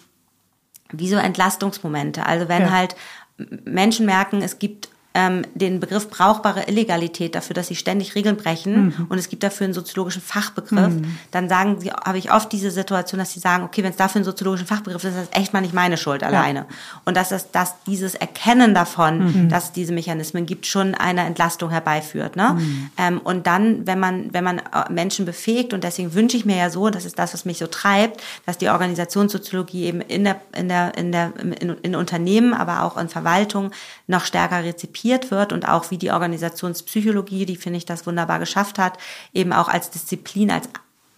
[0.92, 2.26] wie so Entlastungsmomente.
[2.26, 2.72] Also wenn ja.
[2.72, 2.96] halt
[3.38, 8.86] Menschen merken, es gibt ähm, den Begriff brauchbare Illegalität dafür, dass sie ständig Regeln brechen
[8.86, 9.08] mhm.
[9.10, 11.18] und es gibt dafür einen soziologischen Fachbegriff, mhm.
[11.32, 14.20] dann sagen sie, habe ich oft diese Situation, dass sie sagen, okay, wenn es dafür
[14.20, 16.60] einen soziologischen Fachbegriff ist, ist das echt mal nicht meine Schuld alleine.
[16.60, 16.66] Ja.
[17.04, 19.50] Und dass es, dass dieses Erkennen davon, mhm.
[19.50, 22.38] dass es diese Mechanismen gibt, schon eine Entlastung herbeiführt.
[22.38, 22.56] Ne?
[22.58, 22.90] Mhm.
[22.98, 26.56] Ähm, und dann, wenn man, wenn man äh, Menschen befähigt, und deswegen wünsche ich mir
[26.56, 30.40] ja so, das ist das, was mich so treibt, dass die Organisationssoziologie eben in der,
[30.56, 33.72] in der, in der, in, in Unternehmen, aber auch in Verwaltung
[34.08, 38.40] noch stärker rezipiert konzipiert wird und auch wie die Organisationspsychologie, die finde ich das wunderbar
[38.40, 38.98] geschafft hat,
[39.34, 40.68] eben auch als Disziplin, als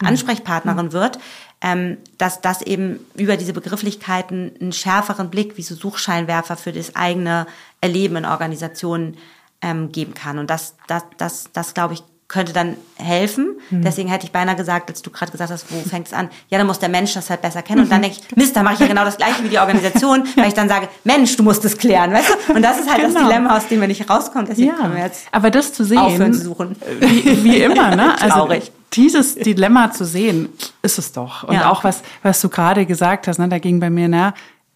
[0.01, 0.07] mhm.
[0.07, 0.93] Ansprechpartnerin mhm.
[0.93, 1.19] wird,
[1.61, 6.95] ähm, dass das eben über diese Begrifflichkeiten einen schärferen Blick wie so Suchscheinwerfer für das
[6.95, 7.45] eigene
[7.81, 9.17] Erleben in Organisationen
[9.61, 10.39] ähm, geben kann.
[10.39, 12.03] Und das, das, das, das glaube ich,
[12.33, 13.57] könnte dann helfen.
[13.69, 13.83] Mhm.
[13.83, 16.29] Deswegen hätte ich beinahe gesagt, als du gerade gesagt hast, wo fängt es an?
[16.49, 17.81] Ja, dann muss der Mensch das halt besser kennen.
[17.81, 20.23] Und dann denke ich, Mist, dann mache ich ja genau das Gleiche wie die Organisation,
[20.35, 22.53] weil ich dann sage, Mensch, du musst es klären, weißt du?
[22.55, 23.13] Und das ist halt genau.
[23.13, 24.47] das Dilemma, aus dem wir nicht rauskommen.
[24.49, 24.73] Deswegen ja.
[24.77, 26.75] können wir jetzt Aber das zu sehen, aufhören zu suchen.
[26.99, 28.19] Wie, wie immer, ne?
[28.19, 28.71] Also, Traurig.
[28.93, 30.49] Dieses Dilemma zu sehen,
[30.81, 31.43] ist es doch.
[31.43, 31.69] Und ja.
[31.69, 34.33] auch was, was du gerade gesagt hast, ne, da ging bei mir, na,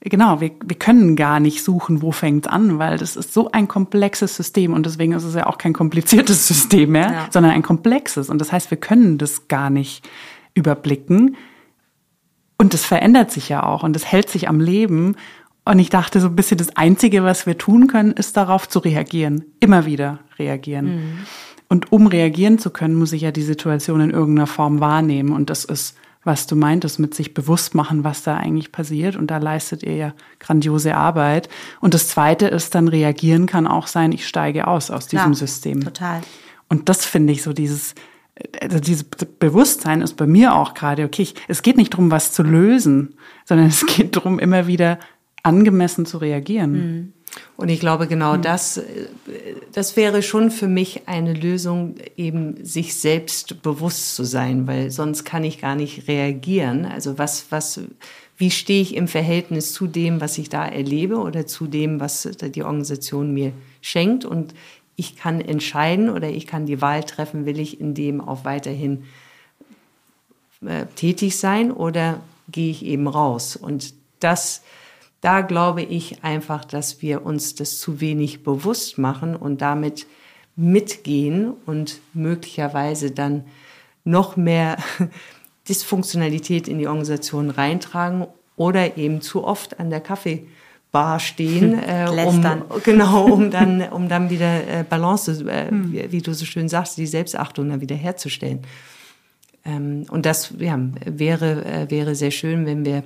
[0.09, 3.67] Genau, wir, wir können gar nicht suchen, wo fängt's an, weil das ist so ein
[3.67, 7.27] komplexes System und deswegen ist es ja auch kein kompliziertes System mehr, ja.
[7.29, 8.29] sondern ein komplexes.
[8.29, 10.07] Und das heißt, wir können das gar nicht
[10.53, 11.35] überblicken.
[12.57, 15.15] Und das verändert sich ja auch und das hält sich am Leben.
[15.65, 18.79] Und ich dachte so ein bisschen, das Einzige, was wir tun können, ist darauf zu
[18.79, 19.45] reagieren.
[19.59, 20.85] Immer wieder reagieren.
[20.85, 21.17] Mhm.
[21.69, 25.33] Und um reagieren zu können, muss ich ja die Situation in irgendeiner Form wahrnehmen.
[25.33, 25.97] Und das ist,
[26.28, 29.15] was du meintest, mit sich bewusst machen, was da eigentlich passiert.
[29.15, 31.49] Und da leistet ihr ja grandiose Arbeit.
[31.82, 35.38] Und das Zweite ist dann reagieren kann auch sein, ich steige aus aus diesem ja,
[35.38, 35.84] System.
[35.84, 36.21] Total.
[36.69, 37.95] Und das finde ich so dieses,
[38.61, 42.34] also dieses Bewusstsein ist bei mir auch gerade, okay, ich, es geht nicht darum, was
[42.34, 43.15] zu lösen,
[43.45, 44.99] sondern es geht darum, immer wieder
[45.43, 46.71] angemessen zu reagieren.
[46.71, 47.13] Mhm.
[47.55, 48.41] Und ich glaube, genau mhm.
[48.41, 48.82] das,
[49.73, 55.23] das wäre schon für mich eine Lösung, eben sich selbst bewusst zu sein, weil sonst
[55.23, 56.86] kann ich gar nicht reagieren.
[56.86, 57.82] Also was, was,
[58.38, 62.30] wie stehe ich im Verhältnis zu dem, was ich da erlebe oder zu dem, was
[62.39, 63.51] die Organisation mir
[63.82, 64.25] schenkt?
[64.25, 64.53] Und
[64.95, 69.05] ich kann entscheiden oder ich kann die Wahl treffen, will ich in dem auch weiterhin
[70.65, 72.21] äh, tätig sein oder
[72.51, 73.55] gehe ich eben raus?
[73.55, 74.63] Und das,
[75.28, 80.07] da glaube ich einfach, dass wir uns das zu wenig bewusst machen und damit
[80.55, 83.43] mitgehen und möglicherweise dann
[84.05, 84.78] noch mehr
[85.67, 88.25] Dysfunktionalität in die Organisation reintragen
[88.55, 90.47] oder eben zu oft an der Kaffee
[90.93, 92.41] Bar stehen, äh, um,
[92.86, 95.91] genau, um dann, um dann wieder äh, Balance, äh, hm.
[95.91, 98.61] wie, wie, du so schön sagst, die Selbstachtung dann wieder herzustellen.
[99.65, 103.03] Ähm, und das ja, wäre, äh, wäre sehr schön, wenn wir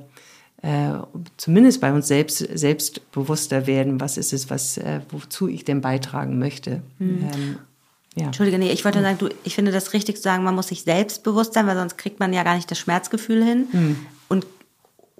[0.62, 0.94] äh,
[1.38, 6.38] zumindest bei uns selbst selbstbewusster werden, was ist es, was, äh, wozu ich denn beitragen
[6.38, 6.82] möchte.
[7.00, 7.30] Hm.
[7.34, 7.58] Ähm,
[8.16, 8.26] ja.
[8.26, 10.84] Entschuldige, nee, ich wollte sagen, du, ich finde das richtig zu sagen, man muss sich
[10.84, 13.68] selbstbewusst sein, weil sonst kriegt man ja gar nicht das Schmerzgefühl hin.
[13.72, 13.96] Hm.
[14.28, 14.46] Und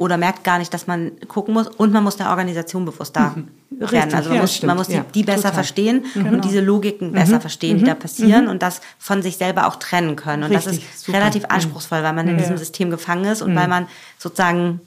[0.02, 3.48] oder merkt gar nicht, dass man gucken muss und man muss der Organisation bewusster mhm.
[3.70, 3.82] werden.
[3.82, 5.54] Richtig, also man ja, muss, man muss die, ja, die besser total.
[5.54, 6.34] verstehen genau.
[6.34, 7.14] und diese Logiken mhm.
[7.14, 8.00] besser verstehen, die da mhm.
[8.00, 8.50] passieren mhm.
[8.50, 10.42] und das von sich selber auch trennen können.
[10.42, 11.20] Und Richtig, das ist super.
[11.20, 11.50] relativ mhm.
[11.52, 13.86] anspruchsvoll, weil man in diesem System gefangen ist und weil man
[14.18, 14.82] sozusagen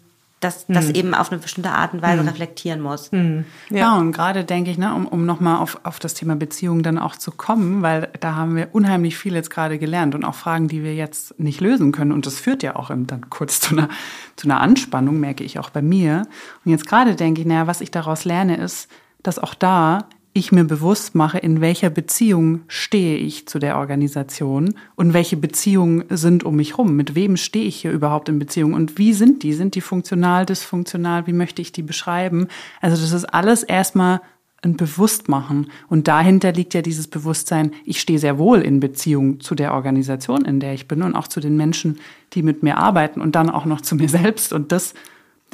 [0.44, 0.94] das, das mhm.
[0.94, 2.28] eben auf eine bestimmte Art und Weise mhm.
[2.28, 3.10] reflektieren muss.
[3.10, 3.46] Mhm.
[3.70, 3.76] Ja.
[3.76, 3.96] ja.
[3.96, 7.16] und gerade denke ich, ne, um, um nochmal auf, auf das Thema Beziehung dann auch
[7.16, 10.84] zu kommen, weil da haben wir unheimlich viel jetzt gerade gelernt und auch Fragen, die
[10.84, 12.12] wir jetzt nicht lösen können.
[12.12, 13.88] Und das führt ja auch dann kurz zu einer,
[14.36, 16.26] zu einer Anspannung, merke ich auch bei mir.
[16.64, 18.88] Und jetzt gerade denke ich, naja, was ich daraus lerne, ist,
[19.22, 24.74] dass auch da ich mir bewusst mache, in welcher Beziehung stehe ich zu der Organisation
[24.96, 26.96] und welche Beziehungen sind um mich rum.
[26.96, 29.52] Mit wem stehe ich hier überhaupt in Beziehung und wie sind die?
[29.52, 31.28] Sind die funktional, dysfunktional?
[31.28, 32.48] Wie möchte ich die beschreiben?
[32.80, 34.20] Also das ist alles erstmal
[34.64, 35.70] ein Bewusstmachen.
[35.88, 40.44] Und dahinter liegt ja dieses Bewusstsein, ich stehe sehr wohl in Beziehung zu der Organisation,
[40.44, 42.00] in der ich bin und auch zu den Menschen,
[42.32, 44.52] die mit mir arbeiten und dann auch noch zu mir selbst.
[44.52, 44.94] Und das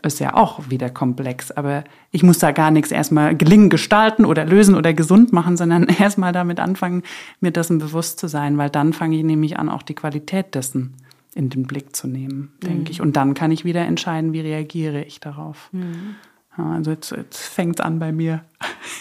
[0.02, 1.50] ist ja auch wieder komplex.
[1.50, 5.84] Aber ich muss da gar nichts erstmal gelingen gestalten oder lösen oder gesund machen, sondern
[5.98, 7.02] erstmal damit anfangen,
[7.40, 10.94] mir dessen bewusst zu sein, weil dann fange ich nämlich an, auch die Qualität dessen
[11.34, 12.86] in den Blick zu nehmen, denke mhm.
[12.90, 13.00] ich.
[13.00, 15.68] Und dann kann ich wieder entscheiden, wie reagiere ich darauf.
[15.72, 16.16] Mhm.
[16.58, 18.44] Ja, also jetzt, jetzt fängt es an bei mir,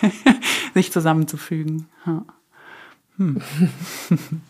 [0.73, 1.87] sich zusammenzufügen.
[2.05, 2.25] Ja.
[3.17, 3.41] Hm.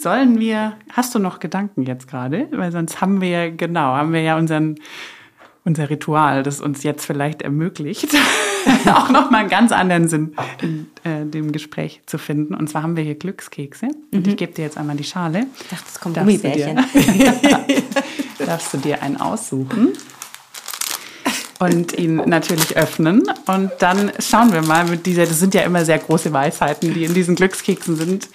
[0.00, 2.48] Sollen wir, hast du noch Gedanken jetzt gerade?
[2.52, 4.76] Weil sonst haben wir, genau, haben wir ja unseren,
[5.66, 8.08] unser Ritual, das uns jetzt vielleicht ermöglicht,
[8.86, 12.54] auch nochmal einen ganz anderen Sinn in äh, dem Gespräch zu finden.
[12.54, 13.88] Und zwar haben wir hier Glückskekse.
[13.88, 14.18] Mhm.
[14.18, 15.46] Und ich gebe dir jetzt einmal die Schale.
[15.60, 16.78] Ich dachte, es kommt Gummibärchen.
[18.38, 19.92] darfst du dir einen aussuchen?
[21.60, 23.22] Und ihn natürlich öffnen.
[23.46, 27.04] Und dann schauen wir mal mit dieser, das sind ja immer sehr große Weisheiten, die
[27.04, 28.28] in diesen Glückskeksen sind,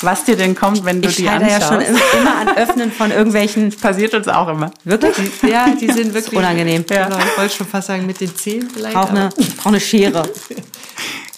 [0.00, 1.56] was dir denn kommt, wenn du ich die anschaust.
[1.56, 3.70] Ich ja schon immer an Öffnen von irgendwelchen.
[3.70, 4.72] Passiert uns auch immer.
[4.84, 5.14] Wirklich?
[5.42, 6.84] Ja, die sind wirklich unangenehm.
[6.88, 7.04] Ja.
[7.04, 8.94] Genau, ich wollte schon fast sagen, mit den Zähnen vielleicht.
[8.94, 9.28] Brauch eine,
[9.58, 10.28] brauch eine Schere.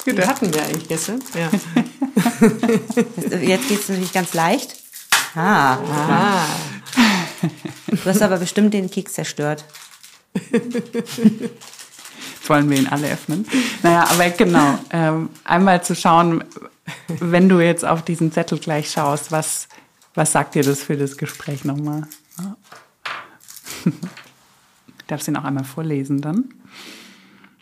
[0.05, 1.23] Die hatten wir eigentlich gestern.
[1.33, 1.49] Ja.
[3.41, 4.75] Jetzt geht es natürlich ganz leicht.
[5.37, 5.75] Ah.
[5.75, 6.47] ah.
[7.87, 9.65] Du hast aber bestimmt den Keks zerstört.
[12.43, 13.47] Jetzt wollen wir ihn alle öffnen.
[13.83, 16.43] Naja, aber genau, ähm, einmal zu schauen,
[17.07, 19.69] wenn du jetzt auf diesen Zettel gleich schaust, was,
[20.15, 22.09] was sagt dir das für das Gespräch nochmal?
[25.07, 26.53] Darfst du ihn auch einmal vorlesen dann?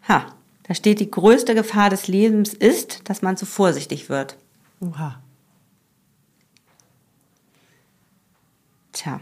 [0.08, 0.26] Ha,
[0.62, 4.36] da steht, die größte Gefahr des Lebens ist, dass man zu vorsichtig wird.
[4.80, 5.20] Oha.
[8.92, 9.20] Tja.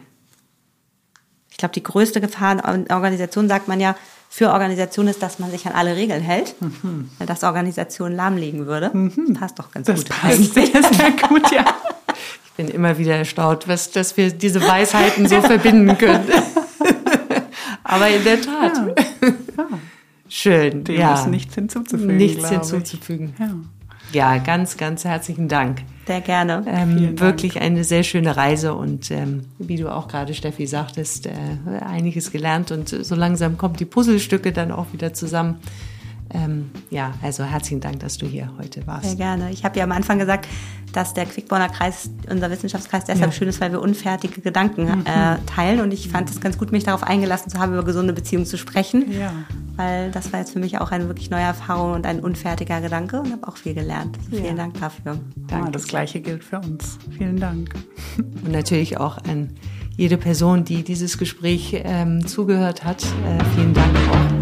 [1.58, 3.96] Ich glaube, die größte Gefahr in Organisation, sagt man ja,
[4.28, 7.10] für Organisation ist, dass man sich an alle Regeln hält, mhm.
[7.18, 8.96] weil das Organisation lahmlegen würde.
[8.96, 9.34] Mhm.
[9.34, 10.08] Passt doch ganz das gut.
[10.08, 11.64] Passt sehr, sehr gut, ja.
[12.44, 16.28] Ich bin immer wieder erstaunt, was, dass wir diese Weisheiten so verbinden können.
[17.82, 18.76] Aber in der Tat.
[18.76, 19.28] Ja.
[19.56, 19.68] Ja.
[20.28, 20.84] Schön.
[20.84, 21.14] Dem ja.
[21.14, 22.16] ist nichts hinzuzufügen.
[22.18, 23.34] Nichts hinzuzufügen.
[24.12, 24.36] Ja.
[24.36, 25.82] ja, ganz, ganz herzlichen Dank.
[26.08, 26.64] Sehr gerne.
[26.66, 31.32] Ähm, wirklich eine sehr schöne Reise und ähm, wie du auch gerade, Steffi, sagtest, äh,
[31.84, 35.56] einiges gelernt und so langsam kommen die Puzzlestücke dann auch wieder zusammen.
[36.30, 39.06] Ähm, ja, also herzlichen Dank, dass du hier heute warst.
[39.06, 39.50] Sehr gerne.
[39.50, 40.46] Ich habe ja am Anfang gesagt,
[40.92, 43.32] dass der Quickborner Kreis, unser Wissenschaftskreis, deshalb ja.
[43.32, 45.04] schön ist, weil wir unfertige Gedanken mhm.
[45.06, 45.80] äh, teilen.
[45.80, 48.58] Und ich fand es ganz gut, mich darauf eingelassen zu haben, über gesunde Beziehungen zu
[48.58, 49.12] sprechen.
[49.12, 49.32] Ja.
[49.76, 53.20] Weil das war jetzt für mich auch eine wirklich neue Erfahrung und ein unfertiger Gedanke
[53.20, 54.18] und habe auch viel gelernt.
[54.30, 54.42] Ja.
[54.42, 55.18] Vielen Dank dafür.
[55.46, 55.66] Danke.
[55.66, 56.98] Ja, das Gleiche gilt für uns.
[57.16, 57.74] Vielen Dank.
[58.18, 59.50] Und natürlich auch an
[59.96, 63.02] jede Person, die dieses Gespräch ähm, zugehört hat.
[63.02, 64.37] Äh, vielen Dank auch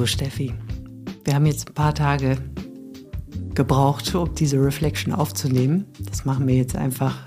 [0.00, 0.54] So, Steffi,
[1.24, 2.38] wir haben jetzt ein paar Tage
[3.54, 5.84] gebraucht, um diese Reflection aufzunehmen.
[6.08, 7.18] Das machen wir jetzt einfach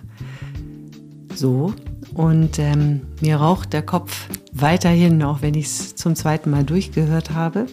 [1.36, 1.76] so.
[2.16, 7.30] Und ähm, mir raucht der Kopf weiterhin, auch wenn ich es zum zweiten Mal durchgehört
[7.30, 7.68] habe.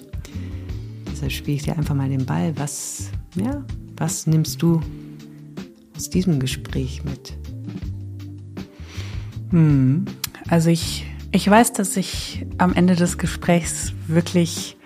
[1.10, 2.52] Deshalb spiele ich dir einfach mal den Ball.
[2.58, 3.64] Was, ja,
[3.96, 4.82] was nimmst du
[5.96, 7.38] aus diesem Gespräch mit?
[9.48, 10.04] Hm,
[10.50, 14.76] also ich, ich weiß, dass ich am Ende des Gesprächs wirklich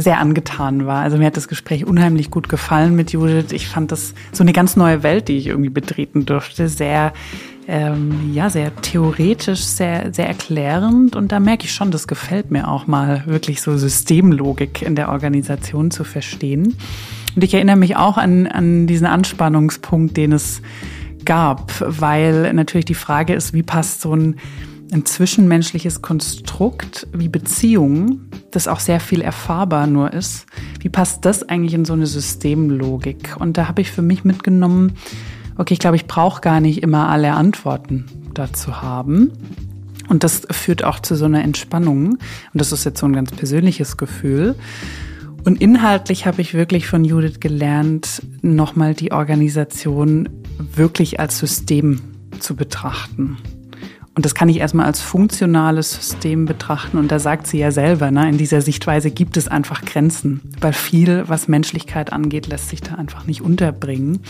[0.00, 1.02] sehr angetan war.
[1.02, 3.52] Also mir hat das Gespräch unheimlich gut gefallen mit Judith.
[3.52, 6.68] Ich fand das so eine ganz neue Welt, die ich irgendwie betreten durfte.
[6.68, 7.12] Sehr,
[7.66, 11.16] ähm, ja, sehr theoretisch, sehr, sehr erklärend.
[11.16, 15.08] Und da merke ich schon, das gefällt mir auch mal, wirklich so Systemlogik in der
[15.08, 16.76] Organisation zu verstehen.
[17.34, 20.62] Und ich erinnere mich auch an, an diesen Anspannungspunkt, den es
[21.24, 24.36] gab, weil natürlich die Frage ist, wie passt so ein
[24.92, 30.46] ein zwischenmenschliches Konstrukt wie Beziehung, das auch sehr viel erfahrbar nur ist.
[30.80, 33.36] Wie passt das eigentlich in so eine Systemlogik?
[33.38, 34.92] Und da habe ich für mich mitgenommen,
[35.58, 39.32] okay, ich glaube, ich brauche gar nicht immer alle Antworten dazu haben.
[40.08, 42.10] Und das führt auch zu so einer Entspannung.
[42.12, 42.20] Und
[42.52, 44.54] das ist jetzt so ein ganz persönliches Gefühl.
[45.44, 52.00] Und inhaltlich habe ich wirklich von Judith gelernt, nochmal die Organisation wirklich als System
[52.40, 53.36] zu betrachten.
[54.16, 56.96] Und das kann ich erstmal als funktionales System betrachten.
[56.96, 60.40] Und da sagt sie ja selber, ne, in dieser Sichtweise gibt es einfach Grenzen.
[60.58, 64.20] Weil viel, was Menschlichkeit angeht, lässt sich da einfach nicht unterbringen.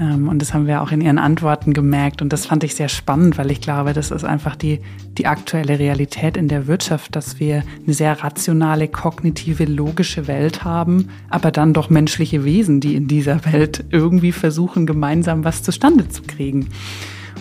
[0.00, 2.22] Ähm, und das haben wir auch in ihren Antworten gemerkt.
[2.22, 4.80] Und das fand ich sehr spannend, weil ich glaube, das ist einfach die,
[5.18, 11.10] die aktuelle Realität in der Wirtschaft, dass wir eine sehr rationale, kognitive, logische Welt haben,
[11.28, 16.22] aber dann doch menschliche Wesen, die in dieser Welt irgendwie versuchen, gemeinsam was zustande zu
[16.22, 16.70] kriegen.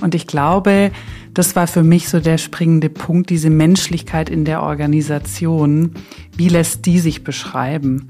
[0.02, 0.92] Und ich glaube,
[1.34, 5.92] das war für mich so der springende Punkt, diese Menschlichkeit in der Organisation.
[6.36, 8.08] Wie lässt die sich beschreiben?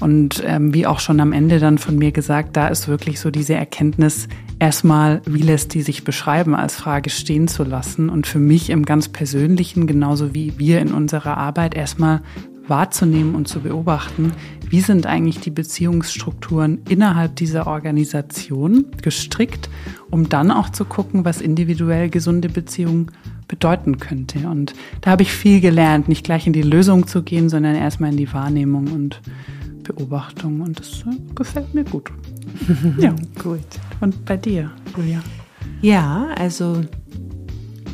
[0.00, 3.30] Und ähm, wie auch schon am Ende dann von mir gesagt, da ist wirklich so
[3.30, 4.28] diese Erkenntnis,
[4.58, 8.08] erstmal, wie lässt die sich beschreiben, als Frage stehen zu lassen.
[8.08, 12.22] Und für mich im ganz Persönlichen, genauso wie wir in unserer Arbeit, erstmal
[12.66, 14.32] wahrzunehmen und zu beobachten,
[14.70, 19.68] wie sind eigentlich die Beziehungsstrukturen innerhalb dieser Organisation gestrickt,
[20.10, 23.10] um dann auch zu gucken, was individuell gesunde Beziehungen
[23.48, 24.48] bedeuten könnte.
[24.48, 28.12] Und da habe ich viel gelernt, nicht gleich in die Lösung zu gehen, sondern erstmal
[28.12, 29.20] in die Wahrnehmung und
[29.82, 30.60] Beobachtung.
[30.60, 32.10] Und das äh, gefällt mir gut.
[32.98, 33.58] ja, gut.
[34.00, 35.20] Und bei dir, Julia?
[35.82, 36.82] Ja, also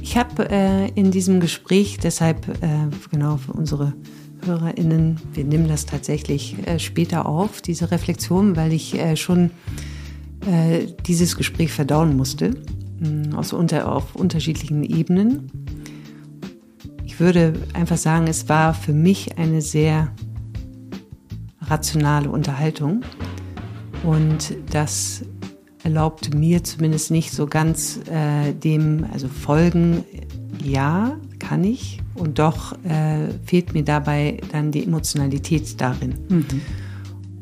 [0.03, 3.95] ich habe äh, in diesem Gespräch deshalb äh, genau für unsere
[4.47, 9.51] HörerInnen, wir nehmen das tatsächlich äh, später auf, diese Reflexion, weil ich äh, schon
[10.47, 12.51] äh, dieses Gespräch verdauen musste,
[13.01, 15.51] mh, mm, aus unter, auf unterschiedlichen Ebenen.
[17.05, 20.13] Ich würde einfach sagen, es war für mich eine sehr
[21.63, 23.03] rationale Unterhaltung
[24.05, 25.25] und das
[25.83, 30.05] erlaubte mir zumindest nicht so ganz äh, dem, also folgen,
[30.65, 36.15] ja, kann ich, und doch äh, fehlt mir dabei dann die Emotionalität darin.
[36.29, 36.45] Mhm.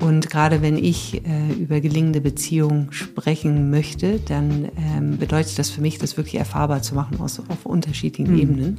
[0.00, 5.80] Und gerade wenn ich äh, über gelingende Beziehungen sprechen möchte, dann ähm, bedeutet das für
[5.80, 8.40] mich, das wirklich erfahrbar zu machen aus, auf unterschiedlichen mhm.
[8.40, 8.78] Ebenen.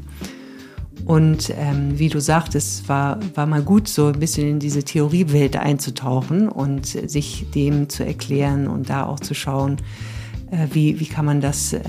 [1.06, 5.56] Und ähm, wie du sagtest, war, war mal gut, so ein bisschen in diese Theoriewelt
[5.56, 9.78] einzutauchen und sich dem zu erklären und da auch zu schauen,
[10.52, 11.82] äh, wie, wie kann man das äh,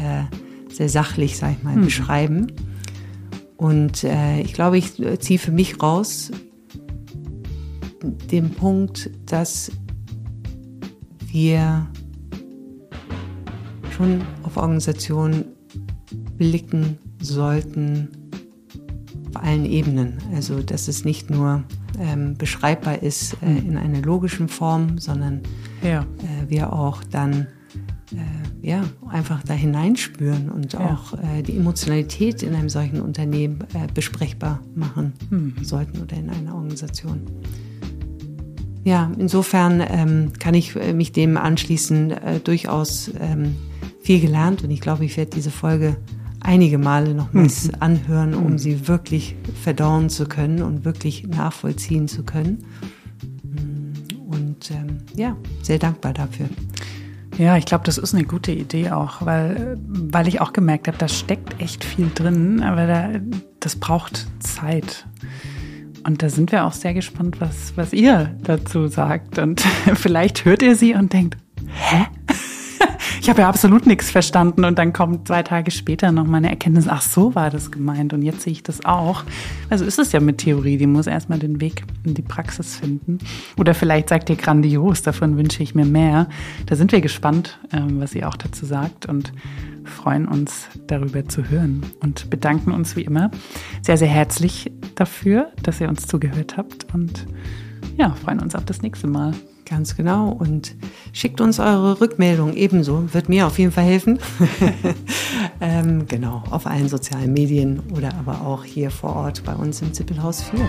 [0.77, 1.85] sehr sachlich, sag ich mal, mhm.
[1.85, 2.53] beschreiben.
[3.57, 6.31] Und äh, ich glaube, ich ziehe für mich raus
[8.31, 9.73] den Punkt, dass
[11.33, 11.87] wir
[13.97, 15.47] schon auf Organisationen
[16.37, 18.09] blicken sollten
[19.31, 20.19] auf allen Ebenen.
[20.35, 21.65] Also dass es nicht nur
[21.99, 25.41] ähm, beschreibbar ist äh, in einer logischen Form, sondern
[25.83, 26.03] ja.
[26.03, 27.47] äh, wir auch dann
[28.13, 30.81] äh, ja, einfach da hineinspüren und ja.
[30.81, 35.55] auch äh, die Emotionalität in einem solchen Unternehmen äh, besprechbar machen mhm.
[35.63, 37.23] sollten oder in einer Organisation.
[38.83, 43.55] Ja, insofern ähm, kann ich äh, mich dem anschließen, äh, durchaus ähm,
[44.03, 45.97] viel gelernt und ich glaube, ich werde diese Folge
[46.41, 47.75] einige Male nochmals mhm.
[47.79, 48.59] anhören, um mhm.
[48.59, 52.65] sie wirklich verdauen zu können und wirklich nachvollziehen zu können.
[53.45, 56.47] Mm, und ähm, ja, sehr dankbar dafür.
[57.39, 60.97] Ja, ich glaube, das ist eine gute Idee auch, weil, weil ich auch gemerkt habe,
[60.97, 63.11] da steckt echt viel drin, aber da,
[63.61, 65.07] das braucht Zeit.
[66.05, 69.39] Und da sind wir auch sehr gespannt, was, was ihr dazu sagt.
[69.39, 69.61] Und
[69.95, 71.37] vielleicht hört ihr sie und denkt,
[71.67, 72.07] hä?
[73.27, 76.49] Ich habe ja absolut nichts verstanden und dann kommt zwei Tage später noch mal eine
[76.49, 79.25] Erkenntnis, ach so war das gemeint und jetzt sehe ich das auch.
[79.69, 83.19] Also ist es ja mit Theorie, die muss erstmal den Weg in die Praxis finden.
[83.59, 86.29] Oder vielleicht sagt ihr grandios, davon wünsche ich mir mehr.
[86.67, 89.33] Da sind wir gespannt, ähm, was ihr auch dazu sagt und
[89.83, 93.33] freuen uns darüber zu hören und bedanken uns wie immer
[93.83, 97.27] sehr, sehr herzlich dafür, dass ihr uns zugehört habt und
[97.97, 99.35] ja, freuen uns auf das nächste Mal.
[99.69, 100.31] Ganz genau.
[100.31, 100.75] Und
[101.13, 103.13] schickt uns eure Rückmeldung ebenso.
[103.13, 104.21] Wird mir auf jeden Fall helfen.
[105.61, 109.93] ähm, genau, auf allen sozialen Medien oder aber auch hier vor Ort bei uns im
[109.93, 110.61] Zippelhaus 4.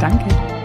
[0.00, 0.61] Danke.